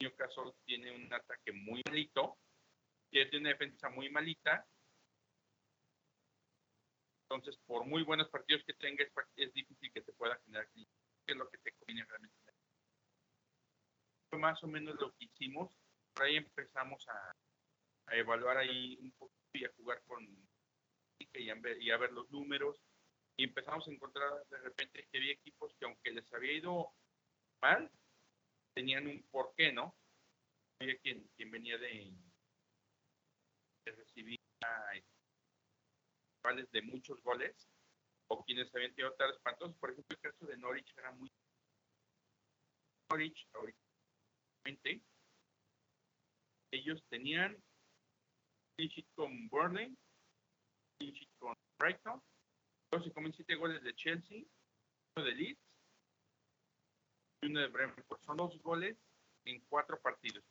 Newcastle 0.00 0.52
tiene 0.64 0.90
un 0.90 1.12
ataque 1.12 1.52
muy 1.52 1.82
malito, 1.86 2.38
tiene 3.10 3.38
una 3.38 3.50
defensa 3.50 3.88
muy 3.88 4.10
malita, 4.10 4.66
entonces, 7.30 7.60
por 7.66 7.84
muy 7.84 8.04
buenos 8.04 8.30
partidos 8.30 8.64
que 8.64 8.72
tenga, 8.72 9.04
es, 9.36 9.52
difícil 9.52 9.92
que 9.92 10.00
te 10.00 10.14
pueda 10.14 10.38
generar 10.46 10.66
¿Qué 10.72 10.86
es 11.26 11.36
lo 11.36 11.46
que 11.50 11.58
te 11.58 11.72
conviene 11.72 12.06
realmente? 12.06 12.36
Más 14.32 14.64
o 14.64 14.66
menos 14.66 14.98
lo 14.98 15.12
que 15.12 15.26
hicimos. 15.26 15.70
Por 16.14 16.24
ahí 16.24 16.36
empezamos 16.36 17.06
a, 17.06 17.36
evaluar 18.12 18.56
ahí 18.56 18.96
un 19.02 19.12
poco 19.12 19.34
y 19.52 19.66
a 19.66 19.72
jugar 19.76 20.02
con 20.06 20.26
y 21.34 21.50
a, 21.50 21.54
ver, 21.56 21.82
y 21.82 21.90
a 21.90 21.98
ver 21.98 22.12
los 22.12 22.30
números. 22.30 22.80
Y 23.36 23.44
empezamos 23.44 23.86
a 23.86 23.90
encontrar 23.90 24.30
de 24.48 24.58
repente 24.60 25.06
que 25.12 25.18
había 25.18 25.34
equipos 25.34 25.74
que 25.78 25.84
aunque 25.84 26.12
les 26.12 26.32
había 26.32 26.52
ido 26.52 26.94
mal, 27.60 27.90
tenían 28.72 29.06
un 29.06 29.22
porqué, 29.24 29.70
¿no? 29.70 29.94
Había 30.80 30.96
quien, 31.00 31.28
quien 31.36 31.50
venía 31.50 31.76
de, 31.76 32.10
de 33.84 33.92
recibir 33.92 34.40
a, 34.64 34.94
de 36.56 36.82
muchos 36.82 37.22
goles 37.22 37.68
o 38.28 38.44
quienes 38.44 38.74
habían 38.74 38.94
tenido 38.94 39.14
tan 39.14 39.30
espantosos. 39.30 39.76
Por 39.76 39.90
ejemplo, 39.90 40.16
el 40.16 40.32
caso 40.32 40.46
de 40.46 40.56
Norwich 40.56 40.92
era 40.96 41.12
muy. 41.12 41.30
Norwich, 43.10 43.48
ahorita, 43.54 43.78
ellos 46.70 47.02
tenían 47.08 47.56
con 49.14 49.48
Burnley, 49.48 49.96
con 51.38 51.54
Brighton, 51.78 52.22
luego 52.92 53.04
se 53.04 53.12
comen 53.12 53.32
siete 53.32 53.56
goles 53.56 53.82
de 53.82 53.94
Chelsea, 53.94 54.44
uno 55.16 55.26
de 55.26 55.34
Leeds 55.34 55.60
y 57.42 57.46
uno 57.46 57.60
de 57.60 57.66
Brentford. 57.68 58.20
Son 58.24 58.36
dos 58.36 58.62
goles 58.62 58.96
en 59.44 59.60
cuatro 59.68 60.00
partidos 60.00 60.44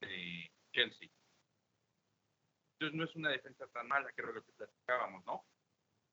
de 0.00 0.50
Chelsea. 0.72 1.08
Entonces 2.80 2.96
no 2.96 3.04
es 3.04 3.16
una 3.16 3.30
defensa 3.30 3.66
tan 3.68 3.88
mala, 3.88 4.08
era 4.16 4.30
lo 4.30 4.44
que 4.44 4.52
platicábamos, 4.52 5.24
¿no? 5.26 5.44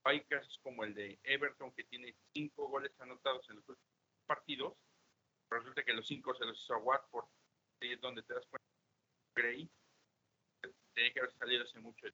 Hay 0.03 0.23
casos 0.25 0.59
como 0.63 0.83
el 0.83 0.95
de 0.95 1.19
Everton, 1.23 1.71
que 1.73 1.83
tiene 1.83 2.15
cinco 2.33 2.67
goles 2.67 2.91
anotados 2.99 3.47
en 3.49 3.57
los 3.57 3.69
últimos 3.69 3.89
partidos, 4.25 4.75
resulta 5.51 5.83
que 5.83 5.93
los 5.93 6.07
cinco 6.07 6.33
se 6.33 6.45
los 6.45 6.59
hizo 6.59 6.73
a 6.73 6.79
Watford, 6.79 7.27
y 7.81 7.93
es 7.93 8.01
donde 8.01 8.23
te 8.23 8.33
das 8.33 8.45
cuenta 8.47 8.65
Gray 9.35 9.69
tenía 10.93 11.13
que 11.13 11.19
haber 11.19 11.33
salido 11.33 11.63
hace 11.63 11.79
mucho 11.79 12.07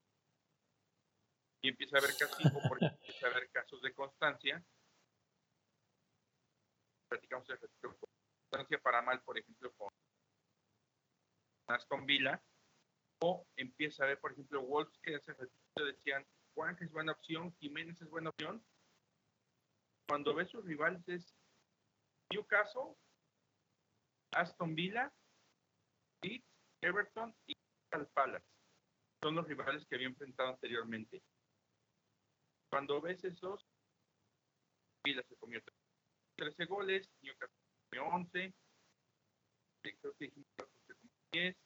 y 1.61 1.69
empieza 1.69 1.97
a 1.97 1.99
haber 1.99 2.17
casos 2.17 2.51
porque 2.67 2.85
empieza 2.85 3.27
a 3.27 3.29
haber 3.29 3.49
casos 3.51 3.81
de 3.81 3.93
constancia. 3.93 4.65
Platicamos 7.07 7.47
de 7.47 7.57
constancia 8.49 8.79
para 8.79 9.01
mal 9.01 9.21
por 9.21 9.37
ejemplo 9.37 9.71
con 9.75 9.89
Aston 11.67 12.05
Villa 12.05 12.41
o 13.21 13.47
empieza 13.55 14.03
a 14.03 14.07
ver 14.07 14.19
por 14.19 14.31
ejemplo 14.31 14.61
Wolves 14.61 14.97
que 15.03 15.15
hace 15.15 15.33
decían 15.75 16.25
Juan 16.53 16.77
es 16.81 16.91
buena 16.91 17.13
opción 17.13 17.55
Jiménez 17.59 17.99
es 18.01 18.09
buena 18.09 18.29
opción 18.29 18.63
cuando 20.07 20.33
ves 20.33 20.49
sus 20.49 20.65
rivales 20.65 21.07
es 21.07 21.35
Newcastle 22.31 22.95
Aston 24.33 24.75
Villa 24.75 25.11
Leeds 26.21 26.51
Everton 26.81 27.35
y 27.45 27.55
Crystal 27.55 28.07
Palace. 28.13 28.45
Son 29.21 29.35
los 29.35 29.47
rivales 29.47 29.85
que 29.85 29.95
había 29.95 30.07
enfrentado 30.07 30.49
anteriormente. 30.49 31.21
Cuando 32.69 33.01
ves 33.01 33.23
esos, 33.23 33.67
Vila 35.03 35.23
se 35.27 35.35
comió 35.35 35.61
13 36.37 36.65
goles, 36.65 37.09
Newcastle 37.21 37.57
comió 37.89 38.07
11, 38.15 38.53
creo 39.81 40.13
que 40.17 40.29
se 40.29 40.95
comió 40.95 41.09
10, 41.33 41.57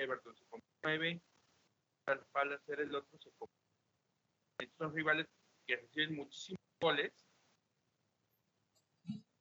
Everton 0.00 0.34
se 0.34 0.44
comió 0.46 0.64
9, 0.82 1.22
Palace 2.32 2.72
era 2.72 2.82
el 2.82 2.94
otro, 2.94 3.18
se 3.18 3.30
comió. 3.32 3.54
Estos 4.58 4.78
son 4.78 4.94
rivales 4.94 5.26
que 5.66 5.76
reciben 5.76 6.16
muchísimos 6.16 6.60
goles 6.80 7.12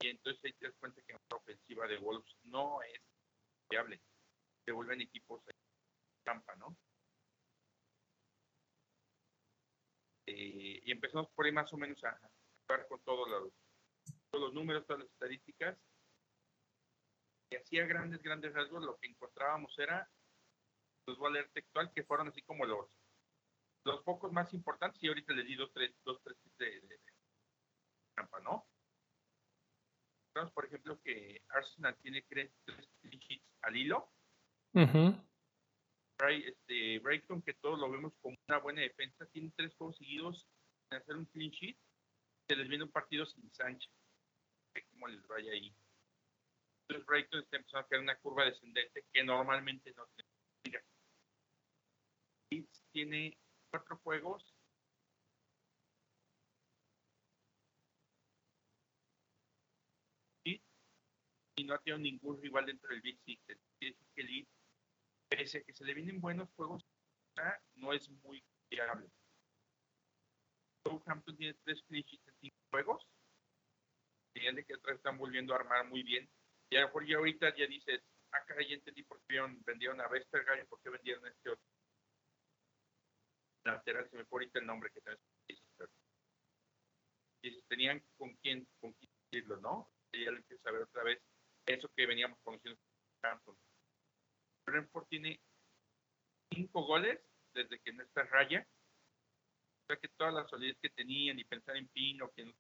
y 0.01 0.07
entonces 0.07 0.43
ahí 0.45 0.53
te 0.53 0.67
das 0.67 0.75
cuenta 0.79 1.01
que 1.01 1.13
la 1.13 1.37
ofensiva 1.37 1.87
de 1.87 1.97
Wolves 1.97 2.35
no 2.43 2.81
es 2.83 3.01
viable. 3.69 4.01
Se 4.65 4.71
vuelven 4.71 5.01
equipos 5.01 5.43
de 5.45 5.53
campa, 6.23 6.55
¿no? 6.55 6.77
Eh, 10.25 10.81
y 10.83 10.91
empezamos 10.91 11.29
por 11.31 11.45
ahí 11.45 11.51
más 11.51 11.71
o 11.73 11.77
menos 11.77 12.01
a 12.03 12.17
jugar 12.65 12.87
con 12.87 13.01
todos 13.01 13.27
los, 13.29 13.51
todos 14.29 14.53
números, 14.53 14.85
todas 14.85 15.03
las 15.03 15.11
estadísticas. 15.11 15.77
Y 17.51 17.55
hacía 17.55 17.85
grandes, 17.85 18.21
grandes 18.21 18.53
rasgos, 18.53 18.83
lo 18.83 18.97
que 18.97 19.07
encontrábamos 19.07 19.77
era, 19.79 20.09
los 21.09 21.17
voy 21.17 21.29
a 21.29 21.33
leer 21.33 21.49
textual, 21.49 21.91
que 21.93 22.03
fueron 22.03 22.27
así 22.27 22.41
como 22.43 22.65
los, 22.65 22.87
los 23.85 24.01
pocos 24.03 24.31
más 24.31 24.53
importantes, 24.53 25.01
y 25.03 25.07
ahorita 25.07 25.33
les 25.33 25.45
di 25.45 25.55
dos, 25.55 25.71
tres, 25.73 25.93
dos, 26.03 26.21
tres 26.23 26.37
de, 26.57 26.81
de, 26.81 26.99
trampa, 28.15 28.39
¿no? 28.41 28.67
Vemos, 30.35 30.51
por 30.51 30.65
ejemplo, 30.65 31.01
que 31.01 31.41
Arsenal 31.49 31.97
tiene 31.97 32.21
tres, 32.23 32.51
hits 33.03 33.45
al 33.61 33.75
hilo. 33.75 34.11
Uh 34.73 35.13
este, 36.27 36.99
Brighton, 36.99 37.41
que 37.41 37.53
todos 37.53 37.79
lo 37.79 37.89
vemos 37.89 38.13
como 38.21 38.37
una 38.47 38.57
buena 38.59 38.81
defensa, 38.81 39.25
tiene 39.27 39.51
tres 39.55 39.73
juegos 39.75 39.97
seguidos 39.97 40.45
en 40.91 40.97
hacer 40.97 41.15
un 41.15 41.25
clean 41.25 41.49
sheet. 41.51 41.77
Se 42.47 42.55
les 42.57 42.67
viene 42.67 42.83
un 42.83 42.91
partido 42.91 43.25
sin 43.25 43.49
Sánchez. 43.53 43.91
¿Cómo 44.91 45.07
les 45.07 45.25
vaya 45.27 45.51
ahí? 45.51 45.73
Entonces 46.81 47.05
Brighton 47.05 47.39
está 47.41 47.57
empezando 47.57 47.85
a 47.85 47.87
crear 47.87 48.03
una 48.03 48.17
curva 48.17 48.45
descendente 48.45 49.05
que 49.13 49.23
normalmente 49.23 49.93
no 49.95 50.05
tiene. 50.07 50.28
Tiene 52.91 53.37
cuatro 53.71 53.97
juegos 54.03 54.53
y 61.59 61.65
no 61.65 61.73
ha 61.73 61.79
tenido 61.79 61.99
ningún 61.99 62.41
rival 62.41 62.65
dentro 62.65 62.89
del 62.89 63.01
Big 63.01 63.19
Six. 63.25 63.41
Decir 63.47 63.95
que 64.15 64.23
Leeds 64.23 64.49
pese 65.29 65.59
a 65.59 65.63
que 65.63 65.73
se 65.73 65.85
le 65.85 65.93
vienen 65.93 66.19
buenos 66.19 66.49
juegos, 66.55 66.83
no 67.75 67.93
es 67.93 68.09
muy 68.23 68.43
fiable. 68.69 69.09
Southampton 70.83 71.37
tiene 71.37 71.53
tres 71.63 71.83
clean 71.87 72.03
en 72.09 72.33
cinco 72.41 72.57
juegos. 72.71 73.07
Señal 74.33 74.65
que 74.65 74.73
atrás 74.73 74.97
están 74.97 75.17
volviendo 75.17 75.53
a 75.53 75.57
armar 75.57 75.87
muy 75.87 76.03
bien. 76.03 76.29
Y 76.69 76.77
a 76.77 76.91
ya 77.07 77.17
ahorita 77.17 77.55
ya 77.55 77.67
dices, 77.67 78.01
acá 78.31 78.55
ah, 78.57 78.63
ya 78.67 78.75
entendí 78.75 79.03
por 79.03 79.21
qué 79.27 79.41
vendieron 79.65 79.99
a 80.01 80.07
Westergaard 80.07 80.63
y 80.63 80.67
por 80.67 80.79
qué 80.81 80.89
vendieron 80.89 81.25
a 81.25 81.29
este 81.29 81.49
otro. 81.49 81.65
Lateral, 83.71 84.09
se 84.09 84.17
me 84.17 84.25
fue 84.25 84.39
ahorita 84.39 84.59
el 84.59 84.65
nombre 84.65 84.89
que 84.91 85.01
tenés. 85.01 85.19
Y 87.41 87.61
tenían 87.63 88.03
con 88.17 88.35
quién, 88.37 88.67
con 88.79 88.91
quién 88.93 89.11
decirlo, 89.31 89.57
¿no? 89.57 89.91
Ya 90.11 90.31
lo 90.31 90.37
empiezo 90.37 90.67
a 90.67 90.71
ver 90.71 90.81
otra 90.83 91.03
vez. 91.03 91.21
Eso 91.65 91.89
que 91.95 92.05
veníamos 92.05 92.39
conociendo 92.43 92.79
Brentford 94.65 95.07
tiene 95.07 95.39
cinco 96.51 96.85
goles 96.85 97.19
desde 97.53 97.79
que 97.79 97.93
no 97.93 98.03
está 98.03 98.23
raya. 98.23 98.67
O 99.83 99.85
sea 99.87 99.97
que 99.97 100.09
toda 100.09 100.31
la 100.31 100.47
solidez 100.47 100.77
que 100.81 100.89
tenían 100.89 101.39
y 101.39 101.43
pensar 101.43 101.75
en 101.77 101.87
Pino, 101.89 102.31
que 102.31 102.53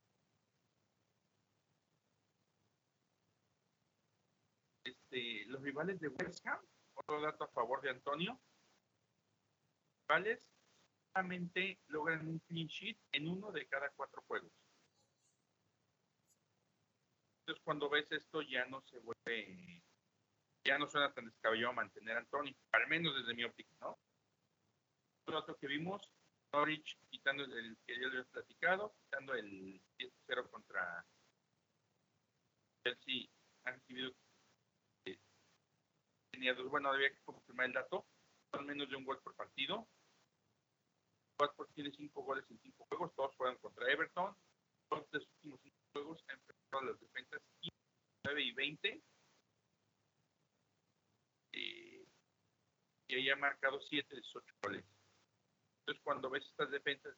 este, 4.83 5.45
los 5.45 5.61
rivales 5.61 5.99
de 5.99 6.07
West 6.07 6.45
Ham, 6.47 6.59
otro 6.95 7.21
dato 7.21 7.43
a 7.43 7.49
favor 7.49 7.81
de 7.81 7.91
Antonio, 7.91 8.39
rivales 10.07 10.47
solamente 11.13 11.79
logran 11.87 12.27
un 12.27 12.39
clean 12.39 12.67
sheet 12.67 12.97
en 13.11 13.27
uno 13.27 13.51
de 13.51 13.67
cada 13.67 13.89
cuatro 13.91 14.21
juegos. 14.27 14.51
Entonces 17.41 17.63
cuando 17.63 17.89
ves 17.89 18.11
esto 18.11 18.41
ya 18.41 18.65
no 18.65 18.81
se 18.81 18.99
vuelve 18.99 19.83
ya 20.63 20.77
no 20.77 20.87
suena 20.87 21.11
tan 21.13 21.25
descabellado 21.25 21.73
mantener 21.73 22.17
a 22.17 22.19
Anthony, 22.19 22.53
al 22.73 22.87
menos 22.87 23.15
desde 23.15 23.33
mi 23.33 23.43
óptica, 23.43 23.75
¿no? 23.79 23.97
Otro 25.25 25.57
que 25.57 25.67
vimos, 25.67 26.11
Norwich 26.51 26.97
quitando 27.09 27.43
el 27.43 27.77
que 27.85 27.99
ya 27.99 28.07
les 28.07 28.25
he 28.25 28.29
platicado, 28.29 28.95
quitando 29.03 29.33
el 29.33 29.81
10-0 29.97 30.49
contra 30.49 31.05
Chelsea, 32.83 33.29
han 33.65 33.75
recibido 33.75 34.11
eh, 35.05 35.19
tenía 36.31 36.53
dos, 36.53 36.69
bueno, 36.69 36.89
había 36.89 37.09
que 37.09 37.21
confirmar 37.23 37.67
el 37.67 37.73
dato, 37.73 38.07
son 38.51 38.65
menos 38.65 38.89
de 38.89 38.95
un 38.95 39.05
gol 39.05 39.19
por 39.21 39.35
partido. 39.35 39.87
Watford 41.39 41.69
tiene 41.73 41.91
cinco 41.91 42.23
goles 42.23 42.45
en 42.49 42.59
cinco 42.59 42.85
juegos, 42.89 43.15
todos 43.15 43.35
fueron 43.35 43.57
contra 43.57 43.91
Everton. 43.91 44.35
Todos 44.89 45.07
los 45.11 45.27
últimos 45.35 45.59
cinco 45.61 45.77
juegos 45.93 46.23
han 46.27 46.37
enfrentado 46.37 46.83
a 46.83 46.85
las 46.85 46.99
defensas 46.99 47.41
9 48.23 48.41
y 48.41 48.51
20 48.51 49.03
y 53.09 53.15
ahí 53.15 53.29
ha 53.29 53.35
marcado 53.35 53.81
7 53.81 54.15
de 54.15 54.21
sus 54.21 54.35
8 54.37 54.55
goles. 54.63 54.85
Entonces, 55.79 56.03
cuando 56.03 56.29
ves 56.29 56.45
estas 56.45 56.69
defensas, 56.69 57.15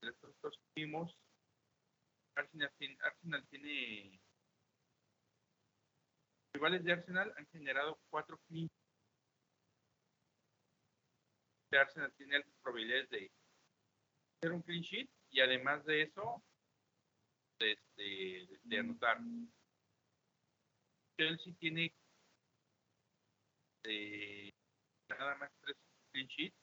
nosotros 0.00 0.58
vimos, 0.74 1.14
Arsenal 2.34 2.72
tiene, 2.78 2.98
Arsenal 3.02 3.46
tiene 3.48 4.20
rivales 6.54 6.84
de 6.84 6.92
Arsenal 6.92 7.34
han 7.36 7.46
generado 7.48 7.98
4 8.10 8.38
clean 8.48 8.70
Arsenal 11.72 12.12
tiene 12.16 12.36
altas 12.36 12.54
probabilidades 12.62 13.10
de 13.10 13.32
hacer 14.38 14.52
un 14.52 14.62
clean 14.62 14.82
sheet 14.82 15.10
y 15.30 15.40
además 15.40 15.84
de 15.84 16.02
eso 16.02 16.42
de, 17.58 17.76
de, 17.96 18.60
de 18.62 18.78
anotar. 18.78 19.18
Chelsea 21.18 21.52
tiene 21.58 21.92
eh, 23.84 24.52
nada 25.08 25.34
más 25.36 25.50
tres 25.60 25.76
clean 26.12 26.28
sheets 26.28 26.56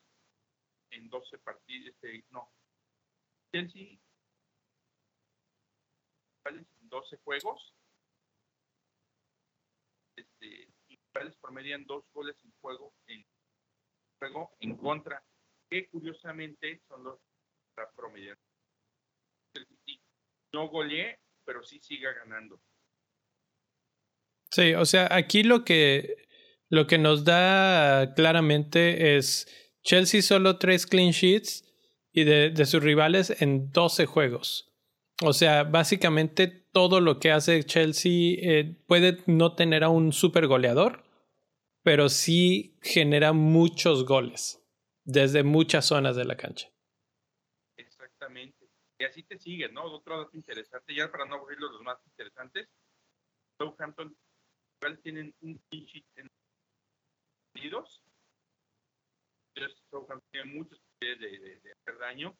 en 0.92 1.10
12 1.10 1.38
partidos. 1.39 1.88
Este, 1.88 2.24
no. 2.30 2.50
Chelsea 3.52 4.00
en 6.46 6.68
12 6.89 7.18
juegos. 7.18 7.74
Iguales 11.14 11.38
promedian 11.41 11.86
dos 11.86 12.05
goles 12.14 12.36
en 12.43 12.51
juego 12.62 12.93
en 13.07 13.26
juego 14.20 14.55
en 14.59 14.78
contra, 14.78 15.24
que 15.70 15.88
curiosamente 15.89 16.82
son 16.88 17.03
los 17.03 17.20
promedian 17.95 18.38
no 20.53 20.68
golee, 20.68 21.18
pero 21.45 21.64
sí 21.64 21.80
siga 21.80 22.12
ganando. 22.14 22.62
Sí, 24.51 24.74
o 24.74 24.86
sea, 24.86 25.07
aquí 25.12 25.43
lo 25.43 25.64
que, 25.64 26.28
lo 26.70 26.88
que 26.88 26.97
nos 26.97 27.24
da 27.24 28.14
claramente 28.16 29.16
es 29.16 29.47
Chelsea 29.82 30.22
solo 30.22 30.59
tres 30.59 30.86
clean 30.86 31.12
sheets 31.12 31.64
y 32.12 32.26
de, 32.26 32.49
de 32.49 32.66
sus 32.66 32.84
rivales 32.84 33.41
en 33.41 33.72
12 33.72 34.05
juegos. 34.05 34.74
O 35.24 35.32
sea, 35.32 35.64
básicamente 35.64 36.61
todo 36.72 37.01
lo 37.01 37.19
que 37.19 37.32
hace 37.32 37.63
Chelsea 37.63 38.36
eh, 38.41 38.76
puede 38.88 39.17
no 39.28 39.55
tener 39.55 39.84
a 39.84 39.89
un 39.89 40.13
super 40.13 40.47
goleador, 40.47 41.03
pero 41.84 42.09
sí 42.09 42.78
genera 42.82 43.34
muchos 43.34 44.05
goles 44.05 44.63
desde 45.03 45.43
muchas 45.43 45.86
zonas 45.86 46.15
de 46.15 46.26
la 46.26 46.38
cancha. 46.38 46.69
Exactamente. 47.78 48.69
Y 48.99 49.03
así 49.03 49.24
te 49.24 49.38
siguen, 49.38 49.74
¿no? 49.74 49.84
Otro 49.84 50.19
dato 50.19 50.38
interesante, 50.38 50.93
ya 50.95 51.11
para 51.11 51.26
no 51.26 51.36
aburrirlo 51.36 51.72
los 51.72 51.82
más 51.82 51.97
interesantes, 52.05 52.69
Southampton 53.57 54.15
tienen 55.03 55.34
un 55.41 55.59
pinche 55.69 56.03
en 56.15 56.28
Unidos. 57.55 58.01
Entonces, 59.53 59.84
Southampton 59.89 60.30
tiene 60.32 60.53
muchos 60.53 60.80
de, 60.99 61.15
de, 61.15 61.72
hacer 61.72 61.99
daño. 61.99 62.36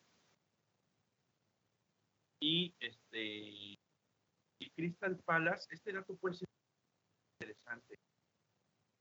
Y 2.40 2.74
este 2.80 3.78
y 4.62 4.70
Crystal 4.72 5.18
Palace, 5.26 5.68
este 5.74 5.92
dato 5.92 6.16
puede 6.18 6.36
ser 6.36 6.48
interesante. 7.40 8.00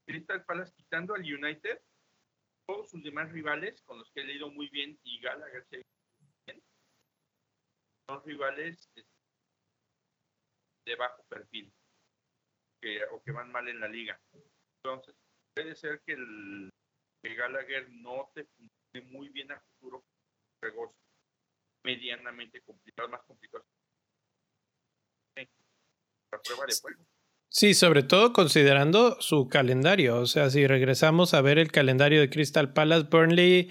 Crystal 0.07 0.45
Palace 0.45 0.73
quitando 0.75 1.15
al 1.15 1.21
United, 1.21 1.81
todos 2.67 2.91
sus 2.91 3.03
demás 3.03 3.31
rivales 3.31 3.83
con 3.83 3.99
los 3.99 4.11
que 4.13 4.23
he 4.23 4.25
leído 4.25 4.51
muy 4.51 4.69
bien 4.71 4.99
y 5.03 5.21
Gallagher 5.21 5.65
se 5.67 5.83
son 8.09 8.25
rivales 8.25 8.91
este, 8.95 9.09
de 10.87 10.97
bajo 10.97 11.23
perfil 11.25 11.73
que, 12.81 13.05
o 13.05 13.23
que 13.23 13.31
van 13.31 13.53
mal 13.53 13.69
en 13.69 13.79
la 13.79 13.87
liga. 13.87 14.21
Entonces, 14.83 15.15
puede 15.55 15.77
ser 15.77 16.01
que 16.01 16.15
el 16.15 16.71
Gallagher 17.23 17.89
no 17.91 18.31
te 18.35 18.45
funcione 18.47 19.13
muy 19.13 19.29
bien 19.29 19.53
a 19.53 19.61
futuro 19.61 20.03
medianamente 21.85 22.63
complicados, 22.63 23.11
más 23.11 23.23
complicados. 23.25 23.67
Sí, 27.49 27.75
sobre 27.75 28.05
todo 28.05 28.33
considerando 28.33 29.21
su 29.21 29.49
calendario. 29.49 30.19
O 30.19 30.27
sea, 30.27 30.51
si 30.51 30.67
regresamos 30.67 31.35
a 31.35 31.41
ver 31.41 31.59
el 31.59 31.73
calendario 31.73 32.21
de 32.21 32.31
Crystal 32.31 32.73
Palace, 32.73 33.09
Burnley, 33.11 33.71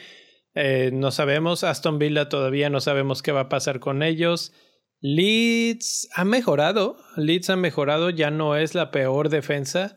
eh, 0.54 0.92
no 0.92 1.12
sabemos, 1.12 1.64
Aston 1.64 2.00
Villa 2.00 2.28
todavía 2.28 2.70
no 2.70 2.82
sabemos 2.82 3.22
qué 3.22 3.32
va 3.32 3.42
a 3.42 3.50
pasar 3.50 3.80
con 3.80 4.04
ellos. 4.04 4.52
Leeds 5.00 6.10
ha 6.14 6.26
mejorado, 6.26 6.98
Leeds 7.16 7.52
ha 7.52 7.56
mejorado, 7.56 8.10
ya 8.10 8.32
no 8.32 8.58
es 8.58 8.76
la 8.76 8.92
peor 8.92 9.30
defensa, 9.30 9.96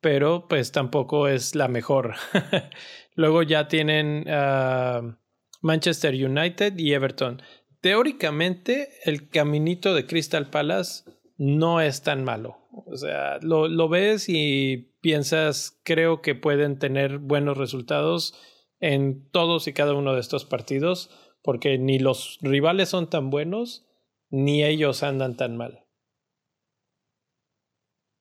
pero 0.00 0.46
pues 0.46 0.70
tampoco 0.70 1.26
es 1.26 1.56
la 1.56 1.66
mejor. 1.66 2.14
Luego 3.16 3.42
ya 3.42 3.66
tienen 3.66 4.28
uh, 4.28 5.16
Manchester 5.60 6.14
United 6.14 6.78
y 6.78 6.92
Everton. 6.92 7.42
Teóricamente, 7.80 8.90
el 9.04 9.28
caminito 9.28 9.92
de 9.92 10.06
Crystal 10.06 10.48
Palace 10.50 11.02
no 11.36 11.80
es 11.80 12.02
tan 12.02 12.24
malo. 12.24 12.58
O 12.70 12.96
sea, 12.96 13.38
lo, 13.40 13.68
lo 13.68 13.88
ves 13.88 14.28
y 14.28 14.92
piensas, 15.00 15.80
creo 15.84 16.22
que 16.22 16.34
pueden 16.34 16.78
tener 16.78 17.18
buenos 17.18 17.56
resultados 17.58 18.34
en 18.80 19.30
todos 19.30 19.66
y 19.66 19.72
cada 19.72 19.94
uno 19.94 20.14
de 20.14 20.20
estos 20.20 20.44
partidos, 20.44 21.10
porque 21.42 21.78
ni 21.78 21.98
los 21.98 22.38
rivales 22.42 22.88
son 22.88 23.08
tan 23.08 23.30
buenos, 23.30 23.86
ni 24.30 24.64
ellos 24.64 25.02
andan 25.02 25.36
tan 25.36 25.56
mal. 25.56 25.84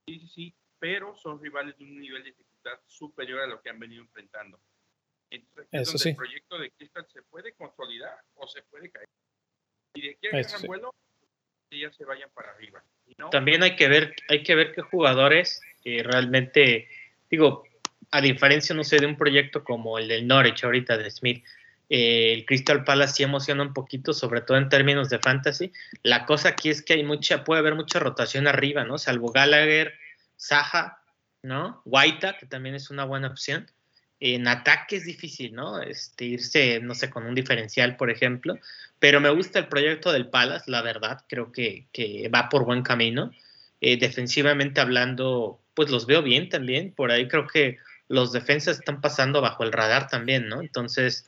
Sí, 0.08 0.20
sí, 0.20 0.28
sí, 0.28 0.56
pero 0.80 1.16
son 1.18 1.42
rivales 1.42 1.78
de 1.78 1.86
un 1.86 2.00
nivel 2.00 2.24
de 2.24 2.32
dificultad 2.32 2.80
superior 2.86 3.42
a 3.42 3.48
lo 3.48 3.62
que 3.62 3.70
han 3.70 3.80
venido 3.80 4.04
enfrentando. 4.04 4.60
Entonces, 5.30 5.68
Eso 5.72 5.98
sí. 5.98 6.10
el 6.10 6.16
proyecto 6.16 6.60
de 6.60 6.70
Crystal 6.72 7.08
se 7.12 7.24
puede 7.24 7.54
consolidar 7.54 8.24
o 8.36 8.48
se 8.48 8.62
puede 8.64 8.92
caer. 8.92 9.08
Y 9.96 10.02
de 10.02 10.12
aquí 10.12 10.28
a 10.28 10.32
que 10.32 10.44
sí. 10.44 10.68
vuelo, 10.68 10.94
ya 11.72 11.92
se 11.92 12.06
vayan 12.06 12.30
para 12.34 12.52
arriba. 12.52 12.84
También 13.32 13.64
hay 13.64 13.76
que 13.76 13.88
ver, 13.88 14.16
hay 14.30 14.44
que 14.44 14.56
ver 14.56 14.74
qué 14.74 14.82
jugadores 14.82 15.62
eh, 15.86 16.04
realmente, 16.04 16.88
digo, 17.30 17.64
a 18.12 18.22
diferencia, 18.22 18.76
no 18.76 18.84
sé, 18.84 18.98
de 18.98 19.06
un 19.06 19.18
proyecto 19.18 19.64
como 19.64 19.98
el 19.98 20.08
del 20.08 20.28
Norwich 20.28 20.64
ahorita 20.64 20.98
de 20.98 21.10
Smith, 21.10 21.44
eh, 21.90 22.34
el 22.34 22.46
Crystal 22.46 22.84
Palace 22.84 23.16
sí 23.16 23.24
emociona 23.24 23.64
un 23.64 23.74
poquito, 23.74 24.14
sobre 24.14 24.42
todo 24.42 24.58
en 24.58 24.70
términos 24.70 25.10
de 25.10 25.20
fantasy. 25.20 25.72
La 26.02 26.26
cosa 26.26 26.50
aquí 26.50 26.70
es 26.70 26.82
que 26.82 26.94
hay 26.94 27.04
mucha, 27.04 27.44
puede 27.44 27.60
haber 27.60 27.76
mucha 27.76 28.00
rotación 28.00 28.48
arriba, 28.48 28.84
¿no? 28.84 28.98
Salvo 28.98 29.32
Gallagher, 29.32 29.94
Saja, 30.38 31.02
¿no? 31.42 31.82
Guaita, 31.86 32.38
que 32.38 32.46
también 32.46 32.76
es 32.76 32.90
una 32.90 33.04
buena 33.04 33.28
opción. 33.28 33.70
En 34.26 34.48
ataque 34.48 34.96
es 34.96 35.04
difícil, 35.04 35.54
¿no? 35.54 35.82
Este, 35.82 36.24
irse, 36.24 36.80
no 36.80 36.96
sé, 36.96 37.10
con 37.10 37.26
un 37.26 37.36
diferencial, 37.36 37.98
por 37.98 38.10
ejemplo. 38.10 38.58
Pero 38.98 39.20
me 39.20 39.30
gusta 39.30 39.60
el 39.60 39.68
proyecto 39.68 40.14
del 40.14 40.30
Palace, 40.30 40.72
la 40.72 40.82
verdad. 40.82 41.26
Creo 41.28 41.52
que, 41.52 41.88
que 41.92 42.30
va 42.34 42.48
por 42.48 42.64
buen 42.64 42.84
camino. 42.84 43.32
Eh, 43.82 43.98
defensivamente 43.98 44.80
hablando, 44.80 45.60
pues 45.74 45.90
los 45.90 46.06
veo 46.06 46.24
bien 46.24 46.48
también. 46.48 46.94
Por 46.94 47.12
ahí 47.12 47.28
creo 47.28 47.48
que 47.48 47.80
los 48.08 48.32
defensas 48.32 48.80
están 48.80 49.02
pasando 49.02 49.42
bajo 49.42 49.66
el 49.66 49.74
radar 49.74 50.08
también, 50.08 50.48
¿no? 50.48 50.62
Entonces, 50.62 51.28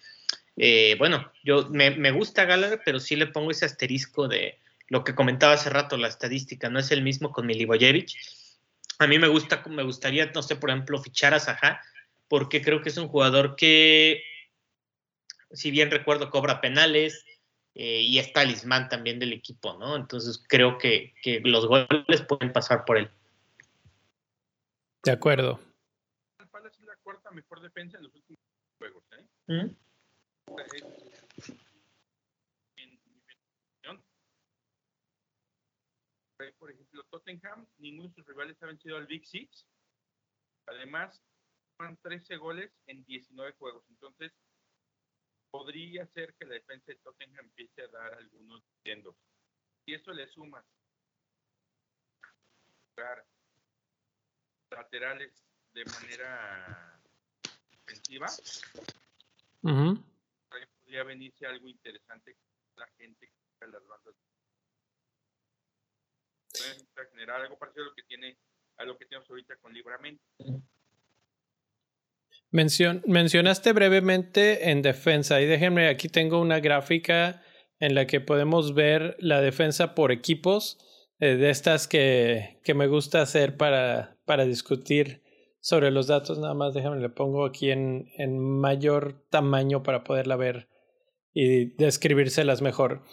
eh, 0.56 0.96
bueno, 0.98 1.34
yo 1.43 1.68
me, 1.72 1.91
me, 1.91 2.12
gusta 2.12 2.46
Gallagher, 2.46 2.80
pero 2.86 3.02
sí 3.02 3.18
le 3.18 3.28
pongo 3.28 3.52
ese 3.52 3.66
asterisco 3.66 4.30
de 4.30 4.58
lo 4.88 5.04
que 5.04 5.16
comentaba 5.16 5.56
hace 5.56 5.70
rato, 5.70 5.98
la 5.98 6.08
estadística 6.08 6.70
no 6.70 6.80
es 6.80 6.91
el 6.91 7.02
mismo 7.02 7.34
con 7.34 7.46
Milivojevic. 7.46 8.12
A 9.00 9.08
mí 9.08 9.20
me 9.20 9.28
gusta, 9.28 9.62
me 9.70 9.84
gustaría, 9.84 10.32
no 10.34 10.41
sé, 10.41 10.56
por 10.56 10.70
ejemplo, 10.70 11.02
fichar 11.02 11.34
a 11.34 11.41
Saha, 11.41 11.82
porque 12.28 12.61
creo 12.61 12.82
que 12.82 12.89
es 12.89 12.97
un 12.97 13.07
jugador 13.07 13.55
que, 13.55 14.23
si 15.51 15.71
bien 15.71 15.91
recuerdo, 15.91 16.30
cobra 16.30 16.61
penales 16.61 17.26
eh, 17.76 18.01
y 18.01 18.19
es 18.19 18.34
talismán 18.34 18.89
también 18.89 19.19
del 19.19 19.34
equipo, 19.34 19.78
¿no? 19.78 19.95
Entonces 19.95 20.43
creo 20.47 20.78
que, 20.78 21.13
que 21.21 21.41
los 21.41 21.67
goles 21.67 22.21
pueden 22.28 22.53
pasar 22.53 22.86
por 22.86 22.97
él. 22.97 23.09
De 25.03 25.11
acuerdo. 25.11 25.59
Es 26.39 26.80
la 26.82 26.95
cuarta 27.03 27.30
mejor 27.32 27.61
defensa 27.61 27.97
en 27.97 28.05
los 28.05 28.15
últimos 28.15 28.39
juegos, 28.80 29.03
¿eh? 29.11 29.26
¿Mm? 29.47 29.76
Por 36.59 36.71
ejemplo, 36.71 37.03
Tottenham, 37.11 37.65
ninguno 37.78 38.09
de 38.09 38.15
sus 38.15 38.26
rivales 38.26 38.61
ha 38.61 38.65
vencido 38.65 38.97
al 38.97 39.05
Big 39.05 39.26
Six. 39.26 39.65
Además, 40.67 41.21
13 42.01 42.38
goles 42.38 42.71
en 42.88 43.03
19 43.05 43.53
juegos. 43.53 43.84
Entonces, 43.89 44.32
podría 45.51 46.05
ser 46.07 46.34
que 46.36 46.45
la 46.45 46.53
defensa 46.55 46.86
de 46.88 46.95
Tottenham 46.95 47.45
empiece 47.45 47.82
a 47.82 47.88
dar 47.88 48.13
algunos 48.13 48.63
dividendos. 48.84 49.15
Y 49.86 49.93
eso 49.93 50.11
le 50.13 50.28
suma 50.28 50.65
laterales 54.71 55.32
de 55.73 55.86
manera 55.86 57.01
ofensiva, 57.82 58.28
podría 59.61 61.03
venirse 61.03 61.45
algo 61.45 61.67
interesante 61.67 62.36
la 62.78 62.88
gente 62.97 63.30
que 63.59 63.67
las 63.67 63.86
bandas 63.86 64.15
pueden 66.51 67.09
generar 67.11 67.41
algo 67.41 67.57
parecido 67.57 67.84
a 67.86 67.88
lo 67.89 67.95
que 67.95 68.03
tiene 68.03 68.38
a 68.78 68.86
lo 68.86 68.97
que 68.97 69.05
tenemos 69.05 69.30
ahorita 69.30 69.55
con 69.57 69.73
Libramento. 69.73 70.23
Mencion, 72.56 73.03
mencionaste 73.06 73.74
brevemente 73.74 74.72
en 74.72 74.82
defensa 74.82 75.41
y 75.41 75.45
déjenme 75.45 75.89
aquí 75.89 76.08
tengo 76.08 76.39
una 76.39 76.62
gráfica 76.62 77.43
en 77.82 77.95
la 77.95 78.08
que 78.08 78.22
podemos 78.22 78.74
ver 78.74 79.18
la 79.20 79.41
defensa 79.41 79.93
por 79.93 80.14
equipos 80.14 80.78
eh, 81.20 81.36
de 81.36 81.49
estas 81.49 81.89
que, 81.89 82.62
que 82.64 82.74
me 82.74 82.88
gusta 82.88 83.22
hacer 83.22 83.58
para, 83.58 84.18
para 84.24 84.45
discutir 84.45 85.22
sobre 85.60 85.91
los 85.91 86.08
datos. 86.08 86.39
Nada 86.39 86.53
más 86.53 86.74
déjame 86.74 87.01
le 87.01 87.10
pongo 87.10 87.45
aquí 87.45 87.72
en, 87.72 88.10
en 88.18 88.39
mayor 88.39 89.26
tamaño 89.30 89.84
para 89.84 90.06
poderla 90.06 90.38
ver 90.38 90.70
y 91.34 91.76
describírselas 91.76 92.62
mejor. 92.62 93.03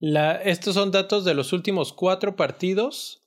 La, 0.00 0.42
estos 0.42 0.74
son 0.74 0.90
datos 0.90 1.24
de 1.24 1.34
los 1.34 1.52
últimos 1.52 1.92
cuatro 1.92 2.34
partidos. 2.34 3.24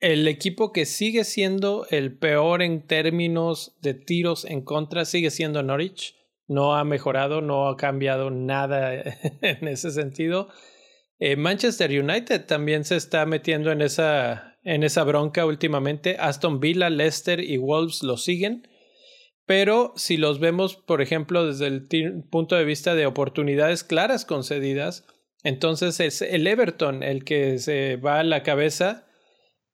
El 0.00 0.26
equipo 0.28 0.72
que 0.72 0.86
sigue 0.86 1.24
siendo 1.24 1.86
el 1.90 2.16
peor 2.16 2.62
en 2.62 2.86
términos 2.86 3.76
de 3.82 3.92
tiros 3.92 4.46
en 4.46 4.62
contra 4.62 5.04
sigue 5.04 5.30
siendo 5.30 5.62
Norwich. 5.62 6.16
No 6.48 6.74
ha 6.74 6.84
mejorado, 6.84 7.42
no 7.42 7.68
ha 7.68 7.76
cambiado 7.76 8.30
nada 8.30 8.94
en 9.42 9.68
ese 9.68 9.90
sentido. 9.90 10.48
Eh, 11.18 11.36
Manchester 11.36 11.90
United 11.90 12.46
también 12.46 12.84
se 12.84 12.96
está 12.96 13.26
metiendo 13.26 13.70
en 13.72 13.82
esa, 13.82 14.58
en 14.64 14.84
esa 14.84 15.04
bronca 15.04 15.44
últimamente. 15.44 16.16
Aston 16.18 16.60
Villa, 16.60 16.88
Leicester 16.88 17.38
y 17.40 17.58
Wolves 17.58 18.02
lo 18.02 18.16
siguen. 18.16 18.66
Pero 19.44 19.92
si 19.96 20.16
los 20.16 20.40
vemos, 20.40 20.76
por 20.76 21.02
ejemplo, 21.02 21.46
desde 21.46 21.66
el 21.66 21.86
punto 22.30 22.56
de 22.56 22.64
vista 22.64 22.94
de 22.94 23.04
oportunidades 23.04 23.84
claras 23.84 24.24
concedidas, 24.24 25.04
entonces 25.42 26.00
es 26.00 26.22
el 26.22 26.46
Everton 26.46 27.02
el 27.02 27.24
que 27.24 27.58
se 27.58 27.96
va 27.96 28.20
a 28.20 28.24
la 28.24 28.42
cabeza. 28.42 29.09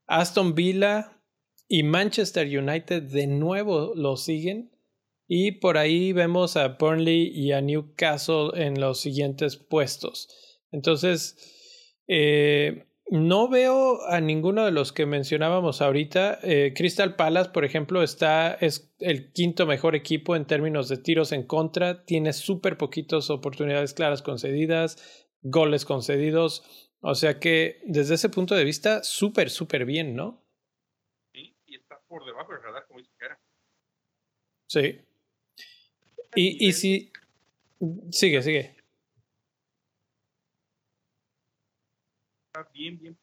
Aston 0.07 0.55
Villa 0.55 1.21
y 1.69 1.83
Manchester 1.83 2.47
United 2.47 3.03
de 3.03 3.27
nuevo 3.27 3.93
lo 3.95 4.17
siguen. 4.17 4.71
Y 5.29 5.53
por 5.53 5.77
ahí 5.77 6.13
vemos 6.13 6.57
a 6.57 6.69
Burnley 6.69 7.33
y 7.35 7.53
a 7.53 7.61
Newcastle 7.61 8.51
en 8.55 8.81
los 8.81 9.01
siguientes 9.01 9.57
puestos. 9.57 10.29
Entonces, 10.71 11.37
eh, 12.07 12.87
no 13.09 13.49
veo 13.49 14.05
a 14.07 14.21
ninguno 14.21 14.65
de 14.65 14.73
los 14.73 14.93
que 14.93 15.07
mencionábamos 15.07 15.81
ahorita. 15.81 16.41
Eh, 16.43 16.75
Crystal 16.77 17.15
Palace, 17.15 17.51
por 17.51 17.65
ejemplo, 17.65 18.03
está, 18.03 18.55
es 18.55 18.93
el 18.99 19.33
quinto 19.33 19.67
mejor 19.67 19.95
equipo 19.95 20.35
en 20.35 20.45
términos 20.45 20.89
de 20.89 20.97
tiros 20.97 21.33
en 21.33 21.45
contra. 21.45 22.05
Tiene 22.05 22.33
súper 22.33 22.77
poquitas 22.77 23.31
oportunidades 23.31 23.95
claras 23.95 24.23
concedidas. 24.23 24.99
goles 25.43 25.85
concedidos. 25.85 26.86
O 27.09 27.15
sea 27.15 27.39
que 27.39 27.81
desde 27.85 28.17
ese 28.17 28.29
punto 28.31 28.57
de 28.57 28.65
vista, 28.65 29.05
súper, 29.05 29.49
súper 29.49 29.85
bien, 29.85 30.17
¿no? 30.17 30.43
Sí, 31.33 31.57
y 31.65 31.77
está 31.77 32.01
por 32.09 32.25
debajo 32.25 32.53
del 32.53 32.65
radar, 32.65 32.85
como 32.89 32.99
dice 32.99 33.13
que 33.17 33.27
era. 33.27 33.39
Sí. 34.67 35.01
Y, 36.35 36.67
y 36.67 36.73
si... 36.73 37.13
Sigue, 38.11 38.43
sigue. 38.43 38.77
Está 42.53 42.69
bien, 42.73 42.99
bien 42.99 43.17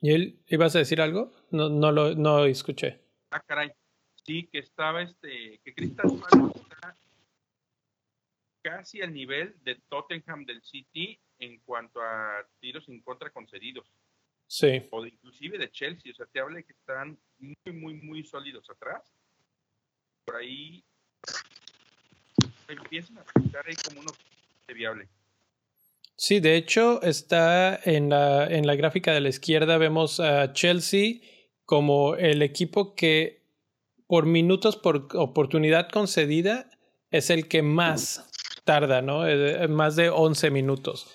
¿Y 0.00 0.12
él 0.12 0.38
ibas 0.46 0.76
a 0.76 0.78
decir 0.78 1.00
algo? 1.00 1.32
No, 1.50 1.70
no 1.70 1.90
lo 1.90 2.14
no 2.14 2.44
escuché. 2.44 3.00
Ah, 3.32 3.40
caray. 3.40 3.72
Sí, 4.24 4.48
que 4.50 4.58
estaba 4.58 5.02
este, 5.02 5.60
que 5.64 5.74
Crystal 5.74 6.06
Palace 6.06 6.58
está 6.58 6.96
casi 8.62 9.02
al 9.02 9.12
nivel 9.12 9.54
de 9.62 9.76
Tottenham 9.88 10.46
del 10.46 10.62
City 10.62 11.18
en 11.38 11.58
cuanto 11.60 12.00
a 12.00 12.46
tiros 12.60 12.88
en 12.88 13.00
contra 13.02 13.30
concedidos. 13.30 13.86
Sí. 14.46 14.82
O 14.90 15.02
de, 15.02 15.10
inclusive 15.10 15.58
de 15.58 15.70
Chelsea. 15.70 16.12
O 16.12 16.14
sea, 16.14 16.26
te 16.26 16.40
habla 16.40 16.56
de 16.56 16.64
que 16.64 16.72
están 16.72 17.18
muy, 17.38 17.72
muy, 17.72 17.94
muy 17.94 18.24
sólidos 18.24 18.68
atrás. 18.70 19.02
Por 20.24 20.36
ahí 20.36 20.82
empiezan 22.68 23.18
a 23.18 23.24
pensar 23.24 23.66
ahí 23.66 23.74
como 23.76 24.00
uno 24.00 24.12
viable. 24.74 25.08
Sí, 26.16 26.40
de 26.40 26.56
hecho, 26.56 27.02
está 27.02 27.78
en 27.84 28.08
la, 28.08 28.46
en 28.46 28.66
la 28.66 28.76
gráfica 28.76 29.12
de 29.12 29.20
la 29.20 29.28
izquierda, 29.28 29.76
vemos 29.76 30.20
a 30.20 30.52
Chelsea 30.52 31.20
como 31.66 32.14
el 32.16 32.40
equipo 32.42 32.94
que 32.94 33.43
por 34.06 34.26
minutos 34.26 34.76
por 34.76 35.08
oportunidad 35.14 35.88
concedida 35.88 36.70
es 37.10 37.30
el 37.30 37.48
que 37.48 37.62
más 37.62 38.30
tarda, 38.64 39.02
¿no? 39.02 39.22
Más 39.68 39.96
de 39.96 40.10
11 40.10 40.50
minutos. 40.50 41.06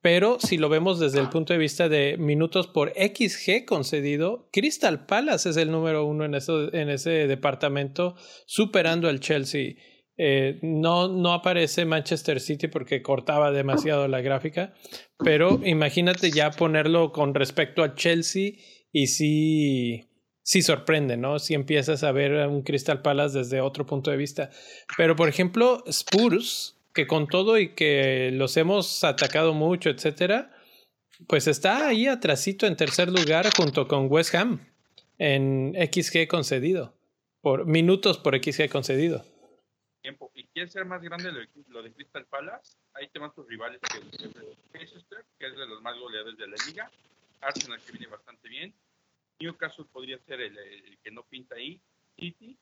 Pero 0.00 0.38
si 0.38 0.58
lo 0.58 0.68
vemos 0.68 1.00
desde 1.00 1.18
el 1.18 1.28
punto 1.28 1.52
de 1.52 1.58
vista 1.58 1.88
de 1.88 2.16
minutos 2.18 2.68
por 2.68 2.92
XG 2.92 3.64
concedido, 3.66 4.48
Crystal 4.52 5.06
Palace 5.06 5.50
es 5.50 5.56
el 5.56 5.72
número 5.72 6.04
uno 6.04 6.24
en, 6.24 6.34
eso, 6.34 6.72
en 6.72 6.88
ese 6.88 7.26
departamento, 7.26 8.14
superando 8.46 9.08
al 9.08 9.18
Chelsea. 9.18 9.74
Eh, 10.16 10.58
no, 10.62 11.08
no 11.08 11.32
aparece 11.32 11.84
Manchester 11.84 12.40
City 12.40 12.68
porque 12.68 13.02
cortaba 13.02 13.50
demasiado 13.50 14.06
la 14.08 14.20
gráfica, 14.20 14.74
pero 15.18 15.60
imagínate 15.64 16.30
ya 16.30 16.50
ponerlo 16.50 17.12
con 17.12 17.34
respecto 17.34 17.82
a 17.82 17.94
Chelsea 17.94 18.52
y 18.90 19.08
sí, 19.08 20.07
sí 20.48 20.62
sorprende, 20.62 21.18
¿no? 21.18 21.38
Si 21.38 21.52
empiezas 21.52 22.02
a 22.02 22.10
ver 22.10 22.48
un 22.48 22.62
Crystal 22.62 23.02
Palace 23.02 23.36
desde 23.36 23.60
otro 23.60 23.84
punto 23.84 24.10
de 24.10 24.16
vista. 24.16 24.48
Pero 24.96 25.14
por 25.14 25.28
ejemplo, 25.28 25.84
Spurs, 25.86 26.74
que 26.94 27.06
con 27.06 27.26
todo 27.26 27.58
y 27.58 27.74
que 27.74 28.30
los 28.32 28.56
hemos 28.56 29.04
atacado 29.04 29.52
mucho, 29.52 29.90
etcétera, 29.90 30.50
pues 31.26 31.48
está 31.48 31.88
ahí 31.88 32.06
atrasito 32.06 32.66
en 32.66 32.76
tercer 32.76 33.10
lugar 33.10 33.44
junto 33.54 33.86
con 33.86 34.10
West 34.10 34.34
Ham 34.34 34.66
en 35.18 35.74
XG 35.74 36.26
concedido, 36.28 36.94
por 37.42 37.66
minutos 37.66 38.16
por 38.16 38.34
XG 38.34 38.70
concedido. 38.70 39.26
Tiempo. 40.00 40.30
Y 40.34 40.46
quieres 40.46 40.72
ser 40.72 40.86
más 40.86 41.02
grande 41.02 41.30
lo, 41.66 41.82
de 41.82 41.92
Crystal 41.92 42.24
Palace, 42.24 42.78
ahí 42.94 43.06
te 43.08 43.18
van 43.18 43.34
tus 43.34 43.46
rivales 43.46 43.80
que 43.82 43.98
es 43.98 44.92
de 44.94 45.16
que 45.38 45.46
es 45.46 45.56
de 45.58 45.66
los 45.66 45.82
más 45.82 45.98
goleadores 45.98 46.38
de 46.38 46.46
la 46.46 46.56
liga, 46.66 46.90
Arsenal 47.42 47.82
que 47.84 47.92
viene 47.92 48.06
bastante 48.06 48.48
bien, 48.48 48.72
Newcastle 49.40 49.86
podría 49.92 50.18
ser 50.20 50.40
el, 50.40 50.98
que 51.02 51.10
no 51.10 51.22
pinta 51.24 51.54
ahí, 51.54 51.80
City 52.16 52.58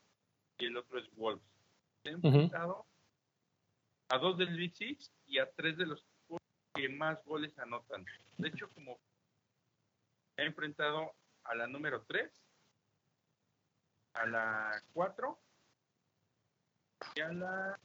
y 0.58 0.64
el 0.64 0.76
otro 0.76 0.98
es 0.98 1.10
Wolves. 1.16 1.44
Se 2.02 2.10
han 2.10 2.20
enfrentado 2.22 2.86
a 4.08 4.18
dos 4.18 4.38
del 4.38 4.72
Six 4.72 5.12
y 5.26 5.38
a 5.38 5.50
tres 5.52 5.76
de 5.76 5.86
los 5.86 6.04
que 6.74 6.88
más 6.88 7.24
goles 7.24 7.58
anotan. 7.58 8.04
De 8.36 8.48
hecho, 8.48 8.68
como 8.70 8.98
he 10.36 10.44
enfrentado 10.44 11.14
a 11.44 11.54
la 11.54 11.66
número 11.66 12.04
3, 12.06 12.30
a 14.12 14.26
la 14.26 14.82
4 14.92 15.38
y 17.14 17.20
a 17.20 17.32
la, 17.32 17.80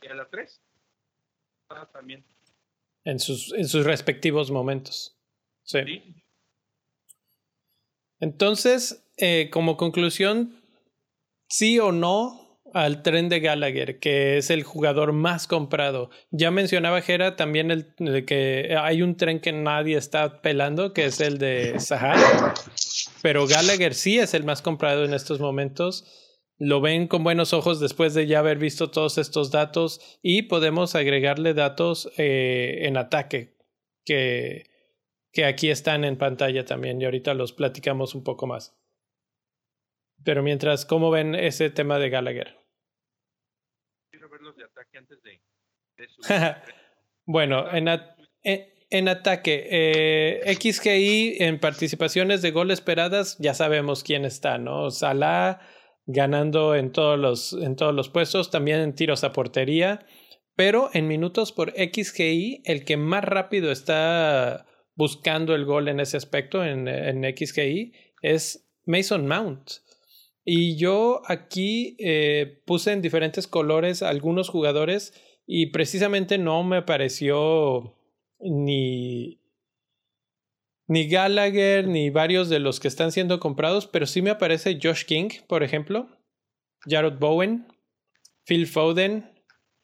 y 0.00 0.06
a 0.06 0.14
la 0.14 0.28
3. 0.28 0.62
Ah, 1.68 1.88
también. 1.92 2.24
En 3.04 3.18
sus, 3.18 3.52
en 3.52 3.66
sus 3.68 3.84
respectivos 3.84 4.50
momentos. 4.50 5.16
Sí. 5.64 6.21
Entonces, 8.22 9.04
eh, 9.16 9.50
como 9.50 9.76
conclusión, 9.76 10.62
sí 11.48 11.80
o 11.80 11.90
no 11.90 12.60
al 12.72 13.02
tren 13.02 13.28
de 13.28 13.40
Gallagher, 13.40 13.98
que 13.98 14.38
es 14.38 14.48
el 14.48 14.62
jugador 14.62 15.12
más 15.12 15.46
comprado. 15.46 16.08
Ya 16.30 16.52
mencionaba 16.52 17.02
Jera 17.02 17.34
también 17.34 17.70
el, 17.70 18.24
que 18.24 18.76
hay 18.80 19.02
un 19.02 19.16
tren 19.16 19.40
que 19.40 19.52
nadie 19.52 19.98
está 19.98 20.40
pelando, 20.40 20.94
que 20.94 21.06
es 21.06 21.20
el 21.20 21.38
de 21.38 21.80
Sahar. 21.80 22.54
Pero 23.22 23.48
Gallagher 23.48 23.92
sí 23.92 24.20
es 24.20 24.34
el 24.34 24.44
más 24.44 24.62
comprado 24.62 25.04
en 25.04 25.14
estos 25.14 25.40
momentos 25.40 26.04
lo 26.58 26.80
ven 26.80 27.08
con 27.08 27.24
buenos 27.24 27.52
ojos 27.54 27.80
después 27.80 28.14
de 28.14 28.28
ya 28.28 28.38
haber 28.38 28.56
visto 28.56 28.88
todos 28.88 29.18
estos 29.18 29.50
datos 29.50 30.00
y 30.22 30.42
podemos 30.42 30.94
agregarle 30.94 31.54
datos 31.54 32.08
eh, 32.18 32.82
en 32.82 32.96
ataque 32.96 33.56
que, 34.04 34.71
que 35.32 35.44
aquí 35.44 35.70
están 35.70 36.04
en 36.04 36.18
pantalla 36.18 36.64
también 36.64 37.00
y 37.00 37.04
ahorita 37.04 37.34
los 37.34 37.52
platicamos 37.52 38.14
un 38.14 38.22
poco 38.22 38.46
más. 38.46 38.76
Pero 40.24 40.42
mientras, 40.42 40.84
¿cómo 40.84 41.10
ven 41.10 41.34
ese 41.34 41.70
tema 41.70 41.98
de 41.98 42.10
Gallagher? 42.10 42.56
Quiero 44.10 44.28
verlos 44.28 44.56
de 44.56 44.64
ataque 44.64 44.98
antes 44.98 45.22
de... 45.22 45.40
bueno, 47.24 47.72
en, 47.72 47.88
en, 48.42 49.08
ataque, 49.08 49.68
eh, 49.70 50.54
XGI 50.54 51.36
en 51.42 51.58
participaciones 51.58 52.42
de 52.42 52.50
gol 52.50 52.70
esperadas, 52.70 53.36
ya 53.38 53.54
sabemos 53.54 54.02
quién 54.02 54.24
está, 54.24 54.58
¿no? 54.58 54.90
Salah 54.90 55.60
ganando 56.06 56.74
en 56.74 56.90
todos 56.92 57.18
los, 57.18 57.52
en 57.52 57.76
todos 57.76 57.94
los 57.94 58.08
puestos, 58.08 58.50
también 58.50 58.80
en 58.80 58.94
tiros 58.94 59.24
a 59.24 59.32
portería, 59.32 60.04
pero 60.56 60.90
en 60.92 61.06
minutos 61.06 61.52
por 61.52 61.70
XGI, 61.70 62.62
el 62.64 62.84
que 62.84 62.96
más 62.96 63.24
rápido 63.24 63.70
está 63.70 64.66
buscando 64.94 65.54
el 65.54 65.64
gol 65.64 65.88
en 65.88 66.00
ese 66.00 66.16
aspecto, 66.16 66.64
en, 66.64 66.88
en 66.88 67.22
XGI, 67.36 67.92
es 68.22 68.68
Mason 68.84 69.26
Mount. 69.26 69.70
Y 70.44 70.76
yo 70.76 71.22
aquí 71.26 71.96
eh, 71.98 72.62
puse 72.66 72.92
en 72.92 73.02
diferentes 73.02 73.46
colores 73.46 74.02
algunos 74.02 74.48
jugadores 74.48 75.14
y 75.46 75.66
precisamente 75.66 76.38
no 76.38 76.64
me 76.64 76.82
pareció 76.82 77.96
ni 78.40 79.40
ni 80.88 81.08
Gallagher, 81.08 81.86
ni 81.86 82.10
varios 82.10 82.50
de 82.50 82.58
los 82.58 82.78
que 82.78 82.88
están 82.88 83.12
siendo 83.12 83.40
comprados, 83.40 83.86
pero 83.86 84.04
sí 84.04 84.20
me 84.20 84.28
aparece 84.28 84.78
Josh 84.82 85.04
King, 85.04 85.30
por 85.46 85.62
ejemplo, 85.62 86.08
Jared 86.84 87.18
Bowen, 87.18 87.66
Phil 88.44 88.66
Foden, 88.66 89.32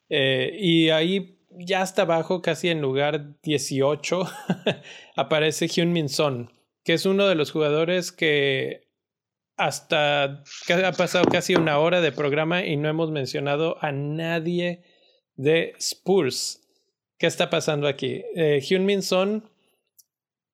eh, 0.09 0.55
y 0.59 0.89
ahí 0.89 1.38
ya 1.51 1.81
hasta 1.81 2.03
abajo, 2.03 2.41
casi 2.41 2.69
en 2.69 2.81
lugar 2.81 3.39
18, 3.43 4.27
aparece 5.15 5.67
Hyun 5.67 5.91
Min 5.91 6.09
Son, 6.09 6.51
que 6.83 6.93
es 6.93 7.05
uno 7.05 7.27
de 7.27 7.35
los 7.35 7.51
jugadores 7.51 8.11
que 8.11 8.87
hasta 9.57 10.23
ha 10.23 10.91
pasado 10.93 11.25
casi 11.25 11.55
una 11.55 11.79
hora 11.79 11.99
de 11.99 12.13
programa 12.13 12.65
y 12.65 12.77
no 12.77 12.87
hemos 12.87 13.11
mencionado 13.11 13.77
a 13.83 13.91
nadie 13.91 14.83
de 15.35 15.73
Spurs. 15.79 16.61
¿Qué 17.17 17.27
está 17.27 17.49
pasando 17.49 17.87
aquí? 17.87 18.23
Eh, 18.35 18.61
Hyun 18.61 18.85
Min 18.85 19.01
Son 19.01 19.49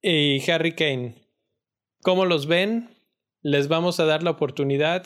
y 0.01 0.49
Harry 0.49 0.73
Kane. 0.73 1.15
¿Cómo 2.01 2.25
los 2.25 2.47
ven? 2.47 2.89
Les 3.43 3.67
vamos 3.67 3.99
a 3.99 4.05
dar 4.05 4.23
la 4.23 4.31
oportunidad. 4.31 5.05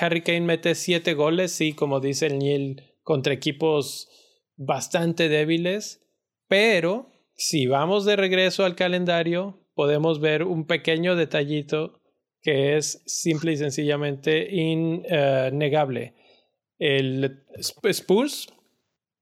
Harry 0.00 0.20
Kane 0.20 0.42
mete 0.42 0.74
siete 0.74 1.14
goles, 1.14 1.52
sí, 1.52 1.72
como 1.72 2.00
dice 2.00 2.26
el 2.26 2.38
Niel, 2.38 2.82
contra 3.02 3.32
equipos 3.32 4.10
bastante 4.58 5.30
débiles. 5.30 6.06
Pero 6.48 7.10
si 7.34 7.66
vamos 7.66 8.04
de 8.04 8.16
regreso 8.16 8.66
al 8.66 8.76
calendario, 8.76 9.66
podemos 9.74 10.20
ver 10.20 10.42
un 10.42 10.66
pequeño 10.66 11.16
detallito 11.16 12.02
que 12.42 12.76
es 12.76 13.02
simple 13.06 13.52
y 13.52 13.56
sencillamente 13.56 14.48
innegable. 14.54 16.14
El 16.78 17.44
Spurs 17.56 18.52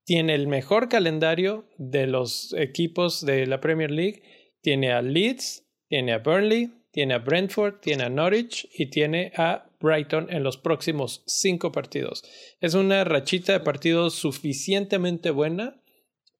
tiene 0.04 0.34
el 0.34 0.48
mejor 0.48 0.88
calendario 0.88 1.68
de 1.78 2.06
los 2.06 2.52
equipos 2.58 3.24
de 3.24 3.46
la 3.46 3.60
Premier 3.60 3.90
League 3.90 4.22
tiene 4.66 4.90
a 4.90 5.00
Leeds, 5.00 5.64
tiene 5.88 6.12
a 6.12 6.18
Burnley, 6.18 6.72
tiene 6.90 7.14
a 7.14 7.18
Brentford, 7.18 7.78
tiene 7.78 8.02
a 8.02 8.08
Norwich 8.08 8.68
y 8.76 8.86
tiene 8.86 9.30
a 9.36 9.65
Brighton 9.80 10.26
en 10.30 10.42
los 10.42 10.56
próximos 10.56 11.22
cinco 11.26 11.72
partidos. 11.72 12.24
Es 12.60 12.74
una 12.74 13.04
rachita 13.04 13.52
de 13.52 13.60
partidos 13.60 14.14
suficientemente 14.14 15.30
buena 15.30 15.80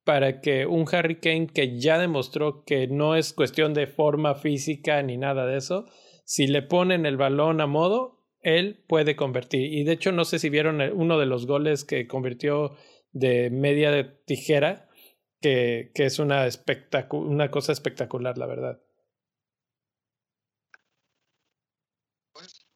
para 0.05 0.41
que 0.41 0.66
un 0.66 0.87
Harry 0.93 1.18
Kane 1.18 1.49
que 1.49 1.78
ya 1.80 1.99
demostró 1.99 2.64
que 2.64 2.87
no 2.87 3.16
es 3.16 3.32
cuestión 3.32 3.74
de 3.74 3.89
forma 3.89 4.37
física 4.37 5.03
ni 5.03 5.16
nada 5.16 5.47
de 5.47 5.57
eso, 5.57 5.87
si 6.24 6.47
le 6.47 6.62
ponen 6.62 7.07
el 7.07 7.16
balón 7.16 7.61
a 7.61 7.66
modo, 7.66 8.24
él 8.41 8.84
puede 8.89 9.16
convertir. 9.16 9.72
Y 9.72 9.82
de 9.82 9.93
hecho, 9.93 10.12
no 10.12 10.24
sé 10.24 10.39
si 10.39 10.49
vieron 10.49 10.80
uno 10.93 11.18
de 11.18 11.26
los 11.26 11.47
goles 11.47 11.84
que 11.84 12.07
convirtió 12.07 12.76
de 13.11 13.51
media 13.51 13.91
de 13.91 14.05
tijera, 14.05 14.89
que, 15.41 15.91
que 15.95 16.05
es 16.05 16.18
una, 16.18 16.47
una 17.11 17.51
cosa 17.51 17.72
espectacular, 17.72 18.39
la 18.39 18.47
verdad. 18.47 18.80
Pues, 22.32 22.66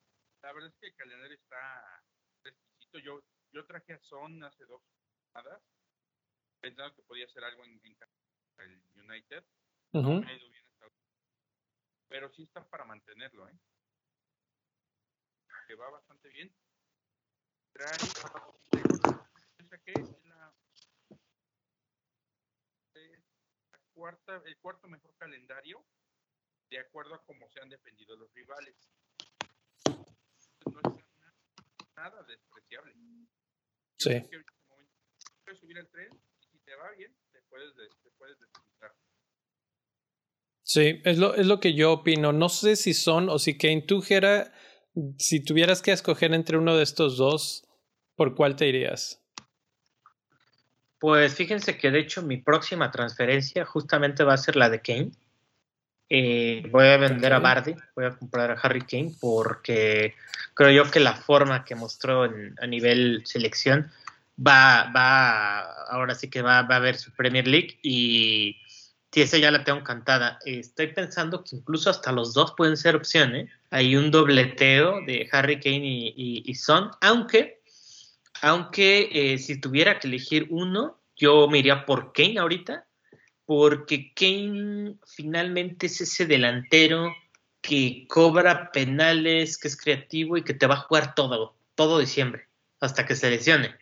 la 0.43 0.53
verdad 0.53 0.71
es 0.71 0.77
que 0.81 0.87
el 0.89 0.95
calendario 0.95 1.37
está 1.37 2.03
exquisito. 2.45 2.99
Yo, 2.99 3.21
yo 3.53 3.60
traje 3.71 3.93
a 3.93 4.01
Son 4.01 4.43
hace 4.43 4.65
dos 4.65 4.83
semanas, 5.33 5.63
pensando 6.61 6.93
que 6.97 7.03
podía 7.03 7.27
hacer 7.27 7.45
algo 7.45 7.65
en, 7.65 7.81
el 8.59 8.83
United. 8.97 9.45
Pero 12.09 12.29
sí 12.33 12.43
está 12.43 12.69
para 12.69 12.85
mantenerlo, 12.85 13.49
¿eh? 13.49 13.57
Que 15.69 15.77
va 15.77 15.89
bastante 15.91 16.29
bien. 16.31 16.53
Trae 17.73 17.97
la, 20.25 20.53
la 23.71 23.79
cuarta, 23.95 24.43
el 24.47 24.59
cuarto 24.59 24.89
mejor 24.89 25.15
calendario 25.17 25.87
de 26.71 26.81
acuerdo 26.81 27.15
a 27.15 27.25
cómo 27.25 27.49
se 27.51 27.61
han 27.61 27.69
defendido 27.69 28.17
los 28.17 28.35
rivales. 28.35 28.75
No 29.87 30.81
es 30.81 31.05
nada 31.95 32.25
despreciable. 32.25 32.97
Sí. 34.01 34.23
Puedes 35.45 35.61
subir 35.61 35.77
al 35.77 35.89
tren 35.91 36.09
y 36.41 36.47
si 36.47 36.59
te 36.61 36.75
va 36.75 36.91
bien, 36.97 37.15
te 37.33 37.43
puedes, 37.51 37.75
te 37.75 38.11
puedes 38.17 38.39
Sí, 40.63 41.03
es 41.05 41.19
lo, 41.19 41.35
es 41.35 41.47
lo 41.47 41.61
que 41.61 41.75
yo 41.75 41.93
opino. 41.93 42.33
No 42.33 42.49
sé 42.49 42.77
si 42.77 42.95
son 42.95 43.29
o 43.29 43.39
si 43.39 43.59
Kane, 43.59 43.83
tú, 43.83 44.01
Jera, 44.01 44.53
si 45.19 45.45
tuvieras 45.45 45.83
que 45.83 45.93
escoger 45.93 46.33
entre 46.33 46.57
uno 46.57 46.77
de 46.77 46.85
estos 46.85 47.19
dos, 47.19 47.69
¿por 48.15 48.35
cuál 48.35 48.57
te 48.57 48.69
irías? 48.69 49.23
Pues 50.99 51.35
fíjense 51.35 51.77
que 51.77 51.91
de 51.91 51.99
hecho 51.99 52.23
mi 52.23 52.39
próxima 52.39 52.91
transferencia 52.91 53.67
justamente 53.67 54.25
va 54.25 54.35
a 54.35 54.39
ser 54.39 54.57
la 54.57 54.71
de 54.71 54.81
Kane. 54.81 55.11
Eh, 56.11 56.67
voy 56.71 56.89
a 56.89 56.97
vender 56.97 57.33
a 57.33 57.39
Bardi, 57.39 57.75
voy 57.95 58.05
a 58.05 58.11
comprar 58.11 58.51
a 58.51 58.55
Harry 58.55 58.83
Kane 58.83 59.15
porque 59.21 60.15
creo 60.55 60.71
yo 60.71 60.91
que 60.91 61.01
la 61.01 61.15
forma 61.15 61.65
que 61.65 61.77
mostró 61.77 62.25
a 62.25 62.67
nivel 62.67 63.23
selección 63.25 63.91
va, 64.37 64.91
va, 64.95 65.61
ahora 65.85 66.15
sí 66.17 66.29
que 66.29 66.43
va, 66.43 66.63
va 66.63 66.77
a 66.77 66.81
ver 66.81 66.97
su 66.97 67.13
Premier 67.13 67.47
League 67.47 67.79
y 67.83 68.57
Sí, 69.13 69.23
esa 69.23 69.39
ya 69.39 69.51
la 69.51 69.65
tengo 69.65 69.83
cantada. 69.83 70.39
Estoy 70.45 70.89
pensando 70.89 71.43
que 71.43 71.57
incluso 71.57 71.91
hasta 71.91 72.13
los 72.13 72.33
dos 72.33 72.55
pueden 72.57 72.77
ser 72.77 72.95
opciones. 72.95 73.49
¿eh? 73.49 73.53
Hay 73.71 73.97
un 73.97 74.13
dobleteo 74.13 75.05
de 75.05 75.29
Harry 75.33 75.59
Kane 75.59 76.13
y, 76.15 76.55
Son, 76.55 76.93
aunque, 77.01 77.61
aunque 78.41 79.09
eh, 79.13 79.39
si 79.39 79.61
tuviera 79.61 79.99
que 79.99 80.07
elegir 80.07 80.47
uno, 80.51 81.01
yo 81.17 81.49
me 81.49 81.59
iría 81.59 81.85
por 81.87 82.13
Kane 82.13 82.39
ahorita, 82.39 82.87
porque 83.51 84.13
Kane 84.15 84.95
finalmente 85.05 85.87
es 85.87 86.01
ese 86.01 86.25
delantero 86.25 87.13
que 87.61 88.07
cobra 88.09 88.71
penales, 88.71 89.59
que 89.59 89.67
es 89.67 89.77
creativo 89.77 90.37
y 90.37 90.45
que 90.45 90.55
te 90.55 90.69
va 90.69 90.75
a 90.75 90.83
jugar 90.83 91.17
todo, 91.17 91.57
todo 91.75 91.99
diciembre, 91.99 92.47
hasta 92.79 93.05
que 93.05 93.17
se 93.17 93.29
lesione. 93.29 93.75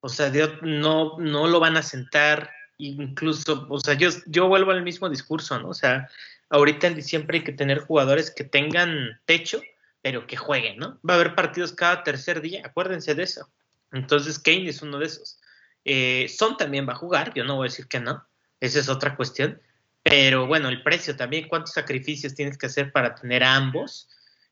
O 0.00 0.10
sea, 0.10 0.30
no, 0.60 1.18
no 1.18 1.46
lo 1.46 1.58
van 1.58 1.78
a 1.78 1.82
sentar, 1.82 2.50
incluso, 2.76 3.66
o 3.70 3.80
sea, 3.80 3.94
yo, 3.94 4.10
yo 4.26 4.48
vuelvo 4.48 4.72
al 4.72 4.82
mismo 4.82 5.08
discurso, 5.08 5.58
¿no? 5.58 5.70
O 5.70 5.74
sea, 5.74 6.10
ahorita 6.50 6.88
en 6.88 6.96
diciembre 6.96 7.38
hay 7.38 7.44
que 7.44 7.52
tener 7.52 7.78
jugadores 7.78 8.30
que 8.30 8.44
tengan 8.44 9.22
techo, 9.24 9.62
pero 10.02 10.26
que 10.26 10.36
jueguen, 10.36 10.76
¿no? 10.76 11.00
Va 11.08 11.14
a 11.14 11.16
haber 11.16 11.34
partidos 11.34 11.72
cada 11.72 12.04
tercer 12.04 12.42
día, 12.42 12.60
acuérdense 12.66 13.14
de 13.14 13.22
eso. 13.22 13.48
Entonces, 13.90 14.38
Kane 14.38 14.68
es 14.68 14.82
uno 14.82 14.98
de 14.98 15.06
esos. 15.06 15.40
Eh, 15.82 16.26
Son 16.28 16.58
también 16.58 16.86
va 16.86 16.92
a 16.92 16.96
jugar, 16.96 17.32
yo 17.32 17.44
no 17.44 17.56
voy 17.56 17.68
a 17.68 17.70
decir 17.70 17.88
que 17.88 17.98
no, 17.98 18.26
esa 18.62 18.78
es 18.78 18.88
otra 18.88 19.16
cuestión. 19.16 19.60
Pero 20.04 20.46
bueno, 20.46 20.68
el 20.68 20.84
precio 20.84 21.16
también, 21.16 21.48
cuántos 21.48 21.74
sacrificios 21.74 22.36
tienes 22.36 22.56
que 22.56 22.66
hacer 22.66 22.92
para 22.92 23.16
tener 23.16 23.42
a 23.42 23.56
ambos. 23.56 24.08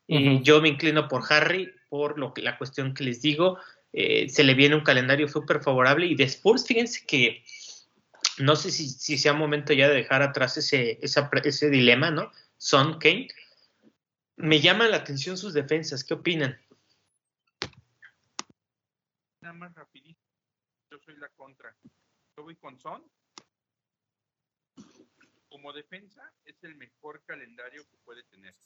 y 0.08 0.42
Yo 0.42 0.61
me 0.61 0.68
inclino 0.68 1.06
por 1.06 1.22
Harry, 1.32 1.72
por 1.88 2.18
lo 2.18 2.34
que, 2.34 2.42
la 2.42 2.58
cuestión 2.58 2.92
que 2.92 3.04
les 3.04 3.22
digo. 3.22 3.58
Eh, 3.92 4.28
se 4.28 4.42
le 4.42 4.54
viene 4.54 4.74
un 4.74 4.82
calendario 4.82 5.28
súper 5.28 5.62
favorable. 5.62 6.06
Y 6.06 6.16
de 6.16 6.24
Spurs, 6.24 6.66
fíjense 6.66 7.06
que 7.06 7.44
no 8.38 8.56
sé 8.56 8.72
si, 8.72 8.88
si, 8.88 9.16
sea 9.16 9.32
momento 9.32 9.72
ya 9.72 9.88
de 9.88 9.94
dejar 9.94 10.22
atrás 10.22 10.56
ese, 10.56 10.98
ese 11.00 11.70
dilema, 11.70 12.11
¿no? 12.11 12.32
Son 12.56 12.98
Kane. 12.98 13.28
Me 14.36 14.61
llaman 14.61 14.90
la 14.90 14.96
atención 14.96 15.36
sus 15.36 15.54
defensas. 15.54 16.02
¿Qué 16.02 16.14
opinan? 16.14 16.58
Nada 19.40 19.54
más 19.54 19.72
rapidito. 19.72 20.20
Yo 20.90 20.98
soy 20.98 21.16
la 21.16 21.28
contra. 21.28 21.76
Yo 22.36 22.42
voy 22.42 22.56
con 22.56 22.76
Son. 22.80 23.04
Como 25.51 25.72
defensa, 25.72 26.32
es 26.44 26.57
el 26.64 26.76
mejor 26.76 27.22
calendario 27.24 27.86
que 27.90 27.96
puede 27.98 28.22
tener. 28.24 28.57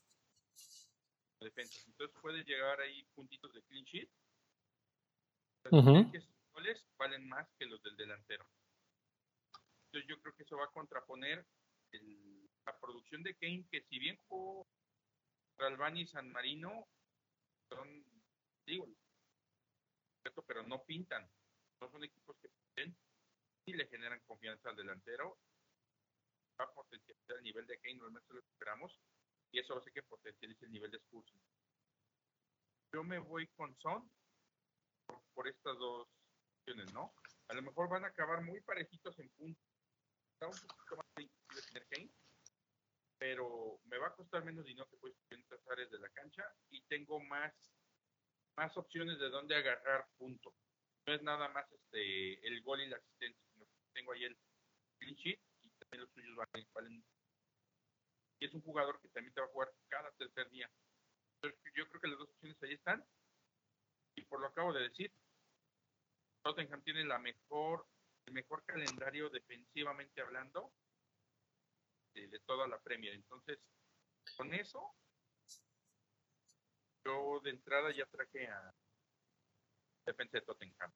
Entonces 1.40 2.16
puede 2.22 2.44
llegar 2.44 2.80
ahí 2.80 3.04
puntitos 3.14 3.52
de 3.52 3.62
clean 3.64 3.84
sheet. 3.84 4.08
Los 5.64 5.84
goles 6.52 6.86
valen 6.96 7.26
más 7.28 7.48
que 7.58 7.66
los 7.66 7.82
del 7.82 7.96
delantero 7.96 8.46
yo 10.02 10.20
creo 10.20 10.34
que 10.34 10.42
eso 10.42 10.56
va 10.56 10.64
a 10.64 10.72
contraponer 10.72 11.46
la 12.66 12.78
producción 12.80 13.22
de 13.22 13.34
Kane, 13.36 13.66
que 13.70 13.82
si 13.82 13.98
bien 13.98 14.18
jugó 14.26 14.66
Albani 15.58 16.02
y 16.02 16.06
San 16.06 16.30
Marino, 16.30 16.88
son, 17.68 18.04
digo, 18.66 18.88
pero 20.46 20.62
no 20.64 20.82
pintan. 20.84 21.30
No 21.80 21.90
son 21.90 22.02
equipos 22.02 22.36
que 22.38 22.48
pinten 22.48 22.96
y 23.66 23.74
le 23.74 23.86
generan 23.86 24.20
confianza 24.26 24.70
al 24.70 24.76
delantero. 24.76 25.38
Va 26.60 26.64
a 26.64 26.72
potencializar 26.72 27.36
el 27.36 27.42
nivel 27.42 27.66
de 27.66 27.78
Kane, 27.78 27.98
realmente 28.00 28.32
lo 28.32 28.40
esperamos, 28.40 29.00
y 29.50 29.58
eso 29.58 29.76
hace 29.76 29.92
que 29.92 30.02
potencialice 30.02 30.66
el 30.66 30.72
nivel 30.72 30.90
de 30.90 30.98
Spurs. 30.98 31.32
Yo 32.92 33.02
me 33.02 33.18
voy 33.18 33.48
con 33.48 33.76
Son 33.78 34.08
por, 35.06 35.22
por 35.34 35.48
estas 35.48 35.76
dos 35.78 36.08
opciones, 36.60 36.92
¿no? 36.92 37.14
A 37.48 37.54
lo 37.54 37.62
mejor 37.62 37.88
van 37.88 38.04
a 38.04 38.08
acabar 38.08 38.42
muy 38.42 38.60
parejitos 38.60 39.18
en 39.18 39.28
puntos 39.30 39.74
un 40.42 40.68
poquito 40.68 40.96
más 40.96 41.06
difícil 41.16 41.72
tener 41.72 41.88
Kane, 41.88 42.10
pero 43.18 43.80
me 43.84 43.98
va 43.98 44.08
a 44.08 44.14
costar 44.14 44.44
menos 44.44 44.64
dinero 44.64 44.88
que 44.90 44.96
puedes 44.96 45.16
en 45.30 45.42
otras 45.44 45.66
áreas 45.68 45.90
de 45.90 45.98
la 45.98 46.08
cancha 46.10 46.44
y 46.70 46.82
tengo 46.82 47.20
más, 47.20 47.54
más 48.56 48.76
opciones 48.76 49.18
de 49.18 49.30
dónde 49.30 49.56
agarrar 49.56 50.06
punto. 50.18 50.54
No 51.06 51.14
es 51.14 51.22
nada 51.22 51.48
más 51.48 51.70
este 51.72 52.46
el 52.46 52.62
gol 52.62 52.80
y 52.80 52.88
la 52.88 52.96
asistencia, 52.96 53.42
sino 53.52 53.66
que 53.66 53.92
tengo 53.92 54.12
ahí 54.12 54.24
el 54.24 54.38
clean 54.98 55.14
sheet 55.14 55.40
los 55.98 56.10
suyos 56.10 56.36
valen, 56.36 57.04
Y 58.40 58.46
es 58.46 58.54
un 58.54 58.62
jugador 58.62 59.00
que 59.00 59.08
también 59.08 59.32
te 59.34 59.40
va 59.40 59.46
a 59.46 59.50
jugar 59.50 59.72
cada 59.88 60.10
tercer 60.12 60.48
día. 60.50 60.70
Yo 61.42 61.88
creo 61.88 62.00
que 62.00 62.08
las 62.08 62.18
dos 62.18 62.30
opciones 62.30 62.62
ahí 62.62 62.72
están. 62.72 63.04
Y 64.16 64.22
por 64.22 64.40
lo 64.40 64.46
acabo 64.46 64.72
de 64.72 64.84
decir, 64.84 65.12
Tottenham 66.42 66.82
tiene 66.82 67.04
la 67.04 67.18
mejor 67.18 67.86
el 68.26 68.32
mejor 68.32 68.64
calendario 68.64 69.28
defensivamente 69.30 70.20
hablando 70.20 70.72
de, 72.14 72.40
toda 72.46 72.66
la 72.68 72.78
Premier. 72.80 73.14
Entonces, 73.14 73.58
con 74.36 74.54
eso, 74.54 74.94
yo 77.04 77.40
de 77.42 77.50
entrada 77.50 77.94
ya 77.94 78.06
traje 78.06 78.46
a 78.46 78.74
defensa 80.06 80.38
de 80.38 80.44
Tottenham. 80.44 80.92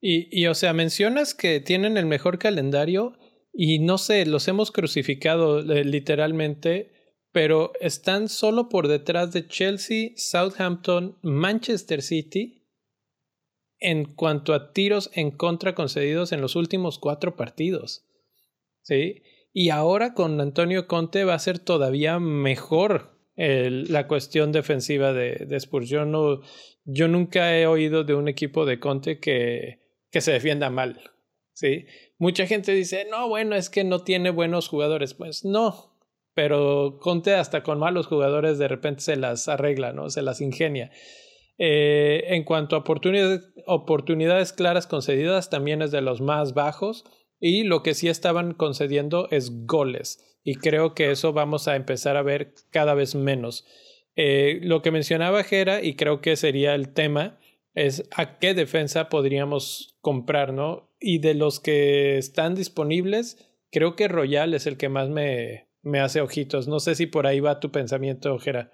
Y, 0.00 0.42
y, 0.42 0.46
o 0.48 0.54
sea, 0.54 0.72
mencionas 0.72 1.34
que 1.34 1.60
tienen 1.60 1.96
el 1.96 2.06
mejor 2.06 2.38
calendario 2.38 3.16
y 3.52 3.80
no 3.80 3.98
sé, 3.98 4.24
los 4.24 4.48
hemos 4.48 4.72
crucificado 4.72 5.60
eh, 5.60 5.84
literalmente, 5.84 6.90
pero 7.32 7.72
están 7.80 8.28
solo 8.28 8.68
por 8.68 8.88
detrás 8.88 9.32
de 9.32 9.46
Chelsea, 9.46 10.10
Southampton, 10.16 11.18
Manchester 11.22 12.02
City 12.02 12.66
en 13.78 14.04
cuanto 14.04 14.54
a 14.54 14.72
tiros 14.72 15.10
en 15.14 15.32
contra 15.32 15.74
concedidos 15.74 16.32
en 16.32 16.40
los 16.40 16.56
últimos 16.56 16.98
cuatro 16.98 17.36
partidos. 17.36 18.06
¿Sí? 18.82 19.22
Y 19.52 19.68
ahora 19.70 20.14
con 20.14 20.40
Antonio 20.40 20.86
Conte 20.86 21.24
va 21.24 21.34
a 21.34 21.38
ser 21.38 21.58
todavía 21.58 22.18
mejor 22.18 23.12
la 23.34 24.06
cuestión 24.06 24.52
defensiva 24.52 25.12
de, 25.12 25.46
de 25.46 25.56
Spurs. 25.56 25.88
Yo, 25.88 26.04
no, 26.04 26.42
yo 26.84 27.08
nunca 27.08 27.58
he 27.58 27.66
oído 27.66 28.04
de 28.04 28.14
un 28.14 28.28
equipo 28.28 28.64
de 28.66 28.78
Conte 28.78 29.18
que, 29.18 29.80
que 30.10 30.20
se 30.20 30.32
defienda 30.32 30.70
mal. 30.70 31.12
¿sí? 31.52 31.86
Mucha 32.22 32.46
gente 32.46 32.70
dice, 32.70 33.04
no, 33.10 33.28
bueno, 33.28 33.56
es 33.56 33.68
que 33.68 33.82
no 33.82 34.04
tiene 34.04 34.30
buenos 34.30 34.68
jugadores. 34.68 35.12
Pues 35.12 35.44
no, 35.44 35.92
pero 36.34 37.00
Conte 37.00 37.34
hasta 37.34 37.64
con 37.64 37.80
malos 37.80 38.06
jugadores 38.06 38.58
de 38.58 38.68
repente 38.68 39.00
se 39.00 39.16
las 39.16 39.48
arregla, 39.48 39.92
¿no? 39.92 40.08
Se 40.08 40.22
las 40.22 40.40
ingenia. 40.40 40.92
Eh, 41.58 42.22
en 42.28 42.44
cuanto 42.44 42.76
a 42.76 42.78
oportunidades, 42.78 43.52
oportunidades 43.66 44.52
claras 44.52 44.86
concedidas, 44.86 45.50
también 45.50 45.82
es 45.82 45.90
de 45.90 46.00
los 46.00 46.20
más 46.20 46.54
bajos. 46.54 47.04
Y 47.40 47.64
lo 47.64 47.82
que 47.82 47.92
sí 47.92 48.08
estaban 48.08 48.54
concediendo 48.54 49.26
es 49.32 49.66
goles. 49.66 50.38
Y 50.44 50.54
creo 50.54 50.94
que 50.94 51.10
eso 51.10 51.32
vamos 51.32 51.66
a 51.66 51.74
empezar 51.74 52.16
a 52.16 52.22
ver 52.22 52.54
cada 52.70 52.94
vez 52.94 53.16
menos. 53.16 53.66
Eh, 54.14 54.60
lo 54.62 54.80
que 54.80 54.92
mencionaba 54.92 55.42
Jera, 55.42 55.82
y 55.82 55.96
creo 55.96 56.20
que 56.20 56.36
sería 56.36 56.76
el 56.76 56.92
tema, 56.92 57.40
es 57.74 58.08
a 58.14 58.38
qué 58.38 58.54
defensa 58.54 59.08
podríamos 59.08 59.98
comprar, 60.00 60.52
¿no? 60.52 60.91
Y 61.02 61.18
de 61.18 61.34
los 61.34 61.60
que 61.60 62.16
están 62.18 62.54
disponibles, 62.54 63.36
creo 63.70 63.96
que 63.96 64.08
Royal 64.08 64.54
es 64.54 64.66
el 64.66 64.76
que 64.76 64.88
más 64.88 65.08
me, 65.08 65.66
me 65.82 66.00
hace 66.00 66.20
ojitos. 66.20 66.68
No 66.68 66.80
sé 66.80 66.94
si 66.94 67.06
por 67.06 67.26
ahí 67.26 67.40
va 67.40 67.60
tu 67.60 67.72
pensamiento, 67.72 68.38
Jera. 68.38 68.70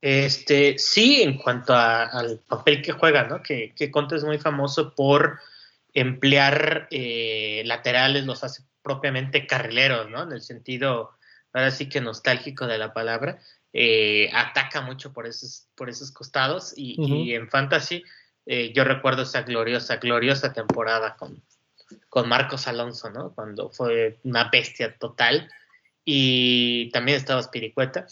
Este, 0.00 0.78
sí, 0.78 1.22
en 1.22 1.38
cuanto 1.38 1.74
al 1.74 2.40
papel 2.46 2.82
que 2.82 2.92
juega, 2.92 3.24
¿no? 3.24 3.42
Que, 3.42 3.74
que 3.74 3.90
Conte 3.90 4.14
es 4.14 4.24
muy 4.24 4.38
famoso 4.38 4.94
por 4.94 5.40
emplear 5.92 6.86
eh, 6.90 7.62
laterales, 7.64 8.24
los 8.24 8.44
hace 8.44 8.62
propiamente 8.82 9.46
carrileros, 9.46 10.08
¿no? 10.08 10.22
En 10.22 10.32
el 10.32 10.40
sentido, 10.40 11.10
ahora 11.52 11.70
sí 11.72 11.88
que 11.88 12.00
nostálgico 12.00 12.66
de 12.66 12.78
la 12.78 12.92
palabra, 12.92 13.40
eh, 13.72 14.30
ataca 14.32 14.80
mucho 14.82 15.12
por 15.12 15.26
esos, 15.26 15.66
por 15.74 15.90
esos 15.90 16.12
costados 16.12 16.72
y, 16.76 17.34
en 17.34 17.48
Fantasy 17.50 18.04
eh, 18.50 18.72
yo 18.72 18.82
recuerdo 18.82 19.24
esa 19.24 19.42
gloriosa, 19.42 19.96
gloriosa 19.96 20.54
temporada 20.54 21.16
con, 21.16 21.42
con 22.08 22.26
Marcos 22.30 22.66
Alonso, 22.66 23.10
¿no? 23.10 23.34
Cuando 23.34 23.68
fue 23.68 24.20
una 24.24 24.48
bestia 24.48 24.96
total 24.96 25.50
y 26.02 26.90
también 26.90 27.18
estaba 27.18 27.42
Spiricueta. 27.42 28.06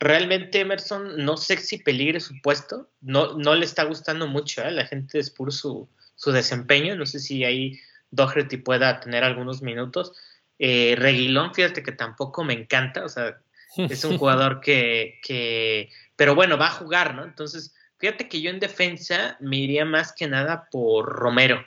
Realmente 0.00 0.58
Emerson, 0.58 1.24
no 1.24 1.36
sé 1.36 1.58
si 1.58 1.78
peligre 1.78 2.18
su 2.18 2.34
puesto, 2.42 2.90
no, 3.00 3.34
no 3.34 3.54
le 3.54 3.64
está 3.64 3.84
gustando 3.84 4.26
mucho, 4.26 4.60
¿eh? 4.62 4.72
la 4.72 4.86
gente 4.86 5.20
es 5.20 5.30
por 5.30 5.52
su, 5.52 5.88
su 6.16 6.32
desempeño, 6.32 6.96
no 6.96 7.06
sé 7.06 7.20
si 7.20 7.44
ahí 7.44 7.78
Doherty 8.10 8.56
pueda 8.56 8.98
tener 8.98 9.22
algunos 9.22 9.62
minutos. 9.62 10.14
Eh, 10.58 10.96
Reguilón, 10.98 11.54
fíjate 11.54 11.84
que 11.84 11.92
tampoco 11.92 12.42
me 12.42 12.54
encanta, 12.54 13.04
o 13.04 13.08
sea, 13.08 13.38
es 13.76 14.04
un 14.04 14.18
jugador 14.18 14.60
que, 14.60 15.20
que, 15.22 15.90
pero 16.16 16.34
bueno, 16.34 16.58
va 16.58 16.66
a 16.66 16.72
jugar, 16.72 17.14
¿no? 17.14 17.22
Entonces, 17.22 17.72
fíjate 17.98 18.28
que 18.28 18.40
yo 18.40 18.50
en 18.50 18.60
defensa 18.60 19.36
me 19.40 19.56
iría 19.56 19.84
más 19.84 20.12
que 20.12 20.28
nada 20.28 20.68
por 20.70 21.06
Romero. 21.06 21.64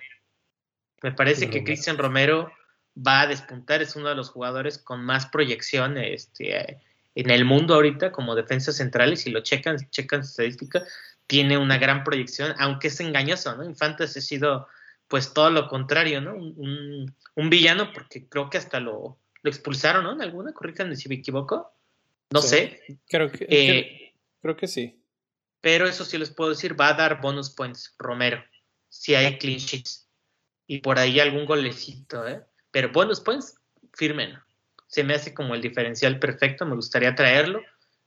Me 1.01 1.11
parece 1.11 1.49
que 1.49 1.63
Cristian 1.63 1.97
Romero 1.97 2.51
va 2.95 3.21
a 3.21 3.27
despuntar, 3.27 3.81
es 3.81 3.95
uno 3.95 4.09
de 4.09 4.15
los 4.15 4.29
jugadores 4.29 4.77
con 4.77 5.03
más 5.03 5.27
proyección 5.27 5.97
este, 5.97 6.81
en 7.15 7.29
el 7.29 7.45
mundo 7.45 7.75
ahorita 7.75 8.11
como 8.11 8.35
defensa 8.35 8.71
central 8.71 9.13
y 9.13 9.17
si 9.17 9.29
lo 9.29 9.41
checan, 9.41 9.77
checan 9.89 10.21
estadística, 10.21 10.83
tiene 11.27 11.57
una 11.57 11.77
gran 11.77 12.03
proyección, 12.03 12.53
aunque 12.57 12.87
es 12.87 12.99
engañoso, 12.99 13.55
¿no? 13.55 13.63
Infantes 13.63 14.17
ha 14.17 14.21
sido 14.21 14.67
pues 15.07 15.33
todo 15.33 15.49
lo 15.49 15.67
contrario, 15.67 16.21
¿no? 16.21 16.35
Un, 16.35 17.15
un, 17.35 17.49
villano 17.49 17.91
porque 17.93 18.27
creo 18.27 18.49
que 18.49 18.57
hasta 18.57 18.79
lo, 18.79 19.17
lo 19.41 19.49
expulsaron, 19.49 20.03
¿no? 20.03 20.13
En 20.13 20.21
alguna, 20.21 20.53
corríjanme 20.53 20.95
si 20.95 21.09
me 21.09 21.15
equivoco. 21.15 21.73
No 22.31 22.41
sé. 22.41 22.81
Creo 23.07 23.31
que, 23.31 23.47
eh, 23.49 24.13
creo 24.41 24.55
que 24.55 24.67
sí. 24.67 24.98
Pero 25.61 25.87
eso 25.87 26.05
sí 26.05 26.17
les 26.17 26.31
puedo 26.31 26.51
decir, 26.51 26.79
va 26.79 26.89
a 26.89 26.93
dar 26.93 27.21
bonus 27.21 27.49
points 27.49 27.93
Romero, 27.97 28.43
si 28.87 29.15
hay 29.15 29.37
clean 29.37 29.59
sheets. 29.59 30.07
Y 30.67 30.79
por 30.79 30.99
ahí 30.99 31.19
algún 31.19 31.45
golecito, 31.45 32.27
¿eh? 32.27 32.41
Pero 32.71 32.91
bonus 32.91 33.19
points, 33.19 33.55
firmen. 33.93 34.37
Se 34.87 35.03
me 35.03 35.15
hace 35.15 35.33
como 35.33 35.55
el 35.55 35.61
diferencial 35.61 36.19
perfecto, 36.19 36.65
me 36.65 36.75
gustaría 36.75 37.15
traerlo. 37.15 37.61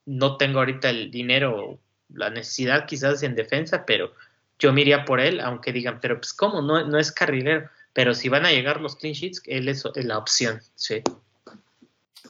No 0.07 0.37
tengo 0.37 0.61
ahorita 0.61 0.91
el 0.91 1.11
dinero, 1.11 1.79
la 2.09 2.31
necesidad 2.31 2.87
quizás 2.87 3.23
en 3.23 3.35
defensa, 3.35 3.85
pero 3.85 4.13
yo 4.59 4.73
me 4.73 4.83
iría 4.83 5.05
por 5.05 5.21
él, 5.21 5.41
aunque 5.41 5.73
digan, 5.73 6.01
pero 6.01 6.17
pues 6.17 6.33
cómo, 6.33 6.63
no, 6.63 6.87
no 6.87 6.99
es 6.99 7.13
carrilero. 7.13 7.69
Pero 7.93 8.15
si 8.15 8.29
van 8.29 8.47
a 8.47 8.53
llegar 8.53 8.81
los 8.81 8.97
clean 8.97 9.15
sheets, 9.15 9.43
él 9.47 9.69
es, 9.69 9.85
la 9.97 10.19
opción, 10.19 10.61
sí. 10.75 11.03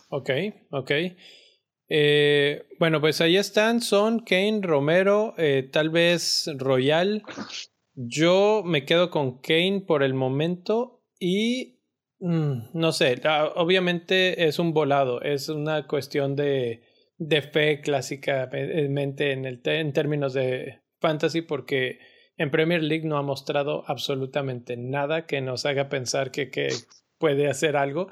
Ok, 0.09 0.31
ok. 0.71 0.91
Eh, 1.95 2.65
bueno, 2.79 3.01
pues 3.01 3.21
ahí 3.21 3.37
están, 3.37 3.83
son 3.83 4.21
Kane, 4.21 4.61
Romero, 4.63 5.35
eh, 5.37 5.69
tal 5.71 5.91
vez 5.91 6.49
Royal. 6.57 7.23
Yo 7.95 8.63
me 8.65 8.87
quedo 8.87 9.11
con 9.11 9.41
Kane 9.43 9.83
por 9.87 10.03
el 10.03 10.15
momento 10.15 11.03
y 11.19 11.83
Mm, 12.25 12.69
no 12.75 12.93
sé, 12.93 13.21
obviamente 13.57 14.47
es 14.47 14.61
un 14.61 14.73
volado, 14.73 15.21
es 15.23 15.49
una 15.49 15.89
cuestión 15.89 16.37
de, 16.37 16.85
de 17.19 17.43
fe 17.43 17.81
clásicamente 17.81 19.33
en, 19.33 19.45
el 19.45 19.61
en 19.65 19.93
términos 19.93 20.33
de 20.33 20.83
fantasy 21.01 21.43
porque 21.43 21.99
en 22.37 22.53
Premier 22.53 22.81
League 22.81 23.09
no 23.09 23.19
ha 23.19 23.23
mostrado 23.23 23.83
absolutamente 23.89 24.77
nada 24.77 25.27
que 25.27 25.41
nos 25.41 25.67
haga 25.67 25.89
pensar 25.89 26.31
que, 26.31 26.49
que 26.49 26.69
puede 27.19 27.49
hacer 27.49 27.77
algo, 27.77 28.07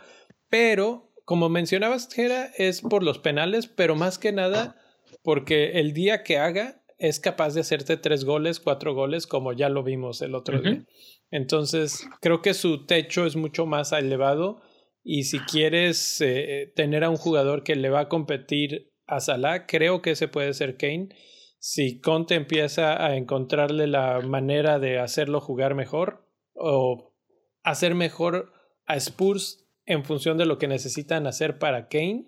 pero 0.48 1.09
como 1.30 1.48
mencionabas, 1.48 2.12
Gera, 2.12 2.50
es 2.56 2.80
por 2.80 3.04
los 3.04 3.20
penales, 3.20 3.68
pero 3.68 3.94
más 3.94 4.18
que 4.18 4.32
nada 4.32 4.74
porque 5.22 5.78
el 5.78 5.92
día 5.92 6.24
que 6.24 6.38
haga 6.38 6.82
es 6.98 7.20
capaz 7.20 7.54
de 7.54 7.60
hacerte 7.60 7.96
tres 7.96 8.24
goles, 8.24 8.58
cuatro 8.58 8.94
goles, 8.94 9.28
como 9.28 9.52
ya 9.52 9.68
lo 9.68 9.84
vimos 9.84 10.22
el 10.22 10.34
otro 10.34 10.60
día. 10.60 10.84
Entonces, 11.30 12.04
creo 12.20 12.42
que 12.42 12.52
su 12.52 12.84
techo 12.84 13.26
es 13.26 13.36
mucho 13.36 13.64
más 13.64 13.92
elevado 13.92 14.60
y 15.04 15.22
si 15.22 15.38
quieres 15.38 16.20
eh, 16.20 16.72
tener 16.74 17.04
a 17.04 17.10
un 17.10 17.16
jugador 17.16 17.62
que 17.62 17.76
le 17.76 17.90
va 17.90 18.00
a 18.00 18.08
competir 18.08 18.90
a 19.06 19.20
Salah, 19.20 19.66
creo 19.66 20.02
que 20.02 20.10
ese 20.10 20.26
puede 20.26 20.52
ser 20.52 20.76
Kane. 20.76 21.10
Si 21.60 22.00
Conte 22.00 22.34
empieza 22.34 23.06
a 23.06 23.14
encontrarle 23.16 23.86
la 23.86 24.18
manera 24.20 24.80
de 24.80 24.98
hacerlo 24.98 25.40
jugar 25.40 25.76
mejor 25.76 26.26
o 26.54 27.14
hacer 27.62 27.94
mejor 27.94 28.52
a 28.84 28.96
Spurs 28.96 29.59
en 29.90 30.04
función 30.04 30.38
de 30.38 30.46
lo 30.46 30.56
que 30.56 30.68
necesitan 30.68 31.26
hacer 31.26 31.58
para 31.58 31.88
Kane, 31.88 32.26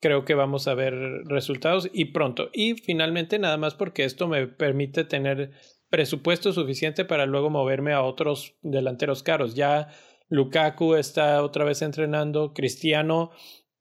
creo 0.00 0.24
que 0.24 0.34
vamos 0.34 0.66
a 0.66 0.74
ver 0.74 0.94
resultados 1.26 1.90
y 1.92 2.06
pronto. 2.06 2.48
Y 2.54 2.74
finalmente, 2.74 3.38
nada 3.38 3.58
más 3.58 3.74
porque 3.74 4.04
esto 4.04 4.28
me 4.28 4.46
permite 4.46 5.04
tener 5.04 5.50
presupuesto 5.90 6.54
suficiente 6.54 7.04
para 7.04 7.26
luego 7.26 7.50
moverme 7.50 7.92
a 7.92 8.02
otros 8.02 8.54
delanteros 8.62 9.22
caros. 9.22 9.54
Ya 9.54 9.88
Lukaku 10.30 10.94
está 10.94 11.42
otra 11.42 11.66
vez 11.66 11.82
entrenando, 11.82 12.54
Cristiano 12.54 13.30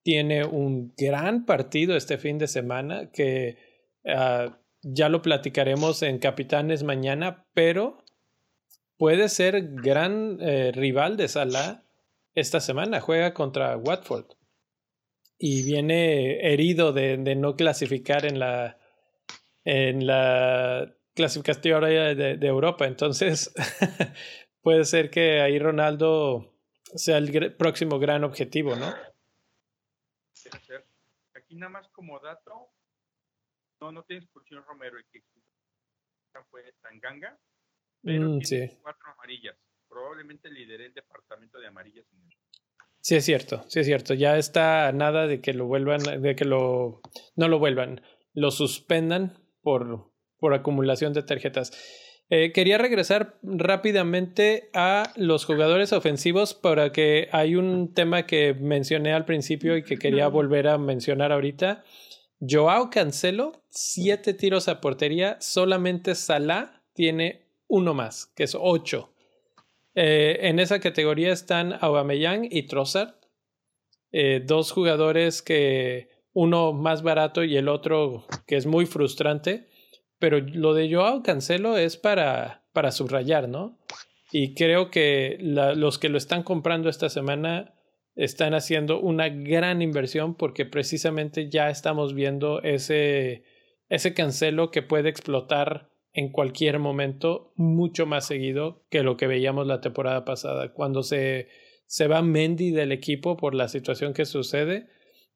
tiene 0.04 0.44
un 0.44 0.94
gran 0.98 1.46
partido 1.46 1.96
este 1.96 2.18
fin 2.18 2.38
de 2.38 2.48
semana 2.48 3.12
que 3.12 3.58
ah, 4.06 4.60
ya 4.82 5.08
lo 5.08 5.22
platicaremos 5.22 6.04
en 6.04 6.20
Capitanes 6.20 6.84
mañana, 6.84 7.48
pero 7.54 8.04
puede 8.98 9.30
ser 9.30 9.72
gran 9.72 10.38
eh, 10.42 10.74
rival 10.74 11.16
de 11.16 11.30
Salah 11.30 11.85
esta 12.36 12.60
semana. 12.60 13.02
Juega 13.02 13.34
contra 13.34 13.76
Watford 13.78 14.26
y 15.38 15.64
viene 15.64 16.54
herido 16.54 16.94
de, 16.94 17.18
de 17.18 17.36
no 17.36 17.56
clasificar 17.56 18.26
en 18.26 18.40
la 18.40 18.78
en 19.66 20.06
la 20.06 20.96
clasificación 21.16 21.84
de, 21.84 22.38
de 22.38 22.48
Europa. 22.48 22.86
Entonces, 22.86 23.54
puede 24.62 24.86
ser 24.86 25.10
que 25.10 25.42
ahí 25.42 25.58
Ronaldo 25.58 26.54
sea 26.84 27.18
el 27.18 27.56
próximo 27.56 28.00
gran 28.00 28.24
objetivo, 28.24 28.76
¿no? 28.76 28.94
Aquí 31.34 31.56
nada 31.56 31.72
más 31.72 31.88
como 31.90 32.20
dato, 32.20 32.70
no, 33.82 33.92
no 33.92 34.04
tiene 34.04 34.24
expulsión 34.24 34.64
Romero, 34.66 34.98
el 34.98 35.06
que 35.12 35.24
fue 36.50 36.74
Tanganga, 36.82 37.40
pero 38.04 38.30
mm, 38.30 38.40
tiene 38.40 38.80
cuatro 38.82 39.12
amarillas. 39.12 39.35
Probablemente 40.26 40.50
lideré 40.50 40.88
el 40.88 40.94
departamento 40.94 41.60
de 41.60 41.68
amarillas. 41.68 42.06
Sí, 43.00 43.16
es 43.16 43.26
cierto, 43.26 43.64
sí 43.68 43.80
es 43.80 43.86
cierto. 43.86 44.16
Ya 44.16 44.38
está 44.38 44.92
nada 44.92 45.28
de 45.28 45.40
que 45.40 45.54
lo 45.54 45.68
vuelvan, 45.68 46.02
de 46.22 46.36
que 46.36 46.46
lo, 46.46 47.02
no 47.36 47.48
lo 47.48 47.60
vuelvan, 47.60 48.02
lo 48.34 48.50
suspendan 48.50 49.38
por, 49.62 50.12
por 50.40 50.56
acumulación 50.56 51.14
de 51.14 51.22
tarjetas. 51.22 51.72
Eh, 52.30 52.52
quería 52.54 52.80
regresar 52.80 53.38
rápidamente 53.44 54.72
a 54.74 55.14
los 55.16 55.46
jugadores 55.46 55.94
ofensivos 55.94 56.56
para 56.56 56.92
que 56.92 57.30
hay 57.32 57.56
un 57.56 57.94
tema 57.94 58.26
que 58.26 58.56
mencioné 58.56 59.14
al 59.14 59.26
principio 59.26 59.78
y 59.78 59.84
que 59.84 59.98
quería 59.98 60.28
volver 60.28 60.68
a 60.68 60.80
mencionar 60.80 61.32
ahorita. 61.32 61.84
Joao 62.40 62.90
Cancelo, 62.90 63.64
siete 63.70 64.34
tiros 64.34 64.68
a 64.68 64.82
portería, 64.82 65.38
solamente 65.40 66.16
Salah 66.16 66.82
tiene 66.94 67.46
uno 67.68 67.94
más, 67.94 68.26
que 68.36 68.44
es 68.44 68.58
ocho. 68.60 69.15
Eh, 69.96 70.40
en 70.42 70.60
esa 70.60 70.80
categoría 70.80 71.32
están 71.32 71.78
Aubameyang 71.82 72.48
y 72.50 72.64
Trossard, 72.68 73.16
eh, 74.12 74.42
dos 74.46 74.72
jugadores 74.72 75.42
que 75.42 76.10
uno 76.34 76.74
más 76.74 77.02
barato 77.02 77.44
y 77.44 77.58
el 77.58 77.70
otro 77.70 78.28
que 78.46 78.58
es 78.58 78.66
muy 78.66 78.86
frustrante 78.86 79.70
pero 80.20 80.40
lo 80.40 80.74
de 80.74 80.94
Joao 80.94 81.24
Cancelo 81.24 81.78
es 81.78 81.98
para, 81.98 82.64
para 82.74 82.92
subrayar, 82.92 83.50
¿no? 83.50 83.78
Y 84.32 84.54
creo 84.54 84.90
que 84.90 85.38
los 85.40 86.00
que 86.00 86.10
lo 86.10 86.18
están 86.18 86.44
comprando 86.44 86.90
esta 86.90 87.10
semana 87.10 87.74
están 88.16 88.54
haciendo 88.54 89.00
una 89.00 89.30
gran 89.30 89.82
inversión 89.82 90.36
porque 90.36 90.66
precisamente 90.66 91.50
ya 91.50 91.70
estamos 91.70 92.14
viendo 92.14 92.62
ese, 92.64 93.44
ese 93.90 94.14
cancelo 94.14 94.72
que 94.72 94.82
puede 94.82 95.10
explotar 95.10 95.90
en 96.16 96.30
cualquier 96.30 96.80
momento 96.80 97.52
mucho 97.56 98.06
más 98.06 98.26
seguido 98.26 98.86
que 98.90 99.04
lo 99.04 99.18
que 99.18 99.28
veíamos 99.28 99.68
la 99.68 99.82
temporada 99.82 100.24
pasada. 100.24 100.72
Cuando 100.72 101.04
se, 101.04 101.50
se 101.88 102.08
va 102.08 102.22
Mendy 102.22 102.72
del 102.72 102.94
equipo 102.94 103.36
por 103.36 103.54
la 103.54 103.68
situación 103.68 104.14
que 104.14 104.24
sucede, 104.24 104.88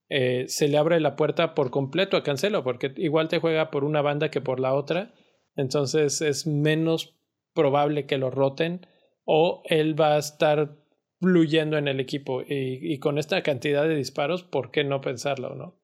eh, 0.08 0.46
se 0.48 0.70
le 0.70 0.78
abre 0.78 1.02
la 1.02 1.18
puerta 1.18 1.54
por 1.54 1.70
completo 1.70 2.16
a 2.16 2.24
Cancelo, 2.24 2.64
porque 2.64 2.94
igual 2.96 3.28
te 3.28 3.40
juega 3.40 3.72
por 3.72 3.84
una 3.84 4.02
banda 4.02 4.32
que 4.32 4.40
por 4.40 4.62
la 4.62 4.74
otra, 4.74 5.14
entonces 5.58 6.22
es 6.22 6.48
menos 6.48 7.20
probable 7.54 8.06
que 8.06 8.18
lo 8.18 8.32
roten 8.32 8.88
o 9.26 9.62
él 9.66 10.00
va 10.00 10.16
a 10.16 10.20
estar 10.20 10.78
fluyendo 11.20 11.78
en 11.78 11.90
el 11.90 12.00
equipo 12.00 12.42
y, 12.42 12.80
y 12.82 13.00
con 13.00 13.18
esta 13.18 13.44
cantidad 13.44 13.86
de 13.86 13.96
disparos, 13.96 14.44
¿por 14.44 14.72
qué 14.72 14.86
no 14.86 15.02
pensarlo, 15.02 15.56
no? 15.56 15.79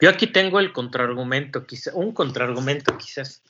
Yo 0.00 0.08
aquí 0.08 0.28
tengo 0.28 0.60
el 0.60 0.72
contraargumento, 0.72 1.66
quizá, 1.66 1.92
un 1.94 2.12
contraargumento 2.12 2.96
quizás 2.96 3.42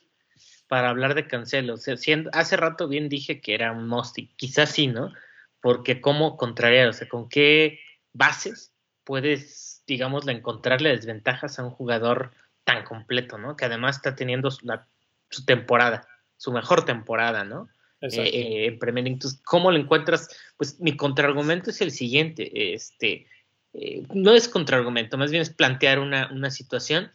para 0.68 0.90
hablar 0.90 1.14
de 1.14 1.26
Cancelo. 1.26 1.74
O 1.74 1.76
sea, 1.76 1.96
hace 2.32 2.57
rato 2.57 2.88
bien 2.88 3.09
dije 3.09 3.40
que 3.40 3.55
era 3.55 3.72
un 3.72 3.88
Mosty, 3.88 4.28
quizás 4.36 4.70
sí, 4.70 4.86
¿no? 4.86 5.12
Porque 5.61 6.01
como 6.01 6.36
contrariar, 6.36 6.88
o 6.88 6.92
sea, 6.92 7.09
con 7.09 7.28
qué 7.28 7.80
bases 8.12 8.72
puedes, 9.05 9.82
digamos, 9.86 10.28
encontrarle 10.28 10.90
desventajas 10.90 11.59
a 11.59 11.64
un 11.64 11.70
jugador 11.70 12.32
tan 12.64 12.84
completo, 12.84 13.38
¿no? 13.38 13.57
Que 13.57 13.64
además 13.64 13.96
está 13.96 14.14
teniendo 14.14 14.51
su 14.51 15.44
temporada, 15.46 16.07
su 16.36 16.53
mejor 16.53 16.84
temporada, 16.84 17.44
¿no? 17.44 17.68
Eh, 18.01 18.09
eh, 18.16 18.66
en 18.66 18.78
Premier 18.78 19.07
Entonces, 19.07 19.40
¿cómo 19.44 19.72
lo 19.72 19.78
encuentras? 19.78 20.28
Pues 20.57 20.78
mi 20.78 20.96
contraargumento 20.96 21.70
es 21.70 21.80
el 21.80 21.90
siguiente, 21.90 22.74
este, 22.74 23.26
eh, 23.75 24.07
no 24.14 24.35
es 24.35 24.49
contraargumento, 24.49 25.19
más 25.19 25.31
bien 25.31 25.43
es 25.43 25.51
plantear 25.51 25.99
una, 25.99 26.31
una, 26.33 26.51
situación. 26.51 27.11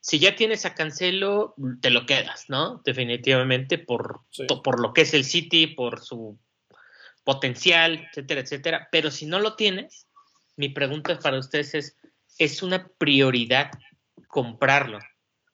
Si 0.00 0.18
ya 0.18 0.36
tienes 0.36 0.66
a 0.66 0.74
Cancelo, 0.74 1.54
te 1.80 1.90
lo 1.90 2.04
quedas, 2.04 2.44
¿no? 2.48 2.82
Definitivamente 2.84 3.78
por, 3.78 4.20
por 4.62 4.80
lo 4.80 4.92
que 4.92 5.02
es 5.02 5.14
el 5.14 5.24
City, 5.24 5.66
por 5.68 6.00
su 6.00 6.38
potencial, 7.24 8.06
etcétera, 8.10 8.42
etcétera. 8.42 8.88
Pero 8.92 9.10
si 9.10 9.24
no 9.24 9.40
lo 9.40 9.56
tienes, 9.56 10.06
mi 10.56 10.68
pregunta 10.68 11.18
para 11.18 11.38
ustedes 11.38 11.74
es, 11.74 11.96
¿es 12.38 12.62
una 12.62 12.86
prioridad 12.98 13.70
comprarlo 14.28 14.98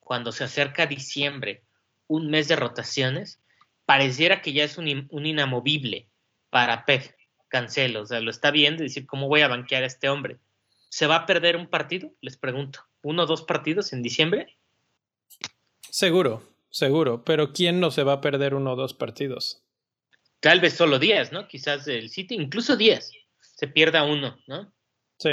cuando 0.01 0.33
se 0.33 0.45
acerca 0.45 0.87
diciembre, 0.87 1.63
un 2.09 2.29
mes 2.29 2.49
de 2.49 2.57
rotaciones? 2.57 3.41
Pareciera 3.87 4.43
que 4.43 4.53
ya 4.53 4.65
es 4.65 4.79
un, 4.79 5.07
un 5.11 5.27
inamovible 5.27 6.09
para 6.51 6.85
Pep 6.85 7.20
Cancelo, 7.51 8.03
o 8.03 8.07
sea, 8.07 8.21
lo 8.21 8.31
está 8.31 8.51
viendo 8.51 8.83
y 8.83 8.87
decir, 8.87 9.07
¿cómo 9.07 9.29
voy 9.29 9.43
a 9.43 9.49
banquear 9.49 9.83
a 9.83 9.87
este 9.87 10.09
hombre? 10.09 10.39
¿Se 10.89 11.07
va 11.07 11.17
a 11.17 11.27
perder 11.27 11.57
un 11.57 11.69
partido? 11.69 12.13
Les 12.23 12.37
pregunto. 12.37 12.81
¿Uno 13.03 13.25
o 13.25 13.27
dos 13.27 13.43
partidos 13.43 13.93
en 13.93 14.03
diciembre? 14.03 14.57
Seguro, 15.91 16.43
seguro. 16.71 17.25
Pero 17.25 17.53
¿quién 17.53 17.81
no 17.81 17.91
se 17.91 18.05
va 18.05 18.15
a 18.15 18.21
perder 18.21 18.55
uno 18.55 18.73
o 18.73 18.77
dos 18.77 18.95
partidos? 18.95 19.63
Tal 20.41 20.61
vez 20.61 20.75
solo 20.75 20.99
días, 20.99 21.33
¿no? 21.33 21.49
Quizás 21.49 21.87
el 21.89 22.09
City, 22.09 22.35
incluso 22.35 22.77
días. 22.77 23.13
Se 23.41 23.69
pierda 23.69 24.05
uno, 24.05 24.39
¿no? 24.47 24.73
Sí. 25.19 25.31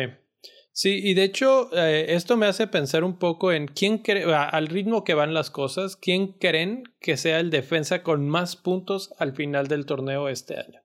Sí, 0.73 0.99
y 1.03 1.15
de 1.15 1.23
hecho, 1.23 1.69
eh, 1.75 2.07
esto 2.09 2.37
me 2.37 2.45
hace 2.45 2.67
pensar 2.67 3.03
un 3.03 3.17
poco 3.17 3.51
en 3.51 3.67
quién 3.67 3.97
cree, 3.99 4.25
al 4.31 4.67
ritmo 4.67 5.03
que 5.03 5.15
van 5.15 5.33
las 5.33 5.49
cosas, 5.49 5.95
quién 5.95 6.33
creen 6.33 6.83
que 6.99 7.17
sea 7.17 7.39
el 7.39 7.49
defensa 7.49 8.03
con 8.03 8.29
más 8.29 8.55
puntos 8.55 9.11
al 9.17 9.33
final 9.33 9.67
del 9.67 9.87
torneo 9.87 10.29
este 10.29 10.59
año. 10.59 10.81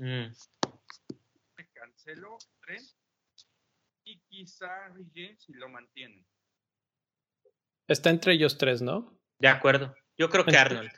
Mm. 0.00 0.32
Cancelo 1.74 2.38
y 4.04 4.18
quizá 4.30 4.90
si 5.36 5.52
lo 5.52 5.68
mantienen. 5.68 6.26
Está 7.86 8.08
entre 8.08 8.32
ellos 8.32 8.56
tres, 8.56 8.80
¿no? 8.80 9.20
De 9.38 9.48
acuerdo. 9.48 9.94
Yo 10.16 10.30
creo 10.30 10.46
que 10.46 10.56
Arnold. 10.56 10.90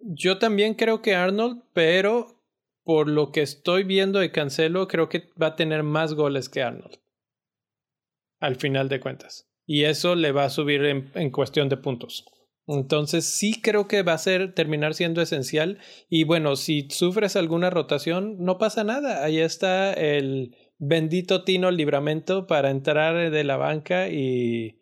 Yo 0.00 0.38
también 0.38 0.74
creo 0.74 1.02
que 1.02 1.14
Arnold, 1.14 1.62
pero 1.74 2.42
por 2.84 3.08
lo 3.08 3.32
que 3.32 3.42
estoy 3.42 3.84
viendo 3.84 4.18
de 4.18 4.32
Cancelo, 4.32 4.88
creo 4.88 5.10
que 5.10 5.30
va 5.40 5.48
a 5.48 5.56
tener 5.56 5.82
más 5.82 6.14
goles 6.14 6.48
que 6.48 6.62
Arnold. 6.62 6.98
Al 8.40 8.56
final 8.56 8.88
de 8.88 9.00
cuentas. 9.00 9.46
Y 9.66 9.84
eso 9.84 10.14
le 10.14 10.32
va 10.32 10.44
a 10.44 10.50
subir 10.50 10.82
en 10.86 11.30
cuestión 11.30 11.68
de 11.68 11.76
puntos. 11.76 12.24
Entonces 12.68 13.24
sí 13.26 13.60
creo 13.60 13.86
que 13.86 14.02
va 14.02 14.14
a 14.14 14.18
ser 14.18 14.52
terminar 14.54 14.94
siendo 14.94 15.22
esencial 15.22 15.78
y 16.08 16.24
bueno, 16.24 16.56
si 16.56 16.88
sufres 16.90 17.36
alguna 17.36 17.70
rotación, 17.70 18.36
no 18.38 18.58
pasa 18.58 18.82
nada. 18.82 19.24
Ahí 19.24 19.38
está 19.38 19.92
el 19.92 20.56
bendito 20.78 21.44
Tino 21.44 21.70
Libramento 21.70 22.46
para 22.46 22.70
entrar 22.70 23.30
de 23.30 23.44
la 23.44 23.56
banca 23.56 24.08
y 24.08 24.80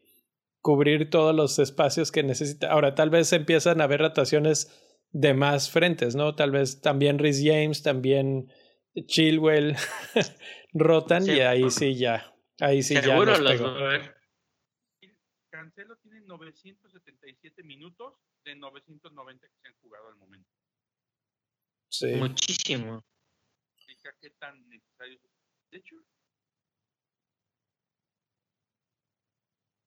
cubrir 0.60 1.10
todos 1.10 1.34
los 1.34 1.58
espacios 1.58 2.10
que 2.10 2.22
necesita. 2.22 2.70
Ahora, 2.70 2.94
tal 2.94 3.10
vez 3.10 3.32
empiezan 3.34 3.80
a 3.80 3.84
haber 3.84 4.00
rotaciones 4.00 4.72
de 5.10 5.34
más 5.34 5.70
frentes, 5.70 6.16
¿no? 6.16 6.34
Tal 6.34 6.50
vez 6.52 6.80
también 6.80 7.18
Rhys 7.18 7.42
James, 7.44 7.82
también 7.82 8.50
Chilwell 9.06 9.76
rotan 10.72 11.26
y 11.26 11.40
ahí 11.40 11.70
sí 11.70 11.96
ya, 11.96 12.34
ahí 12.60 12.82
sí 12.82 12.94
ya. 12.94 13.16
Los 13.16 13.40
Cancelo 15.50 15.96
tiene 16.24 16.28
977 16.28 17.62
minutos 17.62 18.14
de 18.44 18.54
990 18.56 19.46
que 19.48 19.54
se 19.60 19.68
han 19.68 19.74
jugado 19.80 20.08
al 20.08 20.16
momento. 20.16 20.48
Sí. 21.88 22.14
Muchísimo. 22.16 23.04
qué 24.20 24.30
tan 24.30 24.68
necesario 24.68 25.18
De 25.70 25.78
hecho, 25.78 25.96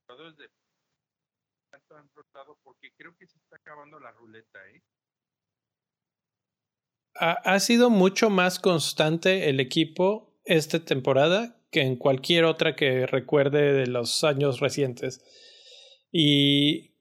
jugadores 0.06 0.38
de 0.38 0.50
tanto 1.70 1.98
han 1.98 2.10
rotado 2.16 2.58
porque 2.64 2.94
creo 2.94 3.16
que 3.18 3.28
se 3.28 3.38
está 3.38 3.58
acabando 3.58 4.00
la 4.00 4.12
ruleta, 4.12 4.60
¿eh? 4.70 4.82
Ha, 7.20 7.32
ha 7.32 7.60
sido 7.60 7.90
mucho 7.90 8.30
más 8.30 8.60
constante 8.60 9.50
el 9.50 9.60
equipo 9.60 10.40
esta 10.46 10.86
temporada 10.86 11.60
que 11.72 11.82
en 11.82 11.98
cualquier 11.98 12.46
otra 12.46 12.76
que 12.76 13.06
recuerde 13.08 13.74
de 13.74 13.88
los 13.88 14.24
años 14.24 14.60
recientes. 14.60 15.22
Y 16.12 16.92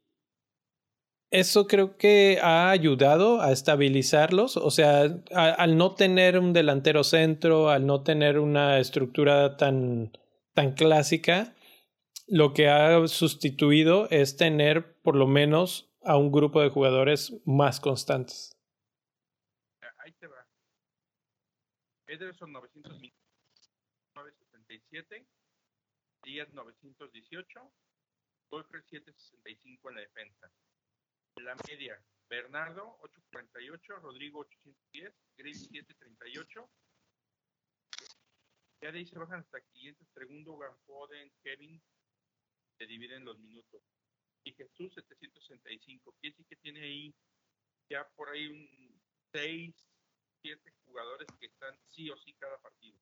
eso 1.30 1.66
creo 1.66 1.96
que 1.96 2.38
ha 2.42 2.70
ayudado 2.70 3.40
a 3.40 3.52
estabilizarlos, 3.52 4.57
o 4.57 4.70
sea, 4.70 5.22
al 5.34 5.76
no 5.76 5.94
tener 5.94 6.38
un 6.38 6.52
delantero 6.52 7.04
centro, 7.04 7.68
al 7.68 7.86
no 7.86 8.02
tener 8.02 8.38
una 8.38 8.78
estructura 8.78 9.57
tan, 9.57 10.12
tan 10.54 10.74
clásica, 10.74 11.54
lo 12.28 12.54
que 12.54 12.68
ha 12.68 13.07
sustituido 13.09 14.09
es 14.11 14.36
tener 14.36 14.96
por 15.02 15.16
lo 15.16 15.26
menos 15.26 15.92
a 16.02 16.16
un 16.16 16.32
grupo 16.32 16.61
de 16.61 16.70
jugadores 16.70 17.40
más 17.44 17.80
constantes. 17.80 18.57
Ahí 19.98 20.12
te 20.12 20.26
va. 20.26 20.46
Ederson 22.07 22.52
977, 22.52 25.26
Díaz 26.24 26.52
918, 26.52 27.72
Wolfer 28.51 28.82
765 28.84 29.88
en 29.90 29.94
la 29.94 30.01
defensa. 30.03 30.50
La 31.37 31.57
media, 31.68 32.03
Bernardo 32.29 32.96
848, 33.00 33.96
Rodrigo 33.96 34.41
810, 34.41 35.14
Gris 35.37 35.68
738. 35.68 36.71
Ya 38.80 38.92
de 38.92 38.99
ahí 38.99 39.07
se 39.07 39.18
bajan 39.18 39.41
hasta 39.41 39.61
500, 39.61 40.08
segundo, 40.14 40.58
Foden, 40.87 41.33
Kevin, 41.42 41.83
se 42.79 42.87
dividen 42.87 43.25
los 43.25 43.38
minutos. 43.38 43.83
Y 44.45 44.53
Jesús 44.53 44.95
765. 44.95 46.14
Quiere 46.21 46.37
decir 46.37 46.46
que 46.46 46.57
tiene 46.57 46.83
ahí 46.83 47.14
ya 47.88 48.08
por 48.16 48.29
ahí 48.29 48.46
un 48.46 49.03
6, 49.33 49.75
7 50.42 50.72
jugadores 50.84 51.29
que 51.38 51.46
están 51.46 51.76
sí 51.88 52.11
o 52.11 52.16
sí 52.18 52.33
cada 52.34 52.58
partido. 52.58 52.99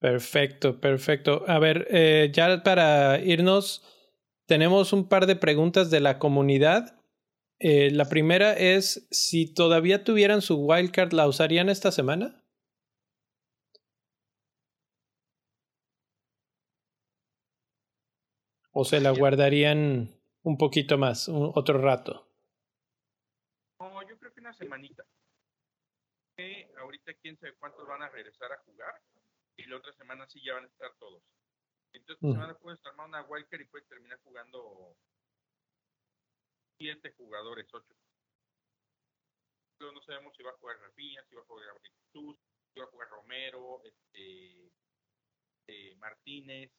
Perfecto, 0.00 0.80
perfecto. 0.80 1.44
A 1.48 1.58
ver, 1.58 1.88
eh, 1.90 2.30
ya 2.32 2.62
para 2.62 3.18
irnos, 3.18 3.84
tenemos 4.46 4.92
un 4.92 5.08
par 5.08 5.26
de 5.26 5.34
preguntas 5.34 5.90
de 5.90 6.00
la 6.00 6.18
comunidad. 6.18 7.02
Eh, 7.58 7.90
la 7.90 8.08
primera 8.08 8.52
es, 8.52 9.08
si 9.10 9.52
todavía 9.52 10.04
tuvieran 10.04 10.40
su 10.40 10.56
wildcard, 10.56 11.12
¿la 11.12 11.26
usarían 11.26 11.68
esta 11.68 11.90
semana? 11.90 12.44
¿O 18.70 18.84
se 18.84 19.00
la 19.00 19.10
guardarían 19.10 20.14
un 20.42 20.56
poquito 20.56 20.96
más, 20.96 21.28
otro 21.28 21.78
rato? 21.78 22.28
No, 23.80 24.00
yo 24.08 24.16
creo 24.16 24.32
que 24.32 24.40
una 24.40 24.52
semanita. 24.52 25.04
Eh, 26.36 26.70
ahorita 26.80 27.14
quién 27.14 27.36
sabe 27.36 27.54
cuántos 27.58 27.84
van 27.88 28.02
a 28.02 28.08
regresar 28.10 28.52
a 28.52 28.58
jugar 28.58 28.94
y 29.58 29.66
la 29.66 29.76
otra 29.76 29.92
semana 29.92 30.26
sí 30.28 30.40
ya 30.42 30.54
van 30.54 30.64
a 30.64 30.68
estar 30.68 30.94
todos. 30.98 31.22
Entonces, 31.92 32.22
esta 32.22 32.32
semana 32.32 32.58
puedes 32.58 32.84
armar 32.86 33.08
una 33.08 33.22
Walker 33.22 33.60
y 33.60 33.66
puedes 33.66 33.88
terminar 33.88 34.20
jugando 34.22 34.96
siete 36.78 37.12
jugadores, 37.16 37.66
ocho. 37.72 37.94
no 39.80 40.00
sabemos 40.02 40.34
si 40.36 40.42
va 40.42 40.50
a 40.50 40.58
jugar 40.58 40.78
Rafinha, 40.80 41.24
si 41.24 41.34
va 41.34 41.42
a 41.42 41.46
jugar 41.46 41.80
Jesús, 41.82 42.36
si 42.72 42.80
va 42.80 42.86
a 42.86 42.90
jugar 42.90 43.08
Romero, 43.08 43.82
este, 43.84 44.70
eh, 45.66 45.96
Martínez, 45.96 46.70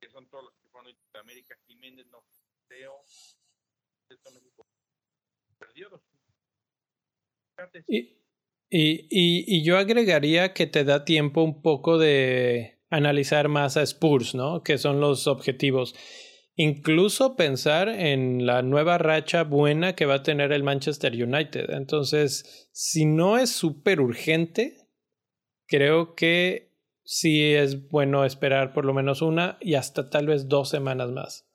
que 0.00 0.08
son 0.08 0.28
todos 0.30 0.44
los 0.44 0.54
que 0.54 0.68
fueron 0.70 0.92
de 1.12 1.18
América, 1.18 1.58
Jiménez, 1.66 2.06
no 2.06 2.24
creo. 2.68 3.02
Esto 4.08 4.30
México 4.32 4.66
perdió 5.58 5.90
dos. 5.90 6.02
Y, 7.88 8.16
Y, 8.70 9.06
y, 9.10 9.44
y, 9.46 9.64
yo 9.64 9.78
agregaría 9.78 10.52
que 10.52 10.66
te 10.66 10.84
da 10.84 11.04
tiempo 11.04 11.42
un 11.42 11.62
poco 11.62 11.96
de 11.96 12.78
analizar 12.90 13.48
más 13.48 13.76
a 13.76 13.82
Spurs, 13.82 14.34
¿no? 14.34 14.62
Que 14.62 14.76
son 14.76 15.00
los 15.00 15.26
objetivos. 15.26 15.94
Incluso 16.54 17.36
pensar 17.36 17.88
en 17.88 18.44
la 18.44 18.62
nueva 18.62 18.98
racha 18.98 19.44
buena 19.44 19.94
que 19.94 20.06
va 20.06 20.14
a 20.14 20.22
tener 20.22 20.52
el 20.52 20.64
Manchester 20.64 21.12
United. 21.12 21.70
Entonces, 21.70 22.68
si 22.72 23.06
no 23.06 23.38
es 23.38 23.50
súper 23.50 24.00
urgente, 24.00 24.76
creo 25.66 26.14
que 26.14 26.72
sí 27.04 27.54
es 27.54 27.88
bueno 27.88 28.24
esperar 28.24 28.72
por 28.72 28.84
lo 28.84 28.92
menos 28.92 29.22
una 29.22 29.56
y 29.60 29.74
hasta 29.74 30.10
tal 30.10 30.26
vez 30.26 30.48
dos 30.48 30.68
semanas 30.68 31.10
más. 31.10 31.48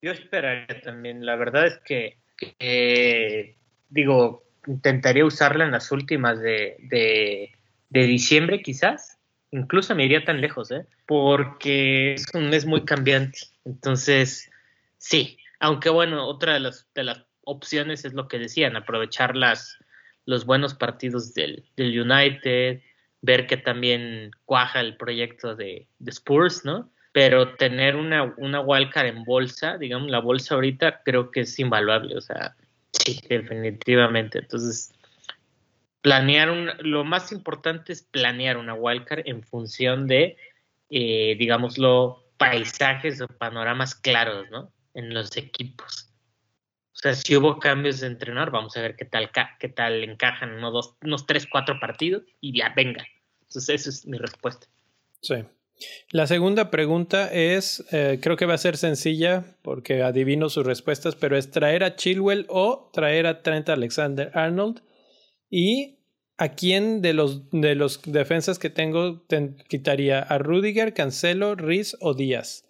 Yo 0.00 0.12
esperaría 0.12 0.80
también. 0.80 1.26
La 1.26 1.34
verdad 1.34 1.66
es 1.66 1.80
que, 1.84 2.22
eh, 2.60 3.58
digo, 3.88 4.47
intentaría 4.68 5.24
usarla 5.24 5.64
en 5.64 5.72
las 5.72 5.90
últimas 5.90 6.40
de, 6.40 6.76
de, 7.90 8.06
diciembre 8.06 8.62
quizás. 8.62 9.18
Incluso 9.50 9.94
me 9.94 10.04
iría 10.04 10.24
tan 10.24 10.40
lejos, 10.40 10.70
¿eh? 10.70 10.84
Porque 11.06 12.14
es 12.14 12.26
un 12.34 12.50
mes 12.50 12.66
muy 12.66 12.84
cambiante. 12.84 13.40
Entonces, 13.64 14.50
sí. 14.98 15.38
Aunque 15.58 15.88
bueno, 15.88 16.26
otra 16.26 16.54
de 16.54 16.60
las, 16.60 16.86
de 16.94 17.04
las 17.04 17.24
opciones 17.42 18.04
es 18.04 18.12
lo 18.12 18.28
que 18.28 18.38
decían, 18.38 18.76
aprovechar 18.76 19.34
las, 19.36 19.78
los 20.26 20.44
buenos 20.44 20.74
partidos 20.74 21.34
del, 21.34 21.64
del 21.76 21.98
United, 21.98 22.82
ver 23.22 23.46
que 23.46 23.56
también 23.56 24.30
cuaja 24.44 24.80
el 24.80 24.96
proyecto 24.96 25.56
de, 25.56 25.88
de 25.98 26.10
Spurs, 26.10 26.64
¿no? 26.64 26.90
pero 27.18 27.56
tener 27.56 27.96
una, 27.96 28.34
una 28.36 28.60
wildcard 28.60 29.06
en 29.06 29.24
bolsa, 29.24 29.76
digamos, 29.76 30.08
la 30.08 30.20
bolsa 30.20 30.54
ahorita 30.54 31.02
creo 31.04 31.32
que 31.32 31.40
es 31.40 31.58
invaluable, 31.58 32.16
o 32.16 32.20
sea, 32.20 32.54
sí, 33.04 33.20
definitivamente. 33.28 34.38
Entonces, 34.38 34.92
planear 36.02 36.50
un, 36.50 36.70
lo 36.80 37.04
más 37.04 37.32
importante 37.32 37.92
es 37.92 38.02
planear 38.02 38.56
una 38.56 38.74
wildcard 38.74 39.22
en 39.26 39.42
función 39.42 40.06
de, 40.06 40.36
eh, 40.90 41.36
digámoslo, 41.38 42.24
paisajes 42.36 43.20
o 43.20 43.26
panoramas 43.26 43.94
claros, 43.94 44.50
¿no? 44.50 44.72
En 44.94 45.12
los 45.12 45.36
equipos. 45.36 46.10
O 46.92 47.00
sea, 47.00 47.14
si 47.14 47.36
hubo 47.36 47.58
cambios 47.60 48.00
de 48.00 48.08
entrenar, 48.08 48.50
vamos 48.50 48.76
a 48.76 48.82
ver 48.82 48.96
qué 48.96 49.04
tal, 49.04 49.30
qué 49.60 49.68
tal 49.68 50.02
encajan 50.02 50.54
uno, 50.54 50.70
dos, 50.72 50.96
unos 51.02 51.26
tres, 51.26 51.46
cuatro 51.50 51.78
partidos 51.78 52.24
y 52.40 52.58
ya, 52.58 52.72
venga. 52.74 53.06
Entonces, 53.42 53.80
esa 53.80 53.90
es 53.90 54.06
mi 54.06 54.18
respuesta. 54.18 54.66
Sí. 55.20 55.44
La 56.10 56.26
segunda 56.26 56.70
pregunta 56.70 57.32
es, 57.32 57.84
eh, 57.92 58.18
creo 58.20 58.36
que 58.36 58.46
va 58.46 58.54
a 58.54 58.58
ser 58.58 58.76
sencilla 58.76 59.56
porque 59.62 60.02
adivino 60.02 60.48
sus 60.48 60.66
respuestas, 60.66 61.14
pero 61.14 61.36
es 61.36 61.50
traer 61.50 61.84
a 61.84 61.96
Chilwell 61.96 62.46
o 62.48 62.90
traer 62.92 63.26
a 63.26 63.42
Trent 63.42 63.68
Alexander 63.68 64.30
Arnold. 64.34 64.82
¿Y 65.50 65.98
a 66.36 66.50
quién 66.54 67.00
de 67.02 67.14
los, 67.14 67.50
de 67.50 67.74
los 67.74 68.00
defensas 68.02 68.58
que 68.58 68.70
tengo 68.70 69.20
te 69.22 69.54
quitaría? 69.68 70.20
¿A 70.20 70.38
Rudiger, 70.38 70.94
Cancelo, 70.94 71.54
Riz 71.54 71.96
o 72.00 72.14
Díaz? 72.14 72.64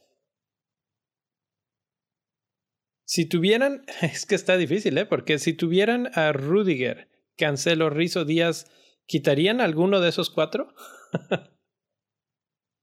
Si 3.05 3.25
tuvieran, 3.25 3.85
es 4.03 4.27
que 4.27 4.35
está 4.35 4.57
difícil, 4.57 4.99
¿eh? 4.99 5.07
Porque 5.07 5.39
si 5.39 5.55
tuvieran 5.55 6.11
a 6.15 6.33
Rudiger, 6.33 7.09
Cancelo, 7.37 7.89
Riz 7.89 8.17
o 8.17 8.25
Díaz, 8.25 8.71
¿quitarían 9.07 9.61
alguno 9.63 10.01
de 10.01 10.11
esos 10.11 10.29
cuatro? 10.29 10.75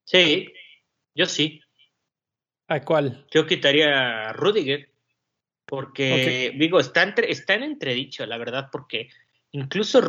Sí, 0.05 0.53
yo 1.13 1.25
sí. 1.25 1.61
¿A 2.67 2.81
cuál? 2.81 3.25
Yo 3.31 3.45
quitaría 3.45 4.29
a 4.29 4.33
Rudiger, 4.33 4.89
porque 5.65 6.53
digo, 6.55 6.79
está, 6.79 7.03
entre, 7.03 7.31
está 7.31 7.55
en 7.55 7.63
entredicho, 7.63 8.25
la 8.25 8.37
verdad, 8.37 8.69
porque 8.71 9.09
incluso 9.51 9.99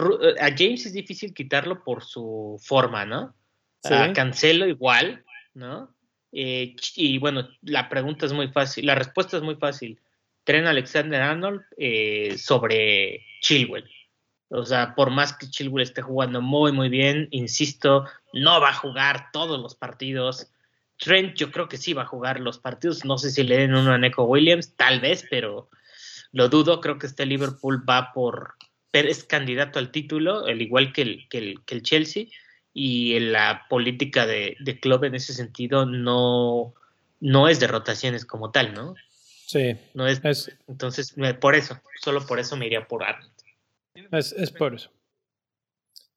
a 0.40 0.48
James 0.56 0.86
es 0.86 0.92
difícil 0.92 1.34
quitarlo 1.34 1.82
por 1.82 2.04
su 2.04 2.60
forma, 2.62 3.04
¿no? 3.04 3.34
A 3.84 4.12
Cancelo 4.12 4.66
igual, 4.66 5.24
¿no? 5.54 5.94
Eh, 6.32 6.74
y 6.96 7.18
bueno, 7.18 7.48
la 7.62 7.88
pregunta 7.88 8.26
es 8.26 8.32
muy 8.32 8.48
fácil, 8.48 8.86
la 8.86 8.94
respuesta 8.94 9.36
es 9.36 9.42
muy 9.42 9.56
fácil. 9.56 10.00
Tren 10.44 10.66
Alexander 10.66 11.20
Arnold 11.22 11.62
eh, 11.76 12.36
sobre 12.38 13.24
Chilwell. 13.40 13.88
O 14.48 14.64
sea, 14.64 14.94
por 14.94 15.10
más 15.10 15.36
que 15.36 15.48
Chilwell 15.48 15.82
esté 15.82 16.02
jugando 16.02 16.40
muy, 16.40 16.70
muy 16.72 16.88
bien, 16.88 17.28
insisto, 17.32 18.04
no 18.32 18.60
va 18.60 18.70
a 18.70 18.74
jugar 18.74 19.30
todos 19.32 19.60
los 19.60 19.74
partidos. 19.74 20.52
Trent 20.98 21.36
yo 21.36 21.50
creo 21.50 21.68
que 21.68 21.76
sí 21.76 21.92
va 21.92 22.02
a 22.02 22.06
jugar 22.06 22.40
los 22.40 22.58
partidos. 22.58 23.04
No 23.04 23.18
sé 23.18 23.30
si 23.30 23.42
le 23.42 23.58
den 23.58 23.74
uno 23.74 23.92
a 23.92 23.98
Neko 23.98 24.24
Williams, 24.24 24.74
tal 24.76 25.00
vez, 25.00 25.26
pero 25.28 25.68
lo 26.32 26.48
dudo. 26.48 26.80
Creo 26.80 26.98
que 26.98 27.06
este 27.06 27.26
Liverpool 27.26 27.84
va 27.88 28.12
por... 28.12 28.54
es 28.92 29.24
candidato 29.24 29.78
al 29.78 29.90
título, 29.90 30.46
al 30.46 30.62
igual 30.62 30.92
que 30.92 31.02
el, 31.02 31.28
que 31.28 31.38
el, 31.38 31.64
que 31.64 31.74
el 31.74 31.82
Chelsea. 31.82 32.26
Y 32.72 33.18
la 33.18 33.64
política 33.68 34.26
de, 34.26 34.56
de, 34.60 34.78
club 34.78 35.04
en 35.04 35.14
ese 35.14 35.32
sentido 35.32 35.86
no, 35.86 36.74
no 37.20 37.48
es 37.48 37.58
de 37.58 37.68
rotaciones 37.68 38.26
como 38.26 38.50
tal, 38.50 38.74
¿no? 38.74 38.94
Sí. 39.46 39.76
No 39.94 40.06
es, 40.06 40.22
es... 40.24 40.52
Entonces, 40.68 41.14
por 41.40 41.54
eso, 41.54 41.80
solo 42.02 42.26
por 42.26 42.38
eso 42.38 42.54
me 42.56 42.66
iría 42.66 42.86
por 42.86 43.02
Arnold. 43.02 43.35
Es, 44.12 44.32
es 44.32 44.52
por 44.52 44.74
eso. 44.74 44.92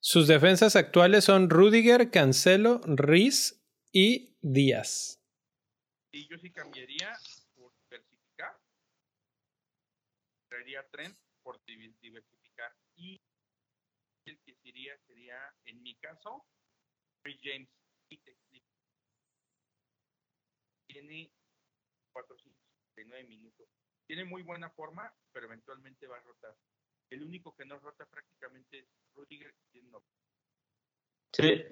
Sus 0.01 0.27
defensas 0.27 0.75
actuales 0.75 1.25
son 1.25 1.49
Rudiger, 1.49 2.09
Cancelo, 2.09 2.81
Riz 2.85 3.61
y 3.91 4.37
Díaz. 4.41 5.21
Y 6.11 6.27
yo 6.27 6.37
sí 6.37 6.51
cambiaría 6.51 7.17
por 7.55 7.73
diversificar. 7.83 8.57
Traería 10.49 10.87
Trent 10.89 11.17
por 11.43 11.59
diversificar. 11.65 12.73
Y 12.95 13.19
el 14.25 14.39
que 14.39 14.55
sería, 14.55 14.97
sería, 15.05 15.37
en 15.65 15.81
mi 15.81 15.95
caso, 15.95 16.45
James. 17.41 17.69
Tiene 20.87 21.31
459 22.13 23.27
minutos. 23.27 23.69
Tiene 24.07 24.25
muy 24.25 24.41
buena 24.41 24.69
forma, 24.71 25.13
pero 25.31 25.45
eventualmente 25.45 26.07
va 26.07 26.17
a 26.17 26.21
rotar. 26.21 26.55
El 27.09 27.23
único 27.23 27.55
que 27.55 27.65
no 27.65 27.79
rota 27.79 28.05
prácticamente 28.05 28.79
es 28.79 28.85
Rudiger, 29.15 29.53
que 29.71 29.81
no. 29.83 30.03
Sí. 31.33 31.63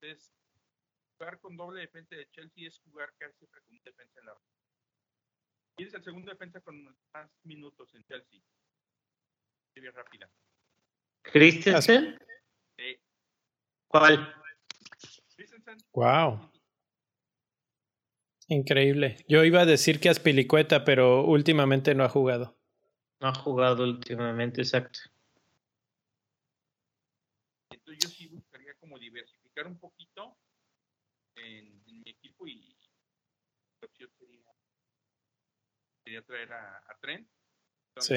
Entonces, 0.00 0.32
jugar 1.16 1.40
con 1.40 1.56
doble 1.56 1.80
defensa 1.80 2.16
de 2.16 2.28
Chelsea 2.30 2.68
es 2.68 2.78
jugar 2.80 3.14
casi 3.18 3.36
siempre 3.38 3.62
con 3.62 3.78
defensa 3.82 4.20
en 4.20 4.26
la 4.26 4.36
Y 5.78 5.84
es 5.84 5.94
el 5.94 6.04
segundo 6.04 6.30
defensa 6.30 6.60
con 6.60 6.84
más 6.84 7.30
minutos 7.44 7.94
en 7.94 8.04
Chelsea. 8.04 8.40
Bien 9.74 9.92
rápida. 9.92 10.30
¿Christensen? 11.22 12.18
Sí. 12.76 13.00
¿Cuál? 13.88 14.34
Christensen. 15.34 15.78
Wow. 15.92 16.50
Increíble. 18.48 19.24
Yo 19.28 19.44
iba 19.44 19.62
a 19.62 19.66
decir 19.66 19.98
que 19.98 20.08
Aspilicueta, 20.08 20.84
pero 20.84 21.24
últimamente 21.24 21.94
no 21.94 22.04
ha 22.04 22.08
jugado. 22.08 22.56
No 23.20 23.28
ha 23.28 23.34
jugado 23.34 23.84
últimamente, 23.84 24.60
exacto. 24.60 25.00
Entonces 27.70 27.98
yo 28.02 28.08
sí 28.08 28.26
buscaría 28.28 28.74
como 28.74 28.98
diversificar 28.98 29.66
un 29.66 29.78
poquito 29.78 30.36
en, 31.36 31.82
en 31.86 32.02
mi 32.02 32.10
equipo 32.10 32.46
y 32.46 32.76
la 33.80 33.86
opción 33.86 34.10
sería, 34.18 34.44
sería 36.04 36.22
traer 36.22 36.52
a, 36.52 36.76
a 36.78 36.98
Trent. 37.00 37.28
Sí. 37.98 38.16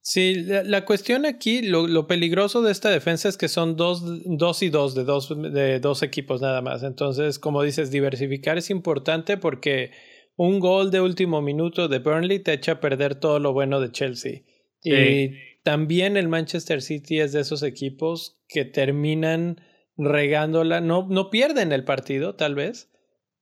Sí, 0.00 0.34
la, 0.44 0.62
la, 0.62 0.84
cuestión 0.84 1.26
aquí, 1.26 1.62
lo, 1.62 1.88
lo, 1.88 2.06
peligroso 2.06 2.62
de 2.62 2.70
esta 2.70 2.90
defensa 2.90 3.28
es 3.28 3.36
que 3.36 3.48
son 3.48 3.76
dos, 3.76 4.02
dos 4.24 4.62
y 4.62 4.68
dos 4.68 4.94
de, 4.94 5.02
dos 5.04 5.30
de 5.30 5.80
dos 5.80 6.02
equipos 6.02 6.40
nada 6.40 6.60
más. 6.60 6.82
Entonces, 6.82 7.38
como 7.38 7.62
dices, 7.62 7.90
diversificar 7.90 8.56
es 8.58 8.70
importante 8.70 9.36
porque 9.36 9.92
un 10.36 10.60
gol 10.60 10.90
de 10.90 11.00
último 11.00 11.42
minuto 11.42 11.88
de 11.88 11.98
Burnley 11.98 12.40
te 12.40 12.52
echa 12.52 12.72
a 12.72 12.80
perder 12.80 13.14
todo 13.14 13.38
lo 13.38 13.52
bueno 13.52 13.80
de 13.80 13.92
Chelsea. 13.92 14.42
Sí. 14.80 14.92
Y 14.92 15.32
también 15.62 16.16
el 16.16 16.28
Manchester 16.28 16.82
City 16.82 17.20
es 17.20 17.32
de 17.32 17.40
esos 17.40 17.62
equipos 17.62 18.38
que 18.48 18.64
terminan 18.64 19.60
regándola. 19.96 20.80
No, 20.80 21.06
no 21.08 21.30
pierden 21.30 21.72
el 21.72 21.84
partido, 21.84 22.34
tal 22.34 22.54
vez, 22.54 22.90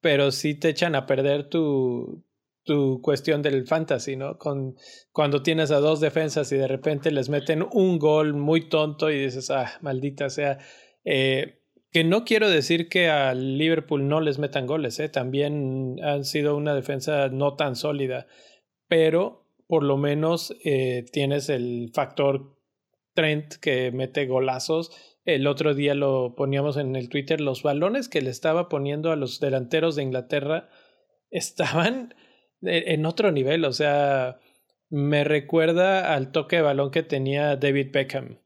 pero 0.01 0.31
sí 0.31 0.55
te 0.55 0.69
echan 0.69 0.94
a 0.94 1.06
perder 1.06 1.48
tu, 1.48 2.24
tu 2.64 3.01
cuestión 3.02 3.43
del 3.43 3.66
fantasy, 3.66 4.16
¿no? 4.16 4.39
Con, 4.39 4.77
cuando 5.10 5.43
tienes 5.43 5.70
a 5.70 5.78
dos 5.78 6.01
defensas 6.01 6.52
y 6.52 6.56
de 6.56 6.69
repente 6.69 7.10
les 7.10 7.28
meten 7.28 7.64
un 7.73 7.98
gol 7.98 8.35
muy 8.35 8.69
tonto 8.69 9.10
y 9.10 9.24
dices, 9.24 9.51
ah, 9.51 9.78
maldita 9.81 10.31
sea. 10.31 10.59
Eh, 11.05 11.62
que 11.93 12.05
no 12.05 12.24
quiero 12.24 12.48
decir 12.48 12.89
que 12.89 13.09
a 13.09 13.35
Liverpool 13.35 14.09
no 14.09 14.20
les 14.20 14.39
metan 14.39 14.66
goles, 14.66 14.98
¿eh? 14.98 15.09
también 15.09 15.98
han 16.02 16.24
sido 16.24 16.56
una 16.56 16.74
defensa 16.74 17.28
no 17.28 17.55
tan 17.55 17.77
sólida, 17.77 18.27
pero 18.89 19.47
por 19.66 19.85
lo 19.85 19.98
menos 19.98 20.56
eh, 20.64 21.05
tienes 21.12 21.48
el 21.48 21.90
factor 21.94 22.56
Trent 23.14 23.55
que 23.56 23.93
mete 23.93 24.27
golazos. 24.27 24.90
El 25.24 25.47
otro 25.47 25.74
día 25.74 25.94
lo 25.94 26.35
poníamos 26.35 26.78
en 26.78 26.97
el 26.97 27.10
Twitter, 27.10 27.40
los 27.43 27.62
balones 27.62 28.09
que 28.09 28.23
le 28.23 28.31
estaba 28.31 28.70
poniendo 28.70 29.12
a 29.12 29.16
los 29.16 29.39
delanteros 29.39 29.94
de 29.94 30.02
Inglaterra 30.02 30.70
estaban 31.31 32.14
en 32.62 33.06
otro 33.06 33.32
nivel, 33.32 33.64
o 33.64 33.73
sea, 33.73 34.39
me 34.89 35.24
recuerda 35.24 36.14
al 36.14 36.32
toque 36.32 36.56
de 36.56 36.62
balón 36.62 36.90
que 36.90 37.02
tenía 37.02 37.56
David 37.56 37.89
Beckham. 37.93 38.41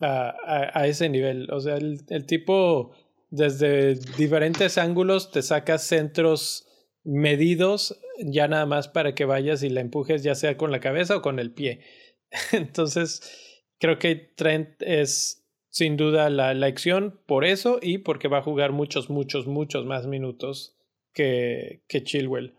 A, 0.00 0.86
ese 0.86 1.08
nivel. 1.08 1.50
O 1.50 1.60
sea, 1.60 1.76
el, 1.76 2.00
el, 2.08 2.24
tipo 2.26 2.94
desde 3.30 3.94
diferentes 4.16 4.78
ángulos 4.78 5.30
te 5.32 5.42
saca 5.42 5.78
centros 5.78 6.68
medidos 7.02 8.00
ya 8.20 8.48
nada 8.48 8.66
más 8.66 8.88
para 8.88 9.14
que 9.14 9.24
vayas 9.24 9.62
y 9.62 9.70
la 9.70 9.80
empujes 9.80 10.22
ya 10.22 10.34
sea 10.34 10.56
con 10.56 10.70
la 10.70 10.80
cabeza 10.80 11.16
o 11.16 11.22
con 11.22 11.38
el 11.38 11.52
pie. 11.52 11.84
Entonces, 12.52 13.64
creo 13.78 13.98
que 13.98 14.14
Trent 14.14 14.82
es 14.82 15.46
sin 15.70 15.96
duda 15.96 16.30
la, 16.30 16.50
acción 16.66 17.22
por 17.26 17.44
eso 17.44 17.78
y 17.80 17.98
porque 17.98 18.28
va 18.28 18.38
a 18.38 18.42
jugar 18.42 18.72
muchos, 18.72 19.10
muchos, 19.10 19.46
muchos 19.46 19.84
más 19.86 20.06
minutos 20.06 20.76
que, 21.12 21.84
que 21.88 22.02
Chilwell. 22.02 22.58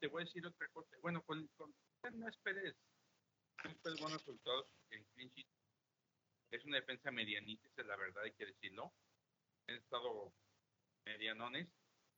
Te 0.00 0.06
voy 0.08 0.22
a 0.22 0.24
decir 0.24 0.46
otra 0.46 0.68
cosa. 0.72 0.96
Bueno, 1.02 1.22
con, 1.22 1.48
con 1.56 1.74
no 2.14 2.28
esperes 2.28 2.74
buenos 4.00 4.18
resultados 4.18 4.66
en 4.90 5.30
Es 6.50 6.64
una 6.64 6.76
defensa 6.76 7.10
medianita, 7.10 7.68
es 7.76 7.86
la 7.86 7.96
verdad, 7.96 8.22
hay 8.24 8.32
que 8.32 8.46
decirlo. 8.46 8.92
Han 9.66 9.76
estado 9.76 10.32
medianones, 11.04 11.68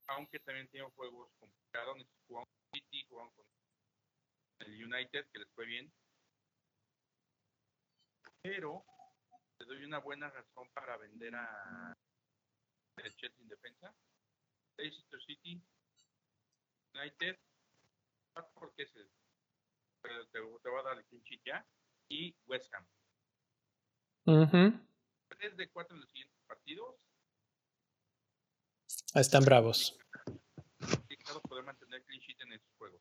aunque 0.07 0.39
también 0.41 0.69
tienen 0.69 0.91
juegos 0.91 1.33
complicados. 1.39 2.07
Jugaron 2.29 2.49
City, 2.73 3.05
jugaron 3.09 3.33
con 3.33 3.47
el 4.61 4.85
United, 4.85 5.29
que 5.33 5.39
les 5.39 5.51
fue 5.51 5.67
bien. 5.67 5.93
Pero 8.43 8.85
te 9.59 9.65
doy 9.65 9.85
una 9.85 9.99
buena 9.99 10.31
razón 10.31 10.71
para 10.73 10.97
vender 10.97 11.35
a 11.35 11.97
el 12.97 13.17
Chelsea 13.17 13.43
en 13.43 13.49
defensa. 13.49 13.95
Leicester 14.77 15.21
City, 15.23 15.63
United, 16.95 17.39
porque 18.55 18.87
se, 18.87 19.05
te, 20.03 20.41
te 20.63 20.71
va 20.71 20.81
a 20.81 20.83
dar 20.83 20.99
el 20.99 21.05
clinchit 21.07 21.43
ya, 21.45 21.67
y 22.09 22.35
West 22.47 22.73
Ham. 22.75 22.87
Tres 24.25 25.57
de 25.57 25.69
cuatro 25.71 25.95
en 25.95 26.01
los 26.01 26.11
siguientes 26.11 26.39
partidos. 26.47 26.97
Están 29.15 29.45
bravos. 29.45 29.99
poder 31.49 31.65
mantener 31.65 32.05
clean 32.05 32.21
sheet 32.21 32.41
en 32.41 32.53
esos 32.53 32.71
juegos. 32.79 33.01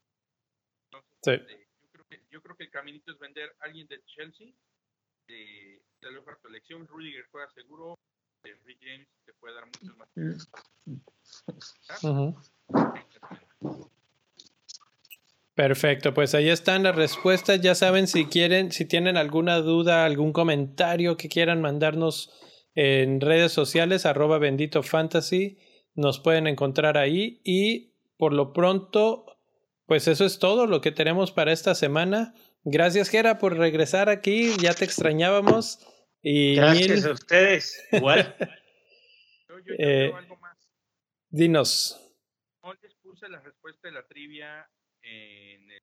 Entonces, 0.85 1.17
sí. 1.21 1.31
Este, 1.31 1.67
yo, 1.81 1.89
creo 1.91 2.05
que, 2.07 2.23
yo 2.31 2.41
creo 2.41 2.55
que 2.55 2.63
el 2.63 2.71
caminito 2.71 3.11
es 3.11 3.19
vender 3.19 3.55
a 3.59 3.65
alguien 3.65 3.87
de 3.87 4.03
Chelsea 4.05 4.53
de, 5.27 5.83
de 6.01 6.11
la 6.11 6.21
elección. 6.45 6.87
Rudiger 6.87 7.27
juega 7.31 7.49
seguro. 7.51 7.99
De 8.43 8.55
Rick 8.63 8.79
James 8.81 9.07
te 9.25 9.33
puede 9.33 9.55
dar 9.55 9.65
muchos 9.65 9.97
más. 9.97 10.09
Perfecto, 15.59 16.13
pues 16.13 16.35
ahí 16.35 16.47
están 16.47 16.83
las 16.83 16.95
respuestas. 16.95 17.59
Ya 17.59 17.75
saben, 17.75 18.07
si 18.07 18.27
quieren, 18.27 18.71
si 18.71 18.85
tienen 18.85 19.17
alguna 19.17 19.57
duda, 19.57 20.05
algún 20.05 20.31
comentario 20.31 21.17
que 21.17 21.27
quieran 21.27 21.59
mandarnos 21.59 22.31
en 22.75 23.19
redes 23.19 23.51
sociales, 23.51 24.05
arroba 24.05 24.37
bendito 24.37 24.83
fantasy, 24.83 25.57
nos 25.95 26.21
pueden 26.21 26.47
encontrar 26.47 26.97
ahí. 26.97 27.41
Y 27.43 27.91
por 28.15 28.31
lo 28.31 28.53
pronto, 28.53 29.25
pues 29.85 30.07
eso 30.07 30.23
es 30.23 30.39
todo 30.39 30.65
lo 30.65 30.79
que 30.79 30.93
tenemos 30.93 31.33
para 31.33 31.51
esta 31.51 31.75
semana. 31.75 32.33
Gracias, 32.63 33.09
Gera, 33.09 33.37
por 33.37 33.57
regresar 33.57 34.07
aquí. 34.07 34.53
Ya 34.61 34.73
te 34.73 34.85
extrañábamos. 34.85 35.85
Y 36.21 36.55
Gracias 36.55 37.03
a 37.03 37.11
ustedes. 37.11 37.85
Igual. 37.91 38.33
yo, 39.49 39.59
yo, 39.65 39.73
eh, 39.77 40.13
algo 40.15 40.37
más. 40.37 40.57
Dinos. 41.31 41.99
No 42.63 42.73
les 42.75 42.95
puse 43.03 43.27
la 43.27 43.41
respuesta 43.41 43.89
de 43.89 43.95
la 43.95 44.07
trivia 44.07 44.65
en 45.01 45.71
el 45.71 45.81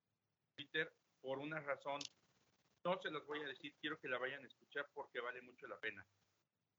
Twitter 0.55 0.93
por 1.21 1.39
una 1.39 1.59
razón. 1.59 1.99
No 2.83 2.99
se 3.01 3.11
las 3.11 3.25
voy 3.25 3.41
a 3.41 3.47
decir, 3.47 3.75
quiero 3.81 3.99
que 3.99 4.07
la 4.07 4.17
vayan 4.17 4.43
a 4.43 4.47
escuchar 4.47 4.87
porque 4.93 5.19
vale 5.19 5.41
mucho 5.41 5.67
la 5.67 5.79
pena. 5.79 6.05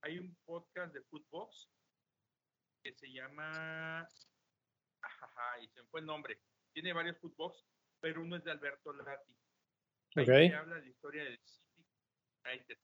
Hay 0.01 0.17
un 0.17 0.35
podcast 0.45 0.93
de 0.93 1.01
Footbox 1.03 1.69
que 2.83 2.93
se 2.93 3.11
llama. 3.11 4.07
Ajaja, 5.01 5.59
y 5.61 5.67
se 5.69 5.81
me 5.81 5.87
fue 5.89 5.99
el 5.99 6.05
nombre. 6.05 6.41
Tiene 6.73 6.93
varios 6.93 7.17
Footbox, 7.19 7.63
pero 7.99 8.21
uno 8.21 8.37
es 8.37 8.43
de 8.43 8.51
Alberto 8.51 8.93
Lati. 8.93 9.35
Okay. 10.15 10.51
habla 10.51 10.75
de 10.75 10.81
la 10.81 10.87
historia 10.87 11.23
del 11.23 11.37
City 11.37 11.69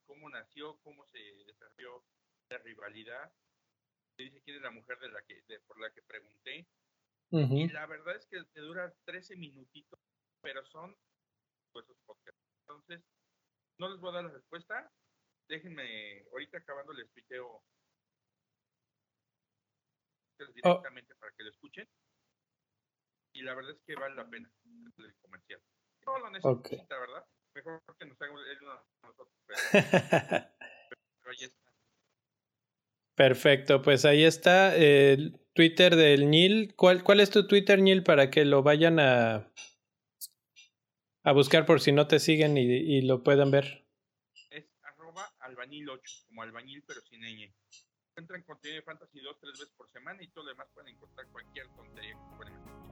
cómo 0.05 0.29
nació, 0.29 0.77
cómo 0.83 1.05
se 1.07 1.19
desarrolló 1.45 2.03
la 2.49 2.57
rivalidad. 2.59 3.33
Dice 4.17 4.41
quién 4.43 4.57
es 4.57 4.63
la 4.63 4.71
mujer 4.71 4.99
de 4.99 5.09
la 5.09 5.21
que, 5.23 5.41
de, 5.47 5.59
por 5.61 5.79
la 5.79 5.91
que 5.91 6.01
pregunté. 6.03 6.67
Y 7.31 7.67
la 7.69 7.85
verdad 7.85 8.15
es 8.15 8.25
que 8.27 8.43
te 8.53 8.61
dura 8.61 8.93
13 9.05 9.35
minutitos, 9.35 9.99
pero 10.41 10.63
son 10.65 10.95
pues, 11.73 11.85
podcasts. 12.05 12.41
Entonces, 12.61 13.03
no 13.77 13.89
les 13.89 13.99
voy 13.99 14.11
a 14.11 14.13
dar 14.13 14.25
la 14.25 14.31
respuesta. 14.31 14.91
Déjenme, 15.49 16.23
ahorita 16.31 16.59
acabando 16.59 16.93
les 16.93 17.11
tuiteo 17.11 17.63
directamente 20.53 21.13
oh. 21.13 21.17
para 21.19 21.31
que 21.33 21.43
lo 21.43 21.49
escuchen. 21.49 21.89
Y 23.33 23.41
la 23.41 23.53
verdad 23.53 23.71
es 23.71 23.81
que 23.85 23.95
vale 23.95 24.15
la 24.15 24.29
pena 24.29 24.49
el 24.97 25.15
comercial. 25.21 25.61
No 26.05 26.19
lo 26.19 26.29
necesita, 26.29 26.49
okay. 26.49 26.85
¿verdad? 26.89 27.25
Mejor 27.55 27.81
que 27.99 28.05
nos 28.05 28.21
haga 28.21 28.33
él 28.33 28.59
nosotros. 29.03 29.29
Pero, 29.45 29.59
pero 31.21 31.31
ahí 31.31 31.43
está. 31.43 31.71
Perfecto, 33.15 33.81
pues 33.81 34.05
ahí 34.05 34.23
está 34.23 34.75
el 34.75 35.44
Twitter 35.55 35.95
del 35.95 36.29
Nil. 36.29 36.75
¿Cuál, 36.75 37.01
¿Cuál 37.03 37.21
es 37.21 37.29
tu 37.29 37.47
Twitter, 37.47 37.81
Nil, 37.81 38.03
para 38.03 38.29
que 38.29 38.43
lo 38.43 38.61
vayan 38.61 38.99
a, 38.99 39.49
a 41.23 41.31
buscar 41.31 41.65
por 41.65 41.79
si 41.79 41.93
no 41.93 42.07
te 42.07 42.19
siguen 42.19 42.57
y, 42.57 43.01
lo 43.01 43.23
puedan 43.23 43.51
ver? 43.51 43.87
Es 44.51 44.65
arroba 44.83 45.33
albañil8, 45.39 46.25
como 46.27 46.43
albañil 46.43 46.83
pero 46.85 47.01
sin 47.01 47.21
ñ. 47.21 47.53
Encuentran 48.09 48.43
contenido 48.43 48.81
de 48.81 48.83
Fantasy 48.83 49.19
2 49.21 49.37
tres 49.39 49.53
veces 49.53 49.73
por 49.75 49.89
semana 49.91 50.21
y 50.21 50.27
todo 50.27 50.43
lo 50.43 50.49
demás 50.51 50.67
pueden 50.73 50.93
encontrar 50.93 51.27
cualquier 51.31 51.67
tontería 51.69 52.13
que 52.13 52.37
pueden 52.37 52.84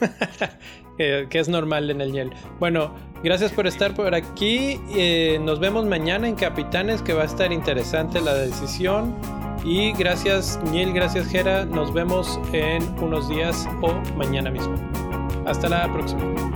que, 0.96 1.28
es 1.32 1.48
normal 1.48 1.90
en 1.90 2.00
el 2.00 2.12
Niel. 2.12 2.30
Bueno, 2.58 2.94
gracias 3.22 3.52
por 3.52 3.66
estar 3.66 3.94
por 3.94 4.14
aquí. 4.14 4.80
Eh, 4.90 5.38
nos 5.42 5.60
vemos 5.60 5.86
mañana 5.86 6.28
en 6.28 6.34
Capitanes, 6.34 7.02
que 7.02 7.12
va 7.12 7.22
a 7.22 7.26
estar 7.26 7.52
interesante 7.52 8.20
la 8.20 8.34
decisión. 8.34 9.16
Y 9.64 9.92
gracias, 9.92 10.58
Niel, 10.70 10.92
gracias, 10.92 11.28
Jera. 11.28 11.64
Nos 11.64 11.92
vemos 11.92 12.40
en 12.52 12.82
unos 13.00 13.28
días 13.28 13.68
o 13.80 13.92
mañana 14.16 14.50
mismo. 14.50 14.74
Hasta 15.46 15.68
la 15.68 15.92
próxima. 15.92 16.51